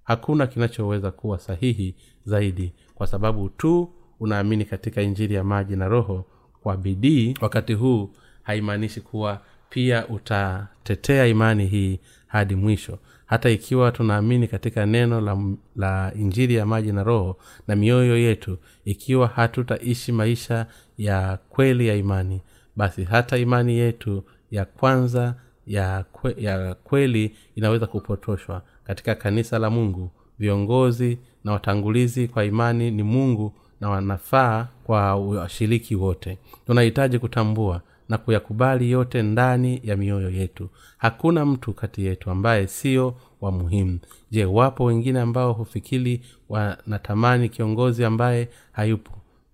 hakuna 0.04 0.47
kinachoweza 0.47 1.12
kuwa 1.12 1.39
sahihi 1.39 1.95
zaidi 2.26 2.74
kwa 2.95 3.08
sababu 3.08 3.49
tu 3.49 3.93
unaamini 4.20 4.66
katika 4.66 5.02
injili 5.02 5.34
ya 5.34 5.43
maji 5.43 5.76
na 5.76 5.88
roho 5.88 6.26
kwa 6.64 6.78
bidii 6.78 7.34
wakati 7.41 7.74
huu 7.74 8.09
haimaanishi 8.43 9.01
kuwa 9.01 9.41
pia 9.70 10.07
utatetea 10.07 11.28
imani 11.28 11.66
hii 11.68 11.99
hadi 12.28 12.55
mwisho. 12.55 12.99
Hata 13.26 13.49
ikiwa 13.49 13.91
tunaamini 13.91 14.47
katika 14.47 14.86
neno 14.86 15.22
la, 15.22 15.38
la 15.76 16.14
injili 16.16 16.55
ya 16.55 16.66
maji 16.66 16.91
na 16.91 17.03
roho 17.03 17.38
na 17.68 17.76
mioyo 17.76 18.18
yetu 18.18 18.57
ikiwa 18.86 19.28
hatutaishi 19.28 20.12
maisha 20.12 20.66
ya 20.97 21.38
kweli 21.49 21.88
ya 21.88 21.95
imani 21.95 22.41
basi 22.76 23.03
hata 23.03 23.38
imani 23.38 23.78
yetu 23.78 24.24
ya 24.51 24.66
kwanza 24.66 25.36
ya, 25.68 26.05
kwe, 26.12 26.36
ya 26.38 26.76
kweli 26.76 27.36
inaweza 27.55 27.88
kupotoshwa 27.88 28.62
katika 28.84 29.16
kanisa 29.16 29.59
la 29.59 29.70
mungu. 29.70 30.12
Viongozi 30.39 31.18
na 31.43 31.51
watangulizi 31.51 32.28
kwa 32.28 32.45
imani 32.45 32.91
ni 32.91 33.03
mungu 33.03 33.53
na 33.82 33.90
wanafaa 33.90 34.68
kwa 34.84 35.16
washiriki 35.16 35.96
wote. 35.96 36.38
Tunahitaji 36.68 37.20
kutambua 37.20 37.82
na 38.10 38.18
kuyakubali 38.18 38.92
yote 38.92 39.22
ndani 39.24 39.80
ya 39.84 39.98
mioyo 39.98 40.30
yetu. 40.30 40.70
Hakuna 40.98 41.46
mtu 41.46 41.74
kati 41.74 42.06
yetu 42.06 42.32
ambaye 42.32 42.68
sio 42.68 43.16
wa 43.42 43.52
muhimu. 43.52 44.00
Je 44.32 44.46
wapo 44.46 44.84
wengine 44.84 45.20
ambao 45.20 45.54
hufikiri 45.54 46.22
wanatamani 46.50 47.50
kiongozi 47.50 48.06
ambaye 48.06 48.50
hayupo? 48.72 49.12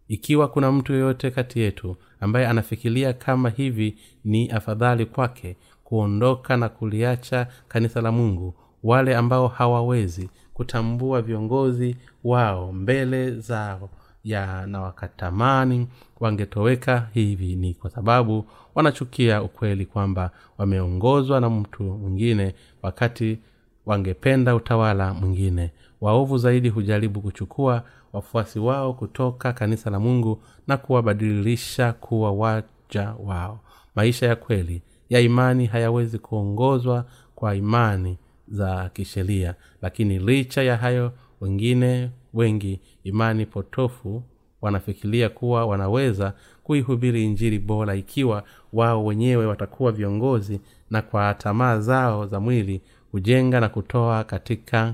Ikiwa 0.07 0.47
kuna 0.47 0.71
mtu 0.71 0.93
yeyote 0.93 1.31
kati 1.31 1.59
yetu 1.59 1.95
ambaye 2.19 2.47
anafikiria 2.47 3.13
kama 3.13 3.49
hivi 3.49 3.97
ni 4.25 4.49
afadhali 4.49 5.05
kwake 5.05 5.55
kuondoka 5.83 6.57
na 6.57 6.69
kuliacha 6.69 7.47
kanisa 7.67 8.01
la 8.01 8.11
mungu. 8.11 8.53
Wale 8.83 9.15
ambao 9.15 9.47
hawawezi 9.47 10.29
kutambua 10.53 11.21
viongozi 11.21 11.95
wao 12.23 12.73
mbele 12.73 13.31
zao 13.31 13.89
ya 14.23 14.67
na 14.67 14.81
wakatamani 14.81 15.87
wangetoweka 16.19 17.07
hivi 17.13 17.55
ni 17.55 17.73
kwa 17.73 17.89
sababu 17.89 18.45
wanachukia 18.75 19.43
ukweli 19.43 19.85
kwamba 19.85 20.31
wameongozwa 20.57 21.39
na 21.41 21.49
mtu 21.49 21.83
mwingine 21.83 22.55
wakati 22.81 23.39
wangependa 23.85 24.55
utawala 24.55 25.13
mwingine. 25.13 25.71
Waovu 26.01 26.37
zaidi 26.37 26.69
hujaribu 26.69 27.21
kuchukua 27.21 27.83
wafuasi 28.13 28.59
wao 28.59 28.93
kutoka 28.93 29.53
kanisa 29.53 29.89
la 29.89 29.99
mungu 29.99 30.41
na 30.67 30.77
kuwabadilisha 30.77 31.93
kuwa 31.93 32.31
waja 32.31 33.13
wao. 33.23 33.59
Maisha 33.95 34.27
ya 34.27 34.35
kweli 34.35 34.81
ya 35.09 35.19
imani 35.19 35.65
hayawezi 35.65 36.19
kuongozwa 36.19 37.05
kwa 37.35 37.55
imani 37.55 38.17
za 38.47 38.89
kisheria 38.89 39.55
lakini 39.81 40.19
licha 40.19 40.63
ya 40.63 40.77
hayo 40.77 41.11
wengine 41.41 42.09
wengi 42.33 42.79
imani 43.03 43.45
potofu 43.45 44.23
wanafikiria 44.61 45.29
kuwa 45.29 45.65
wanaweza 45.65 46.33
kuihubiri 46.63 47.23
injiri 47.25 47.59
bora 47.59 47.95
ikiwa 47.95 48.43
wao 48.73 49.05
wenyewe 49.05 49.45
watakuwa 49.45 49.91
viongozi 49.91 50.61
na 50.91 51.01
kwa 51.01 51.33
tamaa 51.33 51.79
zao 51.79 52.27
za 52.27 52.39
mwili 52.39 52.81
hujenga 53.11 53.59
na 53.59 53.69
kutoa 53.69 54.23
katika 54.23 54.93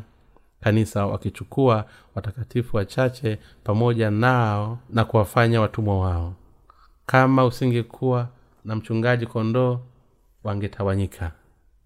kanisa 0.61 1.05
wakichukua 1.05 1.85
watakatifu 2.15 2.77
wachache 2.77 3.37
pamoja 3.63 4.11
nao 4.11 4.79
na 4.89 5.05
kuwafanya 5.05 5.61
watumwa 5.61 5.99
wao. 5.99 6.33
Kama 7.05 7.45
usingekuwa 7.45 8.27
na 8.65 8.75
mchungaji 8.75 9.25
kondoo 9.25 9.79
wangetawanyika 10.43 11.31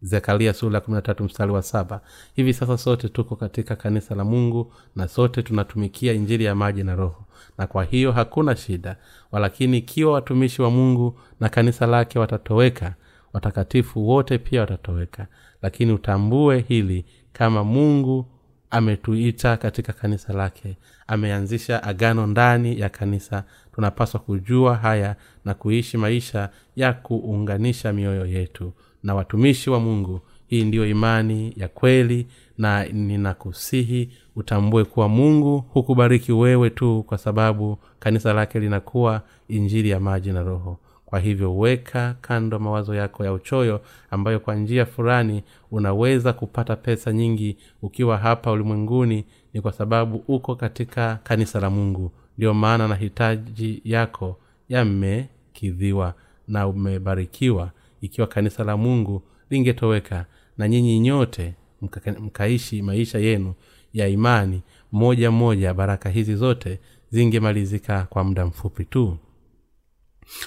zekaria 0.02 0.54
sura 0.54 0.82
mstari 1.20 1.52
wa 1.52 1.62
saba. 1.62 2.02
Hivi 2.36 2.54
sasa 2.54 2.78
sote 2.78 3.10
tuko 3.10 3.36
katika 3.36 3.76
kanisa 3.76 4.16
la 4.16 4.24
mungu 4.24 4.74
na 4.96 5.08
sote 5.08 5.44
tunatumikia 5.44 6.14
injili 6.14 6.44
ya 6.44 6.56
maji 6.56 6.84
na 6.84 6.96
roho. 6.96 7.26
Na 7.58 7.68
kwa 7.68 7.84
hiyo 7.84 8.12
hakuna 8.12 8.56
shida. 8.56 8.96
Walakini 9.32 9.78
ikiwa 9.78 10.14
watumishi 10.14 10.62
wa 10.62 10.70
mungu 10.72 11.20
na 11.40 11.50
kanisa 11.50 11.86
lake 11.86 12.20
watatoweka 12.20 12.94
watakatifu 13.34 14.08
wote 14.08 14.38
pia 14.38 14.62
watatoweka. 14.62 15.28
Lakini 15.62 15.92
utambue 15.92 16.60
hili 16.68 17.06
kama 17.34 17.64
mungu 17.64 18.26
ametuita 18.70 19.58
katika 19.58 19.94
kanisa 19.94 20.34
lake. 20.34 20.78
Ameanzisha 21.08 21.84
agano 21.84 22.28
ndani 22.28 22.80
ya 22.80 22.90
kanisa. 22.90 23.44
Tunapaswa 23.76 24.20
kujua 24.20 24.76
haya 24.76 25.16
na 25.46 25.54
kuishi 25.54 25.98
maisha 25.98 26.50
ya 26.76 26.94
kuunganisha 26.94 27.94
mioyo 27.94 28.26
yetu 28.26 28.74
na 29.04 29.16
watumishi 29.16 29.70
wa 29.70 29.80
mungu. 29.80 30.20
Hii 30.48 30.64
ndiyo 30.64 30.88
imani 30.90 31.54
ya 31.56 31.68
kweli 31.68 32.28
na 32.58 32.86
ninakusihi 32.86 34.10
utambue 34.36 34.84
kuwa 34.86 35.10
mungu 35.10 35.58
hukubariki 35.70 36.32
wewe 36.32 36.70
tu 36.70 37.04
kwa 37.08 37.18
sababu 37.18 37.78
kanisa 38.00 38.34
lake 38.34 38.60
linakuwa 38.60 39.22
injili 39.48 39.90
ya 39.90 40.00
maji 40.00 40.32
na 40.32 40.42
roho. 40.44 40.80
Kwa 41.06 41.20
hivyo 41.20 41.58
weka 41.58 42.16
kando 42.22 42.60
mawazo 42.60 42.96
yako 42.96 43.26
ya 43.26 43.34
uchoyo 43.34 43.82
ambayo 44.12 44.40
kwa 44.40 44.56
njia 44.56 44.86
fulani 44.86 45.44
unaweza 45.72 46.34
kupata 46.34 46.76
pesa 46.76 47.14
nyingi 47.14 47.58
ukiwa 47.82 48.18
hapa 48.18 48.52
ulimwenguni 48.52 49.26
ni 49.54 49.62
kwa 49.62 49.72
sababu 49.72 50.24
uko 50.28 50.56
katika 50.56 51.20
kanisa 51.24 51.60
la 51.60 51.70
mungu. 51.70 52.12
Ndiyo 52.38 52.54
maana 52.54 52.88
na 52.88 52.96
hitaji 52.96 53.82
yako 53.86 54.40
yamekidhiwa 54.70 56.14
na 56.48 56.68
umebarikiwa 56.68 57.72
ikiwa 58.02 58.28
kanisa 58.28 58.64
la 58.64 58.78
mungu 58.78 59.24
lingetoweka 59.50 60.26
na 60.58 60.68
nyinyi 60.68 61.00
nyote 61.00 61.54
mka, 61.82 62.12
mkaishi 62.20 62.82
maisha 62.82 63.20
yenu 63.20 63.54
ya 63.94 64.08
imani 64.08 64.62
mmoja 64.92 65.32
mmoja 65.32 65.74
baraka 65.74 66.10
hizi 66.10 66.36
zote 66.36 66.80
zingemalizika 67.10 68.08
kwa 68.10 68.24
muda 68.24 68.46
mfupi 68.46 68.86
tu. 68.86 69.18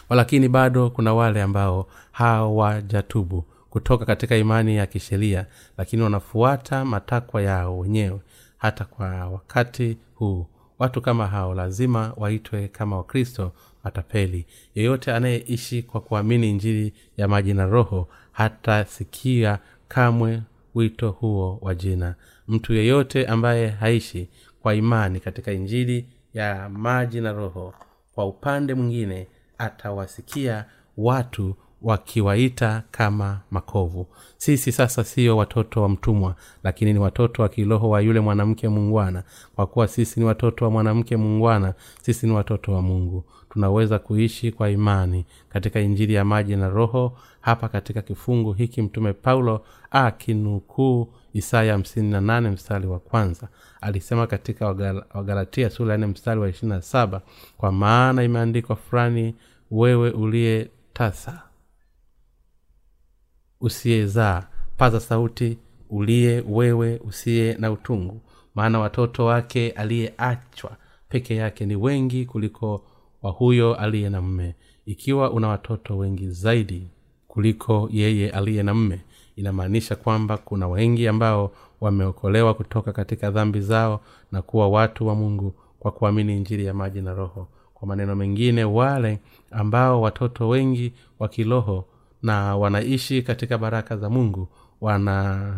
Walakini 0.09 0.49
bado 0.49 0.91
kuna 0.91 1.15
wale 1.15 1.43
ambao 1.43 1.87
hawajatubu 2.13 3.45
kutoka 3.71 4.05
katika 4.05 4.37
imani 4.37 4.77
ya 4.77 4.87
kisheria 4.87 5.47
lakini 5.79 6.03
wanafuata 6.03 6.85
matakwa 6.85 7.43
yao 7.43 7.79
wenyewe 7.79 8.21
hata 8.59 8.85
kwa 8.85 9.07
wakati 9.29 9.99
huu. 10.15 10.47
Watu 10.79 11.01
kama 11.03 11.27
hao 11.27 11.55
lazima 11.55 12.13
waitwe 12.17 12.69
kama 12.69 12.97
wakristo 12.97 13.53
matapeli 13.85 14.47
yeyote 14.75 15.13
anayeishi 15.13 15.83
kwa 15.83 16.01
kuamini 16.01 16.51
injili 16.51 16.93
ya 17.17 17.29
maji 17.29 17.55
na 17.55 17.67
roho 17.67 18.09
hatasikia 18.33 19.59
kamwe 19.89 20.43
wito 20.75 21.11
huo 21.11 21.59
wa 21.63 21.75
jina. 21.75 22.15
Mtu 22.49 22.75
yeyote 22.75 23.27
ambaye 23.27 23.69
haishi 23.69 24.29
kwa 24.63 24.75
imani 24.75 25.21
katika 25.21 25.53
injili 25.53 26.07
ya 26.35 26.69
maji 26.69 27.21
na 27.21 27.33
roho 27.33 27.75
kwa 28.15 28.27
upande 28.27 28.75
mwingine 28.75 29.27
atawasikia 29.59 30.65
watu 30.97 31.55
wakiwaita 31.83 32.83
kama 32.91 33.41
makovu. 33.51 34.07
Sisi 34.37 34.73
sasa 34.73 35.05
sio 35.05 35.37
watoto 35.37 35.83
wa 35.83 35.89
mtumwa 35.89 36.35
lakini 36.65 36.93
ni 36.93 36.99
watoto 36.99 37.43
wa 37.43 37.49
kiroho 37.49 37.89
wa 37.91 38.01
yule 38.01 38.21
mwanamke 38.21 38.69
mungwana. 38.69 39.23
Kwa 39.57 39.67
kuwa 39.67 39.89
sisi 39.89 40.21
ni 40.21 40.27
watoto 40.27 40.65
wa 40.65 40.71
mwanamke 40.71 41.17
mungwana 41.17 41.75
sisi 42.03 42.27
ni 42.27 42.33
watoto 42.33 42.73
wa 42.73 42.83
mungu 42.83 43.25
tunaweza 43.51 43.99
kuishi 43.99 44.53
kwa 44.53 44.71
imani 44.71 45.27
katika 45.49 45.81
injili 45.81 46.15
ya 46.15 46.25
maji 46.25 46.57
na 46.57 46.69
roho 46.69 47.19
hapa 47.41 47.69
katika 47.69 48.03
kifungu 48.03 48.53
hiki 48.53 48.83
mtume 48.83 49.13
paulo 49.13 49.65
akinukuu 49.91 51.13
isaya 51.33 51.77
58 51.77 52.51
mstari 52.51 52.87
wa 52.87 52.99
kwanza. 52.99 53.49
Alisema 53.81 54.27
katika 54.27 54.67
wagalatia 55.15 55.71
sura 55.71 55.97
nne 55.97 56.07
mstari 56.07 56.41
wa 56.41 56.49
ishirina 56.49 56.83
saba 56.83 57.23
kwa 57.57 57.73
maana 57.73 58.23
imeandikwa 58.23 58.77
fulani 58.77 59.35
wewe 59.71 60.11
uliye 60.11 60.71
tasa 60.93 61.43
usiyezaa. 63.61 64.43
Paza 64.77 65.01
sauti 65.01 65.59
uliye 65.91 66.45
wewe 66.49 67.01
usiye 67.05 67.55
na 67.55 67.71
utungu. 67.73 68.21
Maana 68.55 68.79
watoto 68.79 69.25
wake 69.25 69.71
aliyeachwa 69.71 70.77
peke 71.09 71.37
yake 71.37 71.67
ni 71.67 71.77
wengi 71.77 72.25
kuliko 72.27 72.85
wa 73.23 73.31
huyo 73.31 73.75
aliye 73.75 74.11
na 74.11 74.23
mme. 74.23 74.55
Ikiwa 74.87 75.31
una 75.31 75.49
watoto 75.49 75.99
wengi 75.99 76.29
zaidi 76.31 76.87
kuliko 77.29 77.89
yeye 77.93 78.31
aliye 78.31 78.63
na 78.63 78.75
mme 78.75 79.01
inamaanisha 79.37 79.97
kwamba 79.97 80.39
kuna 80.39 80.69
wengi 80.69 81.09
ambao 81.09 81.53
wameokolewa 81.81 82.55
kutoka 82.55 82.93
katika 82.93 83.31
dhambi 83.31 83.61
zao 83.61 84.01
na 84.33 84.43
kuwa 84.43 84.69
watu 84.69 85.07
wa 85.07 85.15
mungu 85.15 85.55
kwa 85.79 85.91
kuamini 85.93 86.37
injili 86.37 86.65
ya 86.65 86.75
maji 86.75 87.01
na 87.01 87.15
roho. 87.15 87.49
Kwa 87.75 87.89
maneno 87.89 88.17
mengine 88.17 88.65
wale 88.65 89.19
ambao 89.51 90.01
watoto 90.01 90.49
wengi 90.49 90.93
wa 91.19 91.29
kiroho 91.29 91.85
na 92.23 92.57
wanaishi 92.57 93.23
katika 93.23 93.59
baraka 93.59 93.97
za 93.97 94.11
mungu 94.11 94.49
wana 94.81 95.53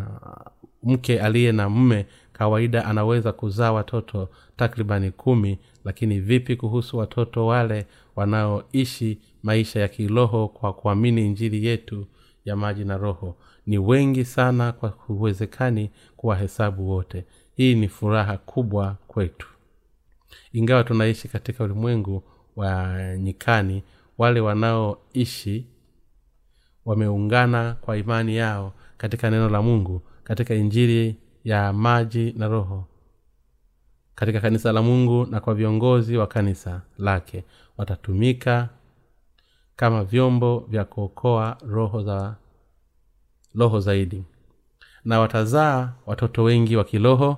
mke 0.83 1.21
aliye 1.21 1.51
na 1.51 1.69
mme 1.69 2.05
kawaida 2.33 2.85
anaweza 2.85 3.31
kuzaa 3.31 3.71
watoto 3.71 4.29
takribani 4.57 5.11
kumi 5.11 5.59
lakini 5.85 6.19
vipi 6.19 6.55
kuhusu 6.55 6.97
watoto 6.97 7.45
wale 7.45 7.85
wanaoishi 8.15 9.19
maisha 9.43 9.79
ya 9.79 9.87
kiroho 9.87 10.47
kwa 10.47 10.73
kuamini 10.73 11.25
injili 11.25 11.65
yetu 11.65 12.05
ya 12.45 12.55
maji 12.55 12.85
na 12.85 12.97
roho? 12.97 13.35
Ni 13.65 13.77
wengi 13.77 14.25
sana 14.25 14.71
kwa 14.71 14.89
huwezekani 14.89 15.91
kuwahesabu 16.17 16.89
wote. 16.89 17.25
Hii 17.55 17.75
ni 17.75 17.87
furaha 17.87 18.37
kubwa 18.37 18.97
kwetu. 19.07 19.47
Ingawa 20.53 20.83
tunaishi 20.83 21.27
katika 21.27 21.63
ulimwengu 21.63 22.23
wa 22.55 22.97
nyikani 23.17 23.83
wale 24.17 24.39
wanaoishi 24.39 25.67
wameungana 26.85 27.75
kwa 27.81 27.97
imani 27.97 28.35
yao 28.35 28.73
katika 28.97 29.29
neno 29.29 29.49
la 29.49 29.61
mungu 29.61 30.01
katika 30.23 30.55
injili 30.55 31.15
ya 31.43 31.73
maji 31.73 32.33
na 32.37 32.47
roho 32.47 32.85
katika 34.15 34.39
kanisa 34.39 34.71
la 34.71 34.81
mungu 34.81 35.25
na 35.25 35.39
kwa 35.39 35.53
viongozi 35.53 36.17
wa 36.17 36.27
kanisa 36.27 36.81
lake. 36.97 37.43
Watatumika 37.77 38.69
kama 39.75 40.03
vyombo 40.03 40.59
vya 40.69 40.85
kuokoa 40.85 41.57
roho 41.67 42.03
za 42.03 42.35
roho 43.55 43.79
zaidi. 43.79 44.23
Na 45.05 45.19
watazaa 45.19 45.93
watoto 46.05 46.43
wengi 46.43 46.75
wa 46.75 46.83
kiroho 46.83 47.37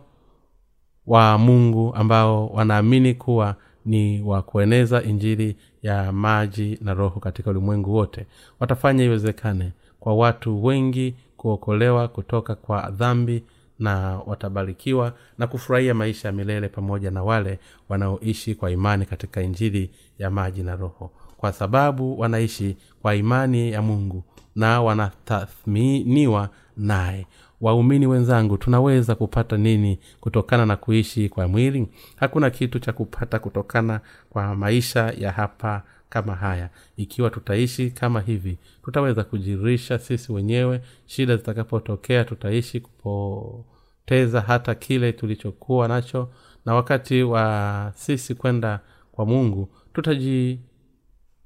wa 1.08 1.38
mungu 1.38 1.95
ambao 1.95 2.47
wanaamini 2.47 3.14
kuwa 3.14 3.56
ni 3.86 4.22
wa 4.22 4.41
kueneza 4.41 5.03
injili 5.03 5.58
ya 5.82 6.12
maji 6.12 6.78
na 6.82 6.93
roho 6.93 7.20
katika 7.20 7.49
ulimwengu 7.49 7.93
wote. 7.93 8.26
Watafanya 8.60 9.03
iwezekane 9.03 9.72
kwa 9.99 10.16
watu 10.16 10.66
wengi 10.66 11.16
kuokolewa 11.38 12.08
kutoka 12.08 12.56
kwa 12.56 12.89
dhambi 12.91 13.43
na 13.80 14.19
watabarikiwa 14.26 15.13
na 15.38 15.47
kufurahia 15.47 15.93
maisha 15.93 16.28
ya 16.28 16.32
milele 16.32 16.69
pamoja 16.69 17.11
na 17.11 17.23
wale 17.23 17.59
wanaoishi 17.89 18.55
kwa 18.55 18.71
imani 18.71 19.05
katika 19.05 19.41
injili 19.41 19.91
ya 20.19 20.30
maji 20.30 20.63
na 20.63 20.76
roho. 20.76 21.11
Kwa 21.38 21.51
sababu 21.53 22.19
wanaishi 22.19 22.78
kwa 23.01 23.15
imani 23.15 23.71
ya 23.71 23.82
mungu 23.82 24.23
na 24.55 24.82
wanatathminiwa 24.82 26.49
naye. 26.78 27.28
Waumini 27.61 28.07
wenzangu 28.07 28.57
tunaweza 28.57 29.15
kupata 29.15 29.57
nini 29.57 29.99
kutokana 30.19 30.65
na 30.65 30.76
kuishi 30.76 31.30
kwa 31.30 31.47
mwili? 31.47 31.88
Hakuna 32.15 32.49
kitu 32.49 32.80
cha 32.80 32.93
kupata 32.93 33.39
kutokana 33.39 33.99
kwa 34.30 34.55
maisha 34.55 35.13
ya 35.17 35.32
hapa 35.32 35.84
kama 36.16 36.36
haya. 36.36 36.70
Ikiwa 36.97 37.30
tutaishi 37.30 37.91
kama 37.91 38.22
hivi 38.22 38.57
tutaweza 38.84 39.24
kujirisha 39.24 39.99
sisi 39.99 40.32
wenyewe. 40.34 40.82
Shida 41.05 41.38
zitakapotokea 41.38 42.24
tutaishi 42.24 42.80
kupoteza 42.80 44.41
hata 44.41 44.76
kile 44.76 45.11
tulichokuwa 45.13 45.88
nacho. 45.88 46.30
Na 46.66 46.74
wakati 46.76 47.24
wa 47.24 47.91
sisi 47.95 48.36
kwenda 48.36 48.80
kwa 49.11 49.26
mungu 49.26 49.70
tutaji 49.93 50.59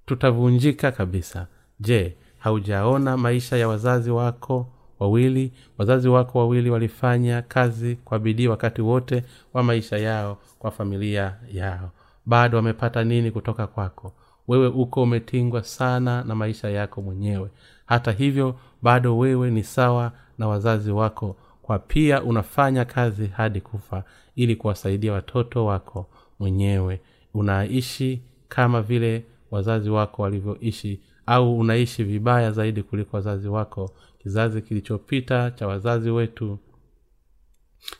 tutavunjika 0.05 0.91
kabisa. 0.91 1.47
Je 1.79 2.15
haujaona 2.37 3.17
maisha 3.17 3.57
ya 3.57 3.67
wazazi 3.67 4.11
wako 4.11 4.67
wawili? 4.99 5.53
Wazazi 5.77 6.09
wako 6.09 6.39
wawili 6.39 6.69
walifanya 6.69 7.41
kazi 7.41 7.95
kwa 7.95 8.19
bidii 8.19 8.47
wakati 8.47 8.81
wote 8.81 9.23
wa 9.53 9.63
maisha 9.63 9.97
yao 9.97 10.37
kwa 10.59 10.71
familia 10.71 11.35
yao. 11.51 11.91
Bado 12.25 12.57
wamepata 12.57 13.03
nini 13.03 13.31
kutoka 13.31 13.67
kwako 13.67 14.13
wewe 14.49 14.67
uko 14.67 15.03
umetingwa 15.03 15.63
sana 15.63 16.23
na 16.23 16.35
maisha 16.35 16.69
yako 16.69 17.01
mwenyewe. 17.01 17.49
Hata 17.85 18.11
hivyo 18.11 18.55
bado 18.81 19.17
wewe 19.17 19.51
ni 19.51 19.63
sawa 19.63 20.11
na 20.37 20.47
wazazi 20.47 20.91
wako 20.91 21.35
kwa 21.61 21.79
pia 21.79 22.23
unafanya 22.23 22.85
kazi 22.85 23.27
hadi 23.27 23.61
kufa 23.61 24.03
ili 24.35 24.55
kuwasaidia 24.55 25.13
watoto 25.13 25.65
wako 25.65 26.09
mwenyewe. 26.39 27.01
Unaishi 27.33 28.21
kama 28.47 28.81
vile 28.81 29.25
wazazi 29.51 29.89
wako 29.89 30.21
walivyoishi 30.21 31.01
au 31.25 31.59
unaishi 31.59 32.03
vibaya 32.03 32.51
zaidi 32.51 32.83
kuliko 32.83 33.17
wazazi 33.17 33.47
wako. 33.47 33.91
Kizazi 34.19 34.61
kilichopita 34.61 35.51
cha 35.51 35.67
wazazi 35.67 36.09
wetu 36.11 36.59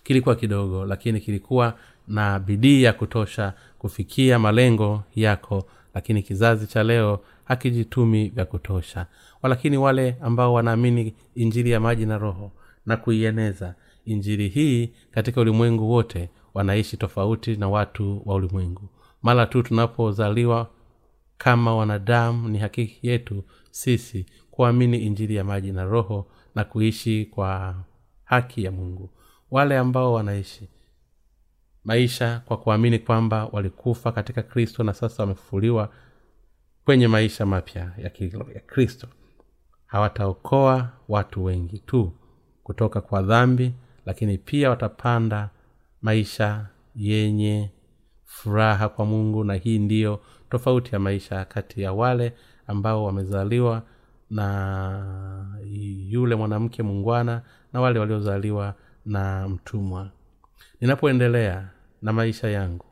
kilikuwa 0.04 0.36
kidogo 0.36 0.86
lakini 0.86 1.20
kilikuwa 1.20 1.74
na 2.08 2.39
bidii 2.39 2.84
ya 2.84 2.93
kutosha 2.93 3.54
kufikia 3.80 4.39
malengo 4.39 5.04
yako 5.16 5.66
lakini 6.00 6.24
kizazi 6.24 6.68
cha 6.68 6.84
leo 6.84 7.20
hakijitumi 7.43 8.30
vya 8.30 8.45
kutosha. 8.45 9.06
Walakini 9.41 9.78
wale 9.78 10.16
ambao 10.22 10.54
wanaamini 10.54 11.14
injili 11.36 11.72
ya 11.72 11.80
maji 11.80 12.06
na 12.06 12.18
roho 12.18 12.52
na 12.86 12.97
kuieneza 12.97 13.76
injili 14.06 14.47
hii 14.47 14.91
katika 15.12 15.41
ulimwengu 15.41 15.89
wote 15.91 16.30
wanaishi 16.54 16.97
tofauti 16.97 17.56
na 17.56 17.70
watu 17.70 18.22
wa 18.26 18.36
ulimwengu. 18.36 18.89
Mara 19.22 19.45
tu 19.45 19.64
tunapozaliwa 19.64 20.70
kama 21.38 21.76
wanadamu 21.76 22.50
ni 22.50 22.58
hakiki 22.58 23.08
yetu 23.08 23.43
sisi 23.72 24.26
kuamini 24.52 24.97
injili 24.97 25.36
ya 25.36 25.43
maji 25.43 25.72
na 25.72 25.84
roho 25.84 26.28
na 26.56 26.64
kuishi 26.64 27.26
kwa 27.26 27.76
haki 28.24 28.64
ya 28.64 28.72
mungu. 28.72 29.10
Wale 29.52 29.78
ambao 29.78 30.14
wanaishi 30.14 30.70
maisha 31.84 32.41
kwa 32.45 32.57
kuamini 32.57 32.99
kwamba 32.99 33.45
walikufa 33.45 34.11
katika 34.11 34.43
kristo 34.43 34.84
na 34.84 34.93
sasa 34.93 35.23
wamefufuliwa 35.23 35.89
kwenye 36.86 37.07
maisha 37.07 37.45
mapya 37.45 37.91
ya 38.53 38.59
kristo. 38.65 39.07
Hawataokoa 39.86 40.89
watu 41.07 41.43
wengi 41.43 41.80
tu 41.80 42.11
kutoka 42.63 43.01
kwa 43.01 43.21
dhambi 43.21 43.73
lakini 44.05 44.38
pia 44.38 44.69
watapanda 44.69 45.49
maisha 46.01 46.65
yenye 46.95 47.71
furaha 48.25 48.89
kwa 48.89 49.05
mungu 49.05 49.43
na 49.43 49.53
hii 49.53 49.80
ndiyo 49.80 50.21
tofauti 50.49 50.91
ya 50.93 50.99
maisha 50.99 51.45
kati 51.45 51.82
ya 51.82 51.93
wale 51.93 52.34
ambao 52.67 53.03
wamezaliwa 53.03 53.84
na 54.30 55.57
yule 56.09 56.36
mwanamke 56.36 56.84
mungwana 56.84 57.41
na 57.73 57.82
wale 57.82 57.99
waliozaliwa 57.99 58.75
na 59.05 59.49
mtumwa 59.49 60.09
ninapoendelea 60.82 61.67
na 62.01 62.13
maisha 62.13 62.49
yangu 62.49 62.86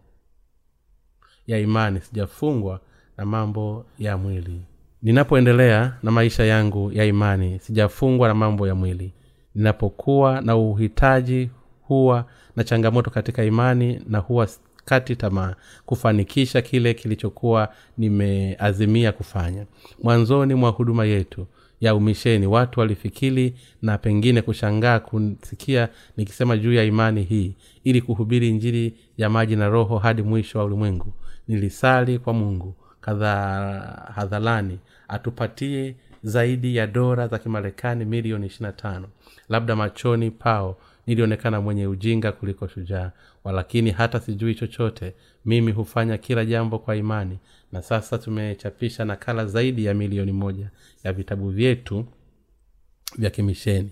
ya 1.48 1.60
imani 1.60 2.02
sijafungwa 2.02 2.80
na 3.18 3.26
mambo 3.26 3.86
ya 4.00 4.18
mwili. 4.18 4.62
Ninapoendelea 5.02 5.98
na 6.04 6.12
maisha 6.12 6.44
yangu 6.46 6.92
ya 6.92 7.06
imani 7.06 7.60
sijafungwa 7.60 8.28
na 8.28 8.34
mambo 8.34 8.68
ya 8.68 8.76
mwili. 8.76 9.14
Ninapokuwa 9.56 10.42
na 10.42 10.56
uhitaji 10.58 11.50
huwa 11.82 12.26
na 12.56 12.64
changamoto 12.64 13.10
katika 13.10 13.44
imani 13.44 14.02
na 14.08 14.20
huwa 14.20 14.48
kati 14.86 15.16
tamaa 15.16 15.56
kufanikisha 15.86 16.62
kile 16.62 16.94
kilichokuwa 16.94 17.74
nimeazimia 17.98 19.12
kufanya. 19.12 19.66
Mwanzoni 20.04 20.54
mwa 20.56 20.70
huduma 20.70 21.06
yetu 21.06 21.48
ya 21.82 21.96
umisheni. 21.96 22.48
Watu 22.48 22.80
walifikiri 22.80 23.54
na 23.82 23.98
pengine 23.98 24.42
kushangaa 24.42 25.00
kusikia 25.00 25.90
nikisema 26.18 26.58
juu 26.58 26.74
ya 26.74 26.84
imani 26.84 27.24
hii 27.24 27.56
ili 27.84 28.02
kuhubiri 28.02 28.50
injili 28.50 28.94
ya 29.18 29.30
maji 29.30 29.56
na 29.56 29.70
roho 29.70 29.98
hadi 29.98 30.22
mwisho 30.22 30.60
wa 30.60 30.66
ulimwengu. 30.66 31.14
Nilisali 31.48 32.20
kwa 32.20 32.34
mungu 32.34 32.76
kadha 33.02 33.32
hadharani 34.16 34.80
atupatie 35.08 35.96
zaidi 36.24 36.76
ya 36.76 36.88
dora 36.88 37.28
za 37.28 37.38
kimarekani 37.38 38.06
milioni 38.06 38.48
25 38.48 39.04
labda 39.50 39.76
machoni 39.76 40.32
pao 40.32 40.78
nilionekana 41.08 41.62
mwenye 41.62 41.88
ujinga 41.88 42.32
kuliko 42.32 42.68
shujaa. 42.68 43.12
Walakini 43.44 43.92
hata 43.92 44.20
sijui 44.20 44.56
chochote. 44.56 45.14
Mimi 45.46 45.72
hufanya 45.72 46.18
kila 46.18 46.46
jambo 46.46 46.80
kwa 46.80 46.96
imani 46.96 47.40
na 47.72 47.82
sasa 47.82 48.18
tumechapisha 48.18 49.06
nakala 49.06 49.46
zaidi 49.46 49.86
ya 49.86 49.94
milioni 49.94 50.32
moja 50.32 50.70
ya 51.04 51.14
vitabu 51.14 51.50
vyetu 51.50 52.06
vya 53.18 53.30
kimisheni. 53.30 53.90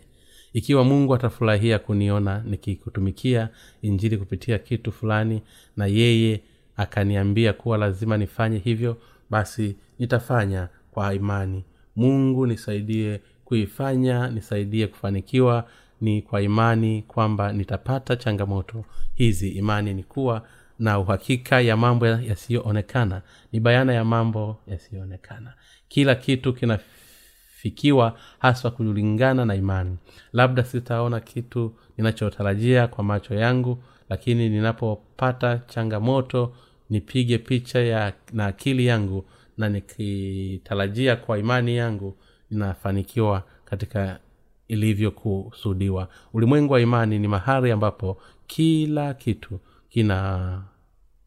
Ikiwa 0.54 0.84
mungu 0.84 1.16
atafurahia 1.16 1.80
kuniona 1.80 2.44
nikikutumikia 2.46 3.50
injili 3.82 4.18
kupitia 4.18 4.60
kitu 4.60 4.92
fulani 4.92 5.42
na 5.78 5.86
yeye 5.86 6.42
akaniambia 6.78 7.54
kuwa 7.54 7.78
lazima 7.78 8.18
nifanye 8.18 8.58
hivyo 8.58 8.98
basi 9.30 9.76
nitafanya 10.00 10.68
kwa 10.92 11.14
imani. 11.14 11.64
Mungu 11.96 12.48
nisaidie 12.48 13.22
kuifanya 13.46 14.28
nisaidie 14.30 14.88
kufanikiwa 14.88 15.68
ni 16.02 16.22
kwa 16.22 16.42
imani 16.42 17.02
kwamba 17.08 17.54
nitapata 17.54 18.16
changamoto 18.16 18.86
hizi. 19.16 19.50
Imani 19.50 19.94
ni 19.94 20.04
kuwa 20.04 20.48
na 20.80 21.00
uhakika 21.00 21.62
ya 21.62 21.78
mambo 21.78 22.08
yasiyoonekana. 22.08 23.22
Ni 23.52 23.60
bayana 23.60 23.94
ya 23.94 24.06
mambo 24.06 24.58
yasiyoonekana. 24.68 25.54
Kila 25.88 26.16
kitu 26.16 26.54
kinafikiwa 26.54 28.18
haswa 28.40 28.72
kulingana 28.72 29.46
na 29.46 29.56
imani. 29.56 29.98
Labda 30.34 30.64
sitaona 30.64 31.20
kitu 31.20 31.76
ninachotarajia 31.98 32.88
kwa 32.88 33.04
macho 33.04 33.36
yangu 33.36 33.84
lakini 34.10 34.50
ninapopata 34.50 35.58
changamoto 35.68 36.54
nipige 36.90 37.38
picha 37.38 37.80
ya 37.80 38.14
na 38.34 38.46
akili 38.46 38.86
yangu 38.86 39.26
na 39.58 39.70
nikitarajia 39.70 41.16
kwa 41.16 41.38
imani 41.40 41.78
yangu 41.78 42.18
ninafanikiwa 42.52 43.44
katika 43.66 44.20
ilivyokusudiwa. 44.68 46.10
Ulimwengu 46.34 46.74
wa 46.74 46.82
imani 46.82 47.20
ni 47.20 47.28
mahali 47.28 47.72
ambapo 47.72 48.22
kila 48.48 49.14
kitu 49.14 49.60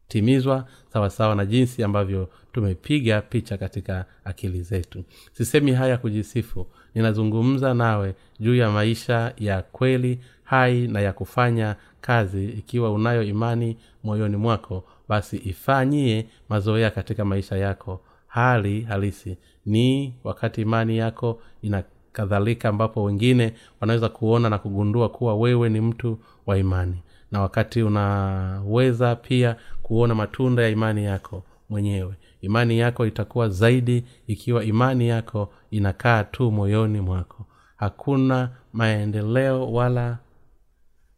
kinatimizwa 0.09 0.65
sawasawa 0.93 1.35
na 1.35 1.45
jinsi 1.45 1.83
ambavyo 1.83 2.29
tumepiga 2.53 3.21
picha 3.21 3.57
katika 3.57 4.05
akili 4.25 4.61
zetu. 4.61 5.03
Sisemi 5.33 5.71
haya 5.71 5.97
kujisifu 5.97 6.67
ninazungumza 6.95 7.73
nawe 7.73 8.15
juu 8.39 8.55
ya 8.55 8.71
maisha 8.71 9.33
ya 9.37 9.61
kweli 9.61 10.19
hai 10.43 10.87
na 10.87 11.01
ya 11.01 11.13
kufanya 11.13 11.75
kazi. 12.01 12.45
Ikiwa 12.45 12.91
unayo 12.91 13.23
imani 13.23 13.77
moyoni 14.03 14.35
mwako 14.37 14.83
basi 15.07 15.37
ifanyie 15.37 16.25
mazoea 16.49 16.91
katika 16.91 17.25
maisha 17.25 17.57
yako. 17.57 18.01
Hali 18.27 18.81
halisi 18.81 19.37
ni 19.65 20.13
wakati 20.23 20.61
imani 20.61 20.97
yako 20.97 21.41
ina 21.61 21.83
kadhalika 22.11 22.69
ambapo 22.69 23.03
wengine 23.03 23.53
wanaweza 23.81 24.09
kuona 24.09 24.49
na 24.49 24.57
kugundua 24.57 25.09
kuwa 25.09 25.35
wewe 25.35 25.69
ni 25.69 25.81
mtu 25.81 26.19
wa 26.45 26.57
imani 26.57 26.97
na 27.31 27.41
wakati 27.41 27.83
unaweza 27.83 29.15
pia 29.15 29.55
kuona 29.81 30.15
matunda 30.15 30.63
ya 30.63 30.69
imani 30.69 31.05
yako 31.05 31.43
mwenyewe. 31.69 32.13
Imani 32.41 32.79
yako 32.79 33.05
itakuwa 33.05 33.49
zaidi 33.49 34.05
ikiwa 34.27 34.63
imani 34.65 35.07
yako 35.07 35.53
inakaa 35.71 36.23
tu 36.23 36.51
moyoni 36.51 37.01
mwako. 37.01 37.45
Hakuna 37.75 38.49
maendeleo 38.73 39.71
wala 39.71 40.17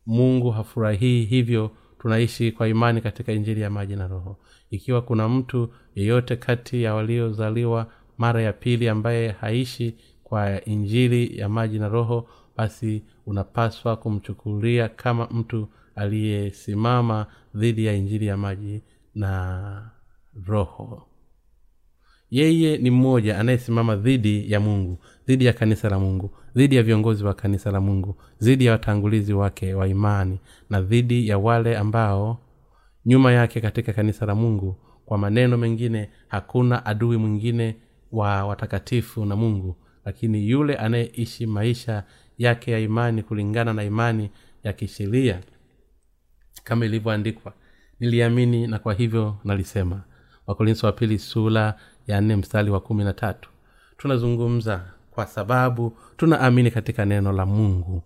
mungu 0.05 0.51
hafurahii 0.51 1.23
hivyo 1.25 1.71
tunaishi 1.99 2.51
kwa 2.51 2.67
imani 2.67 3.01
katika 3.01 3.31
injili 3.33 3.61
ya 3.61 3.69
maji 3.69 3.95
na 3.95 4.07
roho. 4.07 4.37
Ikiwa 4.69 5.01
kuna 5.01 5.29
mtu 5.29 5.69
yeyote 5.95 6.35
kati 6.35 6.83
ya 6.83 6.93
waliozaliwa 6.95 7.87
mara 8.17 8.41
ya 8.41 8.53
pili 8.53 8.89
ambaye 8.89 9.29
haishi 9.29 9.95
kwa 10.23 10.65
injili 10.65 11.37
ya 11.39 11.49
maji 11.49 11.79
na 11.79 11.87
roho 11.89 12.27
basi 12.57 13.03
unapaswa 13.25 13.95
kumchukulia 13.95 14.89
kama 14.89 15.27
mtu 15.31 15.67
aliyesimama 16.01 17.25
dhidi 17.55 17.85
ya 17.85 17.93
injili 17.93 18.25
ya 18.25 18.37
maji 18.37 18.81
na 19.15 19.91
roho. 20.45 21.07
Yeye 22.29 22.77
ni 22.77 22.91
mmoja 22.91 23.39
anayesimama 23.39 23.95
dhidi 23.95 24.51
ya 24.51 24.59
mungu 24.59 24.97
dhidi 25.27 25.45
ya 25.45 25.53
kanisa 25.53 25.89
la 25.89 25.99
mungu 25.99 26.31
dhidi 26.55 26.75
ya 26.75 26.83
viongozi 26.83 27.23
wa 27.23 27.33
kanisa 27.33 27.71
la 27.71 27.81
mungu 27.81 28.15
dhidi 28.41 28.65
ya 28.65 28.71
watangulizi 28.71 29.33
wake 29.33 29.73
wa 29.73 29.87
imani 29.87 30.39
na 30.69 30.81
dhidi 30.81 31.27
ya 31.27 31.37
wale 31.37 31.77
ambao 31.77 32.39
nyuma 33.05 33.31
yake 33.31 33.61
katika 33.61 33.93
kanisa 33.93 34.25
la 34.25 34.35
mungu 34.35 34.75
kwa 35.05 35.17
maneno 35.17 35.57
mengine 35.57 36.09
hakuna 36.27 36.85
adui 36.85 37.17
mwingine 37.17 37.75
wa 38.11 38.45
watakatifu 38.45 39.25
na 39.25 39.35
mungu 39.35 39.75
lakini 40.05 40.49
yule 40.49 40.75
anayeishi 40.75 41.45
maisha 41.45 42.03
yake 42.37 42.71
ya 42.71 42.79
imani 42.79 43.23
kulingana 43.23 43.73
na 43.73 43.83
imani 43.83 44.29
ya 44.63 44.73
kisheria 44.73 45.39
kama 46.63 46.85
ilivyoandikwa. 46.85 47.53
Niliamini 47.99 48.67
na 48.67 48.79
kwa 48.79 48.93
hivyo 48.93 49.37
nalisema. 49.43 50.01
Wakorinso 50.47 50.87
wa 50.87 50.93
pili 50.93 51.19
sula 51.19 51.75
ya 52.07 52.21
nne 52.21 52.35
mstari 52.35 52.69
wa 52.71 52.79
kumi 52.79 53.03
na 53.03 53.13
tatu. 53.13 53.49
Tunazungumza 53.97 54.81
kwa 55.11 55.25
sababu 55.27 55.97
tunaamini 56.17 56.71
katika 56.71 57.05
neno 57.05 57.31
la 57.31 57.45
mungu 57.45 58.03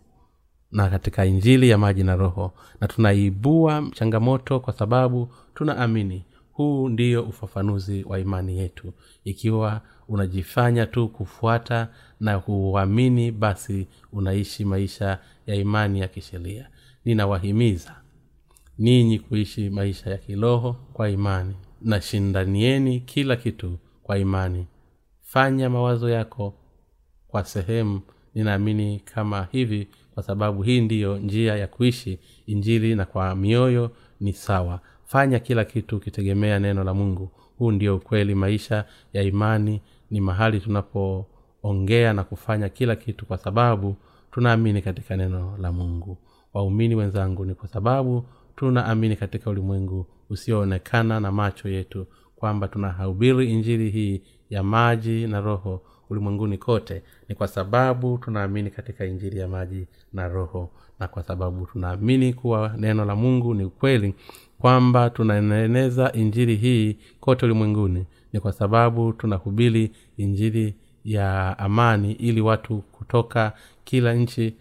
na 0.72 0.90
katika 0.90 1.26
injili 1.26 1.70
ya 1.70 1.78
maji 1.78 2.04
na 2.04 2.16
roho 2.16 2.54
na 2.82 2.88
tunaibua 2.88 3.90
changamoto 3.94 4.60
kwa 4.60 4.74
sababu 4.74 5.30
tunaamini 5.54 6.26
huu 6.52 6.90
ndiyo 6.90 7.24
ufafanuzi 7.24 8.04
wa 8.04 8.20
imani 8.20 8.58
yetu. 8.58 8.94
Ikiwa 9.24 9.82
unajifanya 10.08 10.86
tu 10.86 11.08
kufuata 11.10 11.88
na 12.20 12.40
kuamini 12.40 13.32
basi 13.32 13.88
unaishi 14.12 14.66
maisha 14.66 15.20
ya 15.48 15.56
imani 15.56 16.00
ya 16.00 16.08
kisheria. 16.08 16.70
Ninawahimiza 17.06 17.96
ninyi 18.78 19.20
kuishi 19.20 19.70
maisha 19.70 20.10
ya 20.10 20.18
kiroho 20.18 20.76
kwa 20.94 21.10
imani 21.10 21.56
na 21.82 22.02
shindanieni 22.02 23.00
kila 23.00 23.36
kitu 23.36 23.78
kwa 24.04 24.18
imani. 24.18 24.68
Fanya 25.22 25.70
mawazo 25.70 26.10
yako 26.10 26.54
kwa 27.28 27.44
sehemu. 27.44 28.02
Ninaamini 28.36 29.00
kama 29.00 29.48
hivi 29.52 29.88
kwa 30.14 30.24
sababu 30.24 30.64
hii 30.64 30.82
ndiyo 30.82 31.18
njia 31.18 31.56
ya 31.56 31.68
kuishi. 31.68 32.20
Injili 32.46 32.96
na 32.96 33.06
kwa 33.06 33.36
mioyo 33.36 33.92
ni 34.20 34.34
sawa. 34.34 34.80
Fanya 35.06 35.40
kila 35.40 35.66
kitu 35.66 35.98
ukitegemea 35.98 36.60
neno 36.60 36.84
la 36.84 36.94
mungu. 36.94 37.30
Huu 37.58 37.72
ndio 37.72 37.96
ukweli. 37.96 38.36
Maisha 38.36 38.86
ya 39.14 39.24
imani 39.24 39.82
ni 40.12 40.22
mahali 40.22 40.60
tunapoongea 40.60 42.14
na 42.14 42.24
kufanya 42.24 42.70
kila 42.70 42.96
kitu 42.96 43.26
kwa 43.26 43.38
sababu 43.38 43.96
tunaamini 44.32 44.82
katika 44.82 45.18
neno 45.18 45.58
la 45.62 45.72
mungu. 45.72 46.18
Waumini 46.54 46.96
wenzangu 46.96 47.46
ni 47.46 47.54
kwa 47.56 47.68
sababu 47.68 48.26
tunaamini 48.56 49.16
katika 49.16 49.50
ulimwengu 49.50 50.06
usioonekana 50.30 51.20
na 51.20 51.32
macho 51.32 51.70
yetu 51.70 52.08
kwamba 52.36 52.68
tunahubiri 52.68 53.52
injili 53.52 53.90
hii 53.90 54.22
ya 54.50 54.64
maji 54.64 55.28
na 55.28 55.42
roho 55.42 55.82
ulimwenguni 56.10 56.58
kote. 56.58 57.02
Ni 57.30 57.36
kwa 57.36 57.48
sababu 57.48 58.18
tunaamini 58.18 58.70
katika 58.72 59.06
injili 59.06 59.40
ya 59.40 59.48
maji 59.48 59.88
na 60.14 60.28
roho 60.28 60.70
na 61.00 61.08
kwa 61.08 61.24
sababu 61.24 61.66
tunaamini 61.66 62.34
kuwa 62.34 62.74
neno 62.78 63.06
la 63.06 63.16
mungu 63.16 63.54
ni 63.54 63.64
ukweli 63.64 64.16
kwamba 64.60 65.10
tunaeneza 65.10 66.12
injili 66.12 66.56
hii 66.56 66.98
kote 67.20 67.46
ulimwenguni. 67.46 68.06
Ni 68.34 68.40
kwa 68.40 68.52
sababu 68.52 69.14
tunahubiri 69.14 69.92
injili 70.18 70.76
ya 71.06 71.60
amani 71.60 72.12
ili 72.12 72.42
watu 72.42 72.78
kutoka 72.78 73.54
kila 73.84 74.14
nchi 74.14 74.56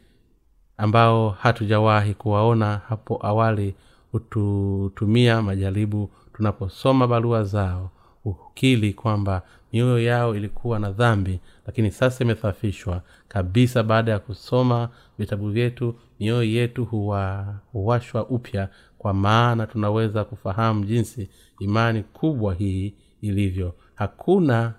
ambao 0.76 1.30
hatujawahi 1.30 2.14
kuwaona 2.14 2.80
hapo 2.88 3.26
awali 3.26 3.74
hututumia 4.12 5.42
majaribu 5.42 6.10
tunaposoma 6.32 7.06
barua 7.06 7.44
zao 7.44 7.90
ukili 8.24 8.92
kwamba 8.92 9.42
mioyo 9.72 9.98
yao 10.02 10.36
ilikuwa 10.36 10.78
na 10.78 10.90
dhambi 10.92 11.40
lakini 11.66 11.90
sasa 11.90 12.24
imesafishwa 12.24 13.02
kabisa. 13.28 13.82
Baada 13.82 14.12
ya 14.12 14.18
kusoma 14.18 14.88
vitabu 15.18 15.50
vyetu 15.50 15.94
mioyo 16.20 16.42
yetu 16.42 16.84
huwa, 16.84 17.54
huwashwa 17.72 18.26
upya 18.26 18.68
kwa 18.98 19.14
maana 19.14 19.66
tunaweza 19.66 20.24
kufahamu 20.24 20.84
jinsi 20.84 21.28
imani 21.60 22.02
kubwa 22.02 22.54
hii 22.54 22.94
ilivyo. 23.20 23.74
Hakuna 23.94 24.74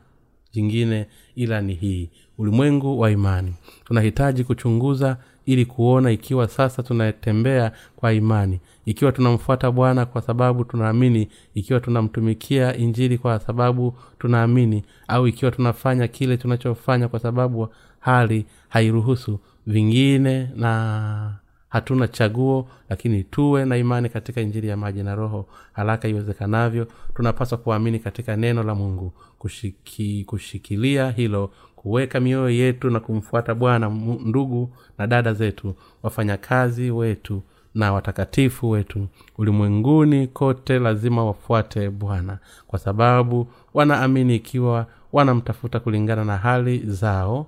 jingine 0.52 1.08
ila 1.36 1.62
ni 1.62 1.74
hii 1.74 2.10
ulimwengu 2.38 3.00
wa 3.00 3.12
imani. 3.12 3.54
Tunahitaji 3.86 4.44
kuchunguza 4.44 5.18
ili 5.46 5.66
kuona 5.66 6.12
ikiwa 6.12 6.48
sasa 6.48 6.84
tunatembea 6.84 7.72
kwa 7.96 8.14
imani. 8.14 8.60
Ikiwa 8.86 9.12
tunamfuata 9.12 9.72
bwana 9.72 10.06
kwa 10.06 10.22
sababu 10.22 10.64
tunaamini 10.66 11.28
ikiwa 11.54 11.80
tunamtumikia 11.80 12.78
injili 12.78 13.18
kwa 13.18 13.40
sababu 13.40 13.98
tunaamini 14.20 14.84
au 15.08 15.28
ikiwa 15.28 15.52
tunafanya 15.52 16.08
kile 16.08 16.38
tunachofanya 16.38 17.08
kwa 17.08 17.20
sababu 17.20 17.68
hali 18.00 18.46
hairuhusu. 18.70 19.40
Vingine 19.68 20.50
na 20.56 21.34
hatuna 21.70 22.08
chaguo 22.08 22.68
lakini 22.90 23.24
tuwe 23.24 23.66
na 23.66 23.78
imani 23.78 24.10
katika 24.10 24.42
injili 24.42 24.68
ya 24.68 24.78
maji 24.78 25.04
na 25.04 25.16
roho. 25.16 25.46
Haraka 25.74 26.08
iwezekanavyo 26.08 26.88
tunapaswa 27.16 27.58
kuamini 27.58 28.00
katika 28.00 28.36
neno 28.36 28.64
la 28.64 28.76
mungu. 28.76 29.14
Kushiki, 29.40 30.24
kushikilia 30.28 31.12
hilo 31.12 31.52
kuweka 31.86 32.20
mioyo 32.20 32.50
yetu 32.50 32.90
na 32.90 33.00
kumfuata 33.00 33.56
bwana 33.56 33.90
ndugu 34.26 34.70
na 34.98 35.08
dada 35.08 35.34
zetu 35.34 35.76
wafanyakazi 36.04 36.92
wetu 36.92 37.44
na 37.74 37.94
watakatifu 37.94 38.70
wetu 38.70 39.08
ulimwenguni 39.38 40.28
kote 40.28 40.80
lazima 40.80 41.26
wafuate 41.26 41.90
bwana 41.90 42.40
kwa 42.68 42.80
sababu 42.80 43.48
wanaamini 43.74 44.36
ikiwa 44.36 44.88
wanamtafuta 45.14 45.80
kulingana 45.80 46.26
na 46.26 46.38
hali 46.38 46.78
zao 46.80 47.48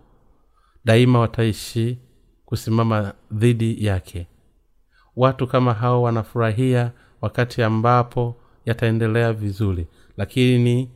daima 0.86 1.20
wataishi 1.20 1.98
kusimama 2.46 3.14
dhidi 3.32 3.86
yake. 3.86 4.28
Watu 5.16 5.48
kama 5.48 5.74
hao 5.74 6.02
wanafurahia 6.02 6.92
wakati 7.22 7.64
ambapo 7.64 8.36
yataendelea 8.66 9.34
vizuri 9.34 9.88
lakini 10.18 10.90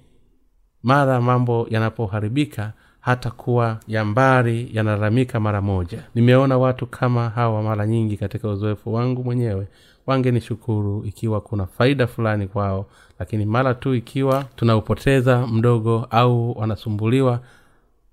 mara 0.83 1.21
mambo 1.21 1.67
yanapoharibika 1.69 2.73
hata 3.01 3.31
kuwa 3.31 3.77
ya 3.87 4.05
mbari 4.05 4.69
yanalalamika 4.73 5.39
mara 5.39 5.61
moja. 5.61 6.03
Nimeona 6.15 6.57
watu 6.57 6.85
kama 6.87 7.29
hawa 7.29 7.63
mara 7.63 7.87
nyingi 7.87 8.17
katika 8.17 8.49
uzoefu 8.49 8.93
wangu 8.93 9.23
mwenyewe. 9.23 9.67
Wangenishukuru 10.07 11.03
ikiwa 11.05 11.41
kuna 11.41 11.65
faida 11.65 12.07
fulani 12.07 12.47
kwao 12.47 12.85
lakini 13.19 13.45
mara 13.45 13.73
tu 13.73 13.95
ikiwa 13.95 14.43
tunaupoteza 14.55 15.47
mdogo 15.47 16.07
au 16.09 16.59
wanasumbuliwa 16.59 17.39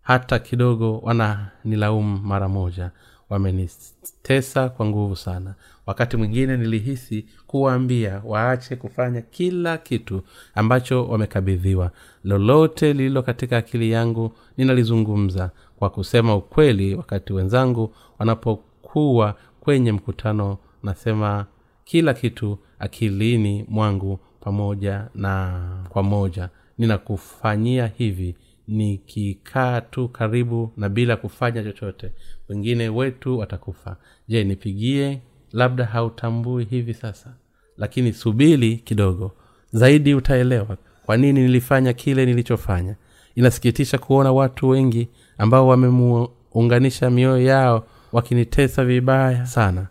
hata 0.02 0.38
kidogo 0.38 0.98
wananilaumu 0.98 2.18
mara 2.18 2.48
moja. 2.48 2.90
Wamenitesa 3.30 4.68
kwa 4.68 4.86
nguvu 4.86 5.16
sana 5.16 5.54
wakati 5.88 6.16
mwingine 6.16 6.56
nilihisi 6.56 7.26
kuwaambia 7.46 8.22
waache 8.24 8.76
kufanya 8.76 9.20
kila 9.22 9.78
kitu 9.78 10.22
ambacho 10.54 11.06
wamekabidhiwa. 11.08 11.90
Lolote 12.24 12.92
lililo 12.92 13.22
katika 13.22 13.56
akili 13.56 13.90
yangu 13.90 14.32
ninalizungumza 14.56 15.50
kwa 15.76 15.90
kusema 15.90 16.36
ukweli 16.36 16.94
wakati 16.94 17.32
wenzangu 17.32 17.94
wanapokuwa 18.18 19.34
kwenye 19.60 19.92
mkutano. 19.92 20.58
Nasema 20.82 21.46
kila 21.84 22.14
kitu 22.14 22.58
akilini 22.78 23.64
mwangu 23.68 24.18
pamoja 24.40 25.08
na 25.14 25.60
kwa 25.88 26.02
moja. 26.02 26.48
Ninakufanyia 26.78 27.86
hivi 27.86 28.34
nikikaa 28.68 29.80
tu 29.80 30.08
karibu 30.08 30.72
na 30.76 30.88
bila 30.88 31.16
kufanya 31.16 31.62
chochote. 31.64 32.12
Wengine 32.48 32.88
wetu 32.88 33.38
watakufa. 33.38 33.96
Je 34.28 34.44
nipigie 34.44 35.20
labda 35.58 35.84
hautambui 35.84 36.64
hivi 36.64 36.94
sasa 36.94 37.30
lakini 37.76 38.12
subili 38.12 38.76
kidogo. 38.76 39.32
Zaidi 39.72 40.14
utaelewa 40.14 40.76
kwa 41.06 41.16
nini 41.16 41.40
nilifanya 41.40 41.92
kile 41.92 42.26
nilichofanya. 42.26 42.96
Inasikitisha 43.34 43.98
kuona 43.98 44.32
watu 44.32 44.68
wengi 44.68 45.08
ambao 45.38 45.66
wamemuunganisha 45.68 47.10
mioyo 47.10 47.42
yao 47.42 47.86
wakinitesa 48.12 48.84
vibaya 48.84 49.46
sana 49.46 49.86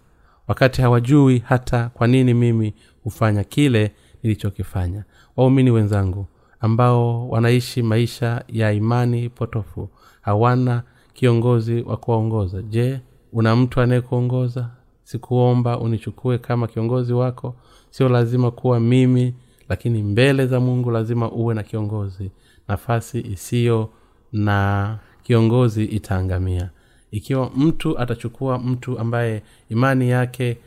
wakati 0.47 0.81
hawajui 0.81 1.39
hata 1.45 1.89
kwa 1.89 2.07
nini 2.07 2.33
mimi 2.33 2.73
hufanya 3.03 3.43
kile 3.43 3.91
nilichokifanya. 4.23 5.03
Waumini 5.35 5.71
wenzangu 5.71 6.27
ambao 6.59 7.29
wanaishi 7.29 7.81
maisha 7.83 8.43
ya 8.47 8.71
imani 8.71 9.29
potofu 9.29 9.89
hawana 10.21 10.83
kiongozi 11.13 11.81
wa 11.81 11.97
kuwaongoza. 11.97 12.61
Je 12.61 12.99
una 13.33 13.55
mtu 13.55 13.81
anayekuongoza 13.81 14.69
sikuomba 15.07 15.79
unichukue 15.79 16.37
kama 16.37 16.67
kiongozi 16.67 17.13
wako. 17.13 17.55
Sio 17.89 18.09
lazima 18.09 18.51
kuwa 18.51 18.79
mimi 18.79 19.33
lakini 19.69 20.03
mbele 20.03 20.47
za 20.47 20.59
mungu 20.59 20.91
lazima 20.91 21.31
uwe 21.31 21.53
na 21.55 21.63
kiongozi. 21.63 22.31
Nafasi 22.67 23.19
isiyo 23.21 23.89
na 24.31 24.99
kiongozi 25.23 25.85
itaangamia. 25.85 26.69
Ikiwa 27.11 27.51
mtu 27.55 27.99
atachukua 27.99 28.59
mtu 28.59 28.99
ambaye 28.99 29.43
imani 29.69 30.09
yake 30.09 30.57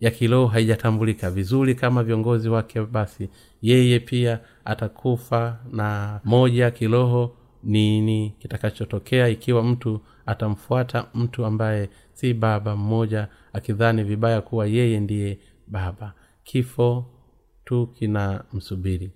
ya 0.00 0.10
kiroho 0.10 0.46
haijatambulika 0.46 1.30
vizuri 1.30 1.74
kama 1.74 2.02
viongozi 2.04 2.48
wake 2.48 2.80
basi 2.80 3.28
yeye 3.62 4.00
pia 4.00 4.40
atakufa 4.64 5.58
na 5.72 6.20
moja 6.24 6.70
kiroho 6.70 7.32
nini 7.62 8.34
kitakachotokea 8.38 9.28
ikiwa 9.28 9.62
mtu 9.62 10.00
atamfuata 10.26 11.06
mtu 11.14 11.44
ambaye 11.44 11.88
si 12.12 12.34
baba 12.34 12.76
mmoja 12.76 13.28
akidhani 13.58 14.02
vibaya 14.04 14.40
kuwa 14.40 14.66
yeye 14.66 15.00
ndiye 15.00 15.38
baba. 15.66 16.12
Kifo 16.44 17.04
tu 17.64 17.86
kina 17.86 18.44
msubiri 18.52 19.10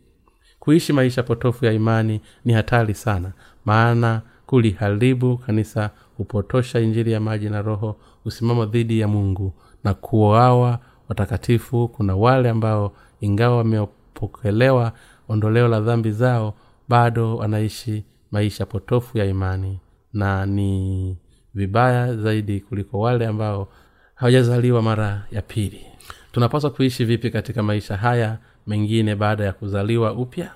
kuishi 0.59 0.93
maisha 0.93 1.23
potofu 1.23 1.65
ya 1.65 1.73
imani 1.73 2.21
ni 2.45 2.53
hatari 2.53 2.95
sana 2.95 3.33
maana 3.65 4.23
kuliharibu 4.47 5.39
kanisa 5.39 5.91
hupotosha 6.17 6.81
injili 6.81 7.13
ya 7.13 7.21
maji 7.21 7.51
na 7.51 7.63
roho 7.63 7.97
husimama 8.25 8.67
dhidi 8.67 9.01
ya 9.01 9.09
mungu 9.09 9.53
na 9.85 9.95
kuoawa 9.95 10.79
watakatifu 11.09 11.89
kuna 11.89 12.17
wale 12.17 12.51
ambao 12.51 12.93
ingawa 13.21 13.57
wamepokelewa 13.57 14.93
ondoleo 15.29 15.69
la 15.69 15.81
dhambi 15.81 16.11
zao 16.11 16.55
bado 16.89 17.37
wanaishi 17.37 18.05
maisha 18.31 18.67
potofu 18.67 19.19
ya 19.19 19.25
imani. 19.25 19.81
Na 20.13 20.47
ni 20.47 21.17
vibaya 21.55 22.17
zaidi 22.17 22.61
kuliko 22.61 23.01
wale 23.01 23.27
ambao 23.27 23.69
hawajazaliwa 24.15 24.83
mara 24.83 25.27
ya 25.31 25.43
pili. 25.43 25.87
Tunapaswa 26.33 26.71
kuishi 26.71 27.05
vipi 27.05 27.31
katika 27.31 27.63
maisha 27.63 27.97
haya 27.97 28.39
mengine 28.67 29.15
baada 29.15 29.45
ya 29.45 29.53
kuzaliwa 29.53 30.13
upya? 30.13 30.53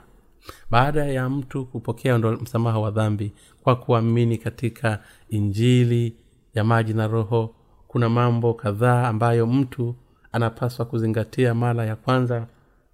Baada 0.71 1.05
ya 1.07 1.29
mtu 1.29 1.67
kupokea 1.67 2.19
ndo 2.19 2.33
msamaha 2.33 2.79
wa 2.79 2.91
dhambi 2.91 3.33
kwa 3.63 3.77
kuamini 3.77 4.39
katika 4.39 5.03
injili 5.29 6.17
ya 6.55 6.65
maji 6.65 6.95
na 6.95 7.07
roho 7.07 7.55
kuna 7.89 8.09
mambo 8.09 8.55
kadhaa 8.55 9.09
ambayo 9.09 9.47
mtu 9.47 9.97
anapaswa 10.33 10.85
kuzingatia. 10.87 11.55
Mara 11.55 11.85
ya 11.85 11.97
kwanza 11.97 12.47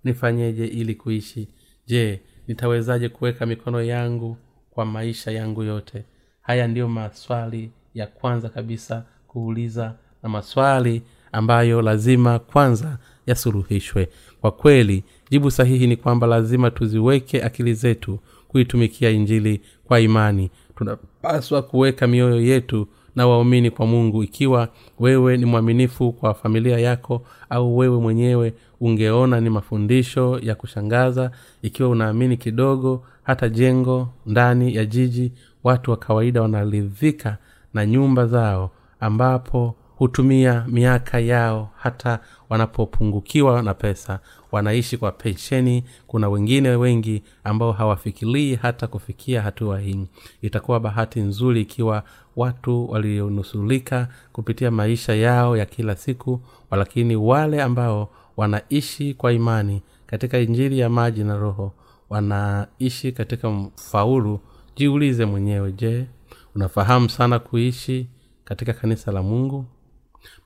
nifanyeje 0.04 0.66
ili 0.66 0.94
kuishi? 0.94 1.48
Je 1.86 2.20
nitawezaje 2.48 3.08
kuweka 3.08 3.46
mikono 3.46 3.82
yangu 3.82 4.36
kwa 4.70 4.84
maisha 4.84 5.30
yangu 5.30 5.62
yote? 5.62 6.04
Haya 6.40 6.68
ndiyo 6.68 6.88
maswali 6.88 7.70
ya 7.94 8.06
kwanza 8.06 8.48
kabisa 8.48 9.04
kuuliza 9.28 9.94
na 10.22 10.28
maswali 10.28 11.02
ambayo 11.32 11.82
lazima 11.82 12.38
kwanza 12.38 12.98
yasuluhishwe. 13.26 14.08
Kwa 14.40 14.50
kweli 14.50 15.04
jibu 15.30 15.50
sahihi 15.50 15.86
ni 15.86 15.96
kwamba 15.96 16.26
lazima 16.26 16.70
tuziweke 16.70 17.42
akili 17.42 17.74
zetu 17.74 18.18
kuitumikia 18.48 19.10
injili 19.10 19.60
kwa 19.84 20.00
imani. 20.00 20.50
Tunapaswa 20.76 21.62
kuweka 21.62 22.06
mioyo 22.06 22.40
yetu 22.40 22.88
na 23.16 23.26
waumini 23.26 23.70
kwa 23.70 23.86
mungu. 23.86 24.22
Ikiwa 24.22 24.68
wewe 24.98 25.36
ni 25.36 25.44
mwaminifu 25.44 26.12
kwa 26.12 26.34
familia 26.34 26.78
yako 26.78 27.22
au 27.50 27.78
wewe 27.78 27.98
mwenyewe 28.00 28.54
ungeona 28.80 29.40
ni 29.40 29.50
mafundisho 29.50 30.38
ya 30.42 30.54
kushangaza 30.54 31.30
ikiwa 31.62 31.88
unaamini 31.88 32.36
kidogo 32.36 33.04
hata 33.22 33.48
jengo 33.48 34.08
ndani 34.26 34.74
ya 34.74 34.84
jiji 34.84 35.32
watu 35.64 35.90
wa 35.90 35.96
kawaida 35.96 36.42
wanaridhika 36.42 37.36
na 37.74 37.86
nyumba 37.86 38.26
zao 38.26 38.70
ambapo 39.00 39.74
hutumia 39.96 40.64
miaka 40.68 41.18
yao 41.20 41.70
hata 41.76 42.18
wanapopungukiwa 42.48 43.62
na 43.62 43.74
pesa 43.74 44.20
wanaishi 44.52 44.96
kwa 44.96 45.12
pensheni. 45.12 45.84
Kuna 46.06 46.28
wengine 46.28 46.68
wengi 46.68 47.22
ambao 47.44 47.72
hawafikirii 47.72 48.54
hata 48.54 48.86
kufikia 48.86 49.42
hatua 49.42 49.80
hii. 49.80 50.06
Itakuwa 50.42 50.80
bahati 50.80 51.20
nzuri 51.20 51.60
ikiwa 51.60 52.02
watu 52.36 52.90
walionusulika 52.90 54.08
kupitia 54.32 54.70
maisha 54.70 55.14
yao 55.14 55.56
ya 55.56 55.66
kila 55.66 55.96
siku 55.96 56.40
walakini 56.70 57.16
wale 57.16 57.62
ambao 57.62 58.10
wanaishi 58.36 59.14
kwa 59.14 59.32
imani 59.32 59.82
katika 60.06 60.38
injili 60.38 60.78
ya 60.78 60.88
maji 60.88 61.24
na 61.24 61.36
roho 61.36 61.72
wanaishi 62.10 63.12
katika 63.12 63.50
mfaulu. 63.50 64.40
Jiulize 64.76 65.24
mwenyewe 65.24 65.72
je 65.72 66.06
unafahamu 66.54 67.08
sana 67.10 67.38
kuishi 67.38 68.06
katika 68.44 68.72
kanisa 68.72 69.12
la 69.12 69.22
mungu 69.22 69.64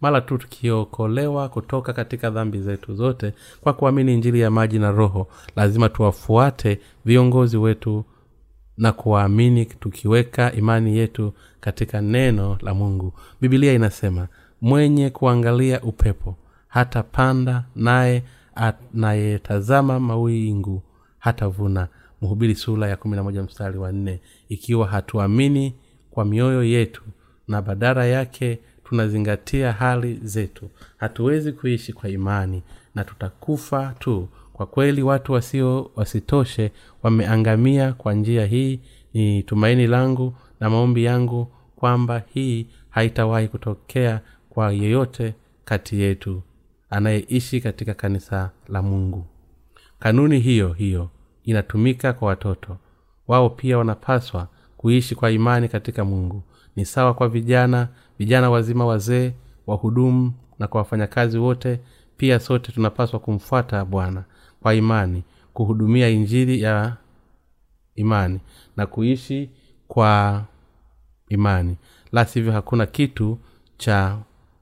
mara 0.01 0.21
tu 0.21 0.39
tukiokolewa 0.39 1.49
kutoka 1.49 1.93
katika 1.93 2.31
dhambi 2.31 2.61
zetu 2.61 2.95
zote 2.95 3.33
kwa 3.61 3.73
kuamini 3.73 4.15
injili 4.15 4.41
ya 4.41 4.51
maji 4.51 4.79
na 4.79 4.91
roho 4.91 5.29
lazima 5.57 5.89
tuwafuate 5.89 6.81
viongozi 7.05 7.57
wetu 7.57 8.05
na 8.77 8.93
kuwaamini 8.93 9.65
tukiweka 9.67 10.53
imani 10.53 10.97
yetu 10.99 11.33
katika 11.61 12.01
neno 12.01 12.59
la 12.63 12.75
mungu. 12.75 13.13
Bibilia 13.41 13.73
inasema 13.73 14.29
mwenye 14.61 15.11
kuangalia 15.11 15.81
upepo 15.83 16.37
hata 16.69 17.03
panda 17.03 17.65
naye 17.77 18.23
anayetazama 18.55 20.01
mawingu 20.01 20.83
hatavuna. 21.19 21.89
Mhubiri 22.23 22.55
sura 22.55 22.89
ya 22.89 22.97
kumi 22.97 23.17
na 23.17 23.23
moja 23.23 23.43
mstari 23.43 23.79
wa 23.79 23.93
nne. 23.93 24.21
Ikiwa 24.49 24.87
hatuamini 24.87 25.75
kwa 26.11 26.25
mioyo 26.25 26.65
yetu 26.65 27.03
na 27.49 27.63
badara 27.63 28.07
yake 28.07 28.59
tunazingatia 28.89 29.73
hali 29.73 30.15
zetu. 30.23 30.71
Hatuwezi 30.97 31.53
kuishi 31.53 31.93
kwa 31.93 32.09
imani 32.11 32.63
na 32.95 33.05
tutakufa 33.05 33.95
tu. 33.99 34.29
Kwa 34.53 34.67
kweli 34.67 35.03
watu 35.03 35.33
wasio 35.33 35.91
wasitoshe 35.97 36.73
wameangamia 37.03 37.93
kwa 37.93 38.15
njia 38.15 38.47
hii. 38.47 38.81
Ni 39.15 39.43
tumaini 39.43 39.87
langu 39.87 40.35
na 40.61 40.71
maombi 40.71 41.05
yangu 41.05 41.53
kwamba 41.77 42.23
hii 42.35 42.67
haitawahi 42.91 43.49
kutokea 43.49 44.21
kwa 44.51 44.73
yeyote 44.73 45.35
kati 45.65 46.01
yetu 46.01 46.43
anayeishi 46.91 47.61
katika 47.61 47.95
kanisa 47.95 48.51
la 48.69 48.83
mungu. 48.83 49.27
Kanuni 49.99 50.39
hiyo 50.41 50.73
hiyo 50.73 51.11
inatumika 51.45 52.13
kwa 52.13 52.29
watoto. 52.29 52.77
Wao 53.29 53.51
pia 53.51 53.79
wanapaswa 53.79 54.49
kuishi 54.77 55.15
kwa 55.15 55.31
imani 55.31 55.69
katika 55.69 56.05
mungu. 56.05 56.43
Ni 56.77 56.85
sawa 56.85 57.15
kwa 57.15 57.29
vijana 57.29 57.89
vijana 58.19 58.51
wazima 58.51 58.87
wazee 58.87 59.33
wahudumu 59.67 60.33
na 60.59 60.67
kwa 60.67 60.79
wafanyakazi 60.79 61.39
wote 61.39 61.81
pia 62.17 62.41
sote 62.41 62.73
tunapaswa 62.73 63.21
kumfuata 63.21 63.85
bwana 63.85 64.25
kwa 64.61 64.75
imani 64.75 65.23
kuhudumia 65.55 66.09
injili 66.09 66.61
ya 66.63 66.97
imani 67.95 68.41
na 68.77 68.87
kuishi 68.87 69.51
kwa 69.89 70.45
imani. 71.29 71.77
La 72.13 72.25
sivyo 72.25 72.53
hakuna 72.53 72.87
kitu 72.87 73.39
cha 73.77 74.19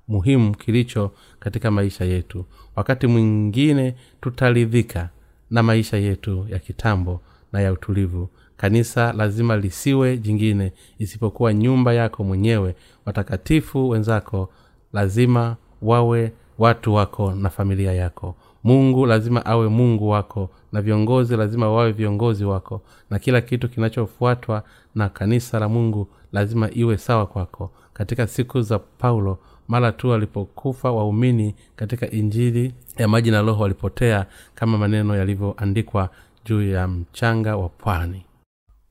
muhimu 0.09 0.57
kilicho 0.57 1.11
katika 1.39 1.71
maisha 1.71 2.05
yetu. 2.05 2.45
Wakati 2.77 3.07
mwingine 3.07 3.95
tutaridhika 4.21 5.09
na 5.51 5.63
maisha 5.63 5.97
yetu 5.97 6.47
ya 6.49 6.59
kitambo 6.59 7.21
na 7.53 7.61
ya 7.61 7.73
utulivu 7.73 8.29
kanisa 8.57 9.13
lazima 9.13 9.57
lisiwe 9.57 10.17
jingine 10.19 10.73
isipokuwa 10.99 11.55
nyumba 11.55 11.93
yako 11.93 12.25
mwenyewe. 12.25 12.75
Watakatifu 13.07 13.89
wenzako 13.89 14.51
lazima 14.93 15.57
wawe 15.83 16.33
watu 16.59 16.95
wako 16.95 17.33
na 17.35 17.51
familia 17.51 17.93
yako. 17.93 18.35
Mungu 18.65 19.07
lazima 19.07 19.47
awe 19.47 19.69
mungu 19.69 20.09
wako 20.09 20.51
na 20.73 20.83
viongozi 20.83 21.37
lazima 21.37 21.69
wawe 21.71 21.93
viongozi 21.93 22.45
wako 22.45 22.83
na 23.11 23.19
kila 23.19 23.41
kitu 23.41 23.69
kinachofuatwa 23.69 24.63
na 24.95 25.09
kanisa 25.09 25.59
la 25.61 25.69
mungu 25.69 26.09
lazima 26.33 26.71
iwe 26.73 26.97
sawa 26.99 27.27
kwako. 27.27 27.71
Katika 27.93 28.27
siku 28.27 28.61
za 28.61 28.79
paulo 28.79 29.39
mara 29.69 29.93
tu 29.93 30.09
walipokufa 30.09 30.93
waumini 30.93 31.55
katika 31.77 32.11
injili 32.11 32.75
ya 32.99 33.09
maji 33.09 33.31
na 33.31 33.43
roho 33.43 33.63
walipotea 33.63 34.27
kama 34.55 34.79
maneno 34.79 35.17
yalivyoandikwa 35.17 36.09
juu 36.45 36.63
ya 36.63 36.89
mchanga 36.89 37.57
wa 37.57 37.69
pwani 37.69 38.25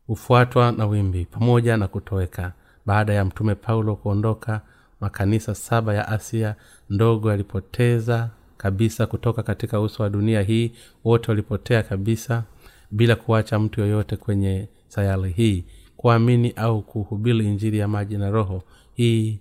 hufuatwa 0.07 0.71
na 0.71 0.85
wimbi 0.85 1.25
pamoja 1.25 1.77
na 1.77 1.87
kutoweka. 1.87 2.53
Baada 2.85 3.13
ya 3.13 3.25
mtume 3.25 3.55
paulo 3.55 3.95
kuondoka 3.95 4.61
makanisa 4.99 5.55
saba 5.55 5.93
ya 5.93 6.07
asia 6.07 6.55
ndogo 6.89 7.29
yalipoteza 7.31 8.29
kabisa 8.57 9.07
kutoka 9.07 9.43
katika 9.43 9.79
uso 9.81 10.03
wa 10.03 10.09
dunia 10.09 10.41
hii 10.41 10.71
wote 11.03 11.31
walipotea 11.31 11.83
kabisa 11.83 12.43
bila 12.91 13.15
kuacha 13.15 13.59
mtu 13.59 13.81
yoyote 13.81 14.17
kwenye 14.17 14.67
sayari 14.87 15.31
hii. 15.31 15.65
Kuamini 15.97 16.51
au 16.55 16.81
kuhubiri 16.81 17.45
injili 17.45 17.77
ya 17.77 17.87
maji 17.87 18.17
na 18.17 18.29
roho 18.31 18.63
hii 18.93 19.39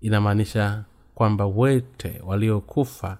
inamaanisha 0.00 0.84
kwamba 1.14 1.44
wote 1.44 2.22
waliokufa 2.26 3.18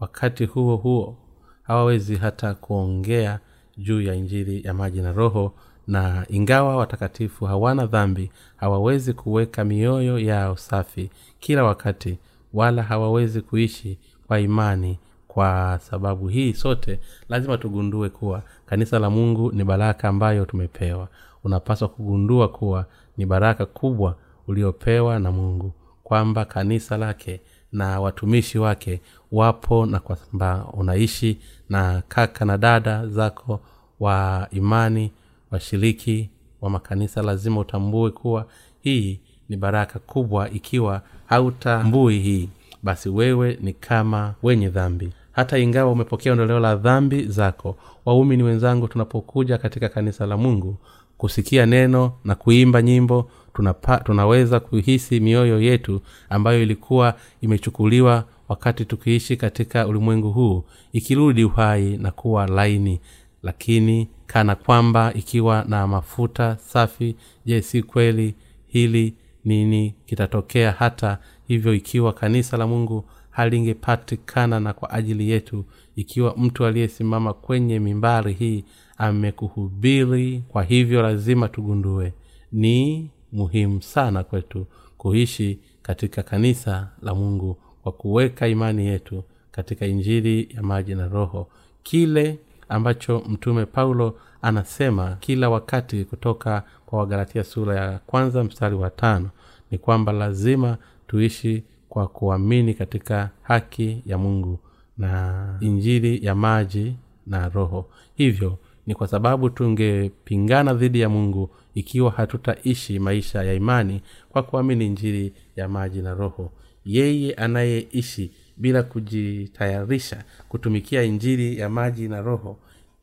wakati 0.00 0.44
huo 0.44 0.76
huo 0.76 1.16
hawawezi 1.62 2.16
hata 2.16 2.54
kuongea 2.54 3.40
juu 3.76 4.00
ya 4.02 4.14
injili 4.14 4.62
ya 4.66 4.74
maji 4.74 5.00
na 5.00 5.12
roho 5.12 5.54
na 5.86 6.26
ingawa 6.28 6.76
watakatifu 6.76 7.44
hawana 7.44 7.86
dhambi 7.86 8.30
hawawezi 8.56 9.12
kuweka 9.12 9.64
mioyo 9.64 10.18
yao 10.18 10.56
safi 10.56 11.10
kila 11.40 11.64
wakati 11.64 12.18
wala 12.54 12.82
hawawezi 12.82 13.40
kuishi 13.40 13.98
kwa 14.26 14.40
imani 14.40 14.98
kwa 15.28 15.78
sababu 15.82 16.28
hii 16.28 16.52
sote 16.52 17.00
lazima 17.28 17.58
tugundue 17.58 18.08
kuwa 18.08 18.42
kanisa 18.66 18.98
la 18.98 19.10
mungu 19.10 19.52
ni 19.52 19.64
baraka 19.64 20.08
ambayo 20.08 20.44
tumepewa. 20.44 21.08
Unapaswa 21.44 21.88
kugundua 21.88 22.48
kuwa 22.48 22.86
ni 23.16 23.26
baraka 23.26 23.66
kubwa 23.66 24.16
uliopewa 24.48 25.18
na 25.18 25.32
mungu 25.32 25.72
kwamba 26.04 26.44
kanisa 26.44 26.96
lake 26.96 27.40
na 27.72 28.00
watumishi 28.00 28.58
wake 28.58 29.00
wapo 29.32 29.86
na 29.86 30.00
kwamba 30.00 30.66
unaishi 30.72 31.38
na 31.68 32.02
kaka 32.08 32.44
na 32.44 32.58
dada 32.58 33.06
zako 33.06 33.60
wa 34.00 34.46
imani 34.50 35.12
washiriki 35.54 36.30
wa 36.60 36.70
makanisa 36.70 37.22
lazima 37.22 37.60
utambue 37.60 38.10
kuwa 38.10 38.46
hii 38.80 39.20
ni 39.48 39.56
baraka 39.56 39.98
kubwa 39.98 40.50
ikiwa 40.50 41.02
hautambui 41.26 42.18
hii. 42.18 42.48
Basi 42.82 43.08
wewe 43.08 43.58
ni 43.60 43.72
kama 43.72 44.34
wenye 44.42 44.68
dhambi. 44.68 45.10
Hata 45.32 45.58
ingawa 45.58 45.92
umepokea 45.92 46.32
ondoleo 46.32 46.60
la 46.60 46.76
dhambi 46.76 47.22
zako 47.26 47.76
waumini 48.04 48.42
wenzangu 48.42 48.88
tunapokuja 48.88 49.58
katika 49.58 49.88
kanisa 49.88 50.26
la 50.26 50.36
mungu 50.36 50.76
kusikia 51.18 51.66
neno 51.66 52.12
na 52.24 52.34
kuimba 52.34 52.82
nyimbo 52.82 53.30
tunapa, 53.54 53.96
tunaweza 53.98 54.60
kuhisi 54.60 55.20
mioyo 55.20 55.60
yetu 55.60 56.00
ambayo 56.30 56.62
ilikuwa 56.62 57.14
imechukuliwa 57.40 58.24
wakati 58.48 58.84
tukiishi 58.84 59.36
katika 59.36 59.86
ulimwengu 59.86 60.30
huu 60.32 60.64
ikirudi 60.92 61.44
uhai 61.44 61.96
na 61.96 62.10
kuwa 62.10 62.46
laini 62.46 63.00
lakini 63.44 64.08
kana 64.26 64.54
kwamba 64.54 65.12
ikiwa 65.14 65.64
na 65.68 65.86
mafuta 65.86 66.56
safi 66.56 67.16
je 67.46 67.62
si 67.62 67.82
kweli 67.82 68.34
hili 68.66 69.14
nini 69.44 69.94
kitatokea? 70.06 70.72
Hata 70.72 71.18
hivyo 71.48 71.74
ikiwa 71.74 72.12
kanisa 72.12 72.56
la 72.56 72.66
mungu 72.66 73.04
halingepatikana 73.30 74.60
na 74.60 74.72
kwa 74.72 74.90
ajili 74.90 75.30
yetu 75.30 75.64
ikiwa 75.96 76.34
mtu 76.36 76.64
aliyesimama 76.66 77.32
kwenye 77.32 77.78
mimbari 77.80 78.32
hii 78.32 78.64
amekuhubiri 78.98 80.42
kwa 80.48 80.62
hivyo 80.64 81.02
lazima 81.02 81.48
tugundue 81.48 82.12
ni 82.52 83.10
muhimu 83.32 83.82
sana 83.82 84.24
kwetu 84.24 84.66
kuishi 84.98 85.58
katika 85.82 86.22
kanisa 86.22 86.88
la 87.02 87.14
mungu 87.14 87.56
kwa 87.82 87.92
kuweka 87.92 88.48
imani 88.48 88.86
yetu 88.86 89.24
katika 89.50 89.86
injili 89.86 90.48
ya 90.56 90.62
maji 90.62 90.94
na 90.94 91.08
roho. 91.08 91.48
Kile 91.82 92.38
ambacho 92.68 93.22
mtume 93.28 93.66
paulo 93.66 94.18
anasema 94.42 95.16
kila 95.20 95.50
wakati 95.50 96.04
kutoka 96.04 96.62
kwa 96.86 96.98
wagalatia 96.98 97.44
sura 97.44 97.74
ya 97.80 97.98
kwanza 97.98 98.44
mstari 98.44 98.74
wa 98.74 98.90
tano 98.90 99.30
ni 99.70 99.78
kwamba 99.78 100.12
lazima 100.12 100.76
tuishi 101.06 101.64
kwa 101.88 102.08
kuamini 102.08 102.74
katika 102.74 103.30
haki 103.42 104.02
ya 104.06 104.18
mungu 104.18 104.58
na 104.98 105.56
injili 105.60 106.26
ya 106.26 106.34
maji 106.34 106.96
na 107.26 107.48
roho. 107.48 107.86
Hivyo 108.14 108.58
ni 108.86 108.94
kwa 108.94 109.06
sababu 109.08 109.50
tungepingana 109.50 110.74
dhidi 110.74 111.00
ya 111.00 111.08
mungu 111.08 111.50
ikiwa 111.74 112.10
hatutaishi 112.10 112.98
maisha 112.98 113.42
ya 113.42 113.54
imani 113.54 114.02
kwa 114.28 114.42
kuamini 114.42 114.86
injili 114.86 115.32
ya 115.56 115.68
maji 115.68 116.02
na 116.02 116.14
roho. 116.14 116.52
Yeye 116.84 117.34
anayeishi 117.34 118.30
bila 118.56 118.82
kujitayarisha 118.82 120.24
kutumikia 120.48 121.02
injili 121.02 121.58
ya 121.58 121.68
maji 121.68 122.08
na 122.08 122.22
roho 122.22 122.56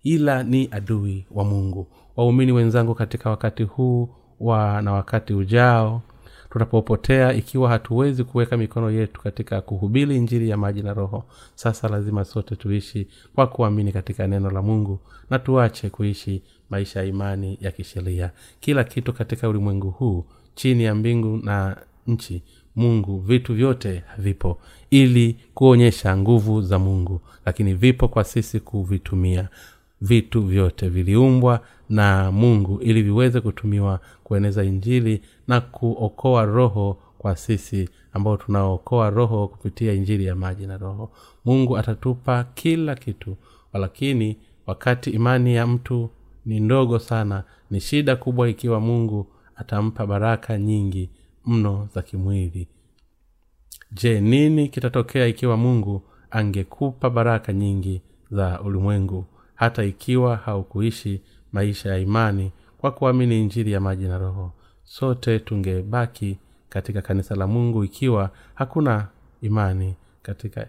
ila 0.03 0.43
ni 0.43 0.67
adui 0.71 1.25
wa 1.31 1.43
mungu. 1.43 1.87
Waumini 2.15 2.51
wenzangu 2.51 2.95
katika 2.95 3.29
wakati 3.29 3.63
huu 3.63 4.09
wa 4.39 4.81
na 4.81 4.91
wakati 4.93 5.33
ujao 5.33 6.01
tutapopotea 6.49 7.33
ikiwa 7.33 7.69
hatuwezi 7.69 8.23
kuweka 8.23 8.57
mikono 8.57 8.91
yetu 8.91 9.21
katika 9.21 9.61
kuhubiri 9.61 10.15
injili 10.15 10.49
ya 10.49 10.57
maji 10.57 10.81
na 10.81 10.93
roho 10.93 11.23
sasa 11.55 11.87
lazima 11.89 12.25
sote 12.25 12.55
tuishi 12.55 13.07
kwa 13.35 13.47
kuamini 13.47 13.91
katika 13.91 14.27
neno 14.27 14.51
la 14.51 14.61
mungu 14.61 14.99
na 15.29 15.39
tuache 15.39 15.89
kuishi 15.89 16.41
maisha 16.69 16.99
ya 16.99 17.05
imani 17.05 17.57
ya 17.61 17.71
kisheria. 17.71 18.31
Kila 18.59 18.83
kitu 18.83 19.13
katika 19.13 19.49
ulimwengu 19.49 19.89
huu 19.91 20.25
chini 20.55 20.83
ya 20.83 20.95
mbingu 20.95 21.37
na 21.37 21.77
nchi 22.07 22.43
mungu 22.75 23.19
vitu 23.19 23.53
vyote 23.53 24.03
vipo 24.17 24.57
ili 24.89 25.35
kuonyesha 25.53 26.17
nguvu 26.17 26.61
za 26.61 26.79
mungu 26.79 27.21
lakini 27.45 27.73
vipo 27.73 28.07
kwa 28.07 28.23
sisi 28.23 28.59
kuvitumia. 28.59 29.49
Vitu 30.01 30.41
vyote 30.41 30.89
viliumbwa 30.89 31.59
na 31.89 32.31
mungu 32.31 32.79
ili 32.81 33.01
viweze 33.01 33.41
kutumiwa 33.41 33.99
kueneza 34.23 34.63
injili 34.63 35.21
na 35.47 35.61
kuokoa 35.61 36.45
roho 36.45 36.97
kwa 37.17 37.35
sisi 37.35 37.89
ambao 38.13 38.37
tunaokoa 38.37 39.09
roho 39.09 39.47
kupitia 39.47 39.93
injili 39.93 40.25
ya 40.25 40.35
maji 40.35 40.67
na 40.67 40.77
roho. 40.77 41.11
Mungu 41.45 41.77
atatupa 41.77 42.45
kila 42.53 42.95
kitu 42.95 43.35
lakini 43.73 44.37
wakati 44.67 45.09
imani 45.09 45.55
ya 45.55 45.67
mtu 45.67 46.09
ni 46.45 46.59
ndogo 46.59 46.99
sana 46.99 47.43
ni 47.71 47.79
shida 47.79 48.15
kubwa 48.15 48.49
ikiwa 48.49 48.79
mungu 48.79 49.27
atampa 49.55 50.05
baraka 50.07 50.57
nyingi 50.57 51.09
mno 51.45 51.87
za 51.93 52.01
kimwili. 52.01 52.67
Je 53.91 54.21
nini 54.21 54.69
kitatokea 54.69 55.27
ikiwa 55.27 55.57
mungu 55.57 56.01
angekupa 56.31 57.09
baraka 57.09 57.53
nyingi 57.53 58.01
za 58.31 58.61
ulimwengu 58.61 59.25
hata 59.55 59.83
ikiwa 59.83 60.35
haukuishi 60.35 61.21
maisha 61.51 61.89
ya 61.89 61.97
imani 61.97 62.51
kwa 62.77 62.91
kuamini 62.91 63.41
injili 63.41 63.71
ya 63.71 63.79
maji 63.79 64.05
na 64.05 64.17
roho? 64.17 64.51
Sote 64.83 65.39
tungebaki 65.39 66.37
katika 66.69 67.01
kanisa 67.01 67.35
la 67.35 67.47
mungu 67.47 67.83
ikiwa 67.83 68.29
hakuna 68.55 69.07
imani 69.41 69.95
katika 70.21 70.67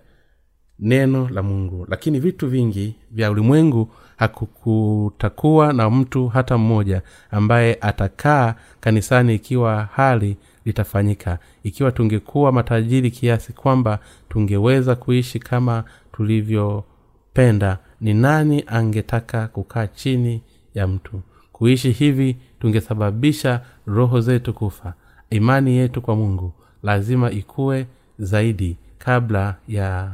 neno 0.78 1.28
la 1.28 1.42
mungu. 1.42 1.86
Lakini 1.88 2.20
vitu 2.20 2.48
vingi 2.48 2.94
vya 3.10 3.30
ulimwengu 3.30 3.88
hakukutakuwa 4.16 5.72
na 5.72 5.90
mtu 5.90 6.28
hata 6.28 6.58
mmoja 6.58 7.02
ambaye 7.30 7.78
atakaa 7.80 8.54
kanisani 8.80 9.34
ikiwa 9.34 9.88
hali 9.92 10.36
litafanyika. 10.64 11.38
Ikiwa 11.62 11.92
tungekuwa 11.92 12.52
matajiri 12.52 13.10
kiasi 13.10 13.52
kwamba 13.52 13.98
tungeweza 14.28 14.94
kuishi 14.94 15.38
kama 15.38 15.84
tulivyopenda 16.12 17.78
ni 18.00 18.14
nani 18.14 18.64
angetaka 18.66 19.48
kukaa 19.48 19.86
chini 19.86 20.42
ya 20.74 20.86
mtu? 20.86 21.20
Kuishi 21.52 21.90
hivi 21.92 22.36
tungesababisha 22.60 23.60
roho 23.86 24.20
zetu 24.20 24.54
kufa 24.54 24.94
imani 25.30 25.76
yetu 25.76 26.02
kwa 26.02 26.16
mungu. 26.16 26.52
Lazima 26.82 27.30
ikuwe 27.30 27.86
zaidi 28.18 28.76
kabla 28.98 29.56
ya 29.68 30.12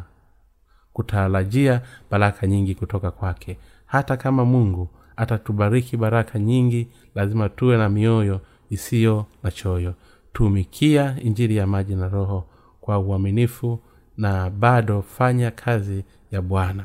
kutarajia 0.92 1.80
baraka 2.11 2.46
nyingi 2.46 2.74
kutoka 2.74 3.11
kwake. 3.11 3.59
Hata 3.86 4.16
kama 4.16 4.44
mungu 4.44 4.88
atatubariki 5.16 5.96
baraka 5.96 6.38
nyingi 6.38 6.88
lazima 7.14 7.49
tuwe 7.49 7.76
na 7.76 7.88
mioyo 7.88 8.40
isiyo 8.70 9.26
na 9.42 9.51
choyo 9.51 9.94
tumikia 10.39 11.16
injili 11.22 11.57
ya 11.57 11.66
maji 11.66 11.95
na 11.95 12.09
roho 12.09 12.45
kwa 12.80 12.99
uaminifu 12.99 13.78
na 14.16 14.51
bado 14.51 15.03
fanya 15.03 15.51
kazi 15.51 16.05
ya 16.32 16.43
bwana. 16.43 16.84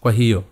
Kwa 0.00 0.12
hiyo 0.12 0.44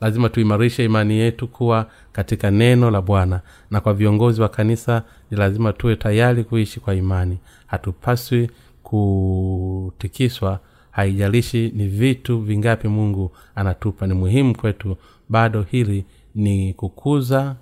lazima 0.00 0.28
tuimarishe 0.28 0.84
imani 0.84 1.14
yetu 1.14 1.48
kuwa 1.48 1.90
katika 2.12 2.50
neno 2.50 2.90
la 2.90 3.02
bwana 3.02 3.40
na 3.70 3.80
kwa 3.80 3.94
viongozi 3.94 4.40
wa 4.42 4.48
kanisa 4.48 5.02
ni 5.30 5.36
lazima 5.36 5.72
tuwe 5.72 5.96
tayari 5.96 6.44
kuishi 6.44 6.80
kwa 6.80 6.94
imani. 6.94 7.38
Hatupaswi 7.66 8.50
kutikiswa 8.82 10.60
haijalishi 10.90 11.72
ni 11.74 11.86
vitu 11.86 12.40
vingapi 12.40 12.88
mungu 12.88 13.30
anatupa. 13.54 14.06
Ni 14.06 14.14
muhimu 14.14 14.56
kwetu 14.56 14.96
bado 15.28 15.62
hili 15.62 16.04
ni 16.34 16.74
kukuza 16.74 17.56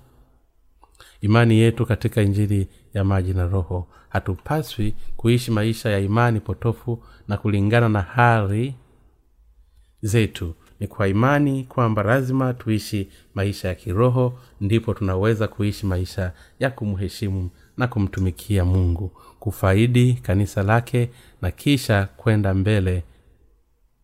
imani 1.23 1.59
yetu 1.59 1.85
katika 1.85 2.21
injili 2.21 2.67
ya 2.93 3.03
maji 3.03 3.33
na 3.33 3.47
roho. 3.47 3.87
Hatupaswi 4.09 4.95
kuishi 5.17 5.51
maisha 5.51 5.89
ya 5.89 5.99
imani 5.99 6.39
potofu 6.39 7.03
na 7.27 7.37
kulingana 7.37 7.89
na 7.89 8.01
hali 8.01 8.75
zetu. 10.01 10.55
Ni 10.79 10.87
kwa 10.87 11.07
imani 11.07 11.63
kwamba 11.63 12.03
lazima 12.03 12.53
tuishi 12.53 13.09
maisha 13.33 13.67
ya 13.67 13.75
kiroho 13.75 14.39
ndipo 14.61 14.93
tunaweza 14.93 15.47
kuishi 15.47 15.85
maisha 15.85 16.31
ya 16.59 16.69
kumheshimu 16.69 17.49
na 17.77 17.87
kumtumikia 17.87 18.65
mungu 18.65 19.11
kufaidi 19.39 20.13
kanisa 20.13 20.63
lake 20.63 21.09
na 21.41 21.51
kisha 21.51 22.05
kwenda 22.17 22.53
mbele 22.53 23.03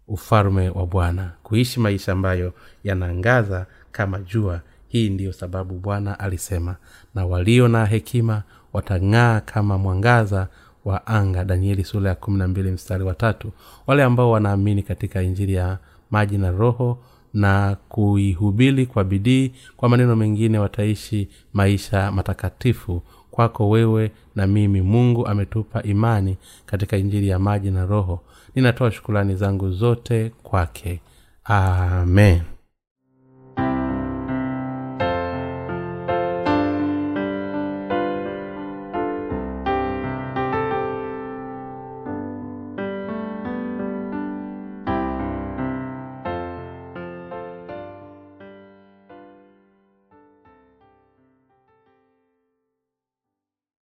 ufalme 0.08 0.70
wa 0.70 0.86
bwana. 0.86 1.32
Kuishi 1.44 1.80
maisha 1.80 2.12
ambayo 2.12 2.54
yanaangaza 2.84 3.66
kama 3.92 4.20
jua 4.20 4.62
hii 4.90 5.10
ndiyo 5.10 5.34
sababu 5.34 5.80
bwana 5.80 6.20
alisema 6.20 6.76
na 7.16 7.26
walio 7.26 7.68
na 7.68 7.86
hekima 7.86 8.44
watang'aa 8.74 9.42
kama 9.42 9.78
mwangaza 9.78 10.48
wa 10.86 11.08
anga. 11.08 11.46
Danieli 11.46 11.84
sura 11.84 12.10
ya 12.10 12.16
kumi 12.16 12.38
na 12.38 12.48
mbili 12.48 12.72
mstari 12.72 13.04
wa 13.04 13.14
tatu. 13.14 13.52
Wale 13.88 14.04
ambao 14.04 14.32
wanaamini 14.32 14.84
katika 14.84 15.22
injili 15.22 15.54
ya 15.54 15.78
maji 16.12 16.38
na 16.38 16.52
roho 16.52 16.98
na 17.34 17.78
kuihubiri 17.90 18.86
kwa 18.86 19.04
bidii 19.04 19.52
kwa 19.78 19.90
maneno 19.90 20.16
mengine 20.16 20.60
wataishi 20.60 21.30
maisha 21.54 22.12
matakatifu. 22.12 23.02
Kwako 23.32 23.70
wewe 23.70 24.12
na 24.36 24.48
mimi 24.48 24.82
mungu 24.82 25.28
ametupa 25.28 25.84
imani 25.84 26.38
katika 26.66 26.98
injili 26.98 27.28
ya 27.28 27.40
maji 27.40 27.72
na 27.72 27.86
roho. 27.86 28.22
Ninatoa 28.56 28.92
shukulani 28.92 29.36
zangu 29.36 29.72
zote 29.72 30.32
kwake. 30.44 31.02
Amen 31.44 32.42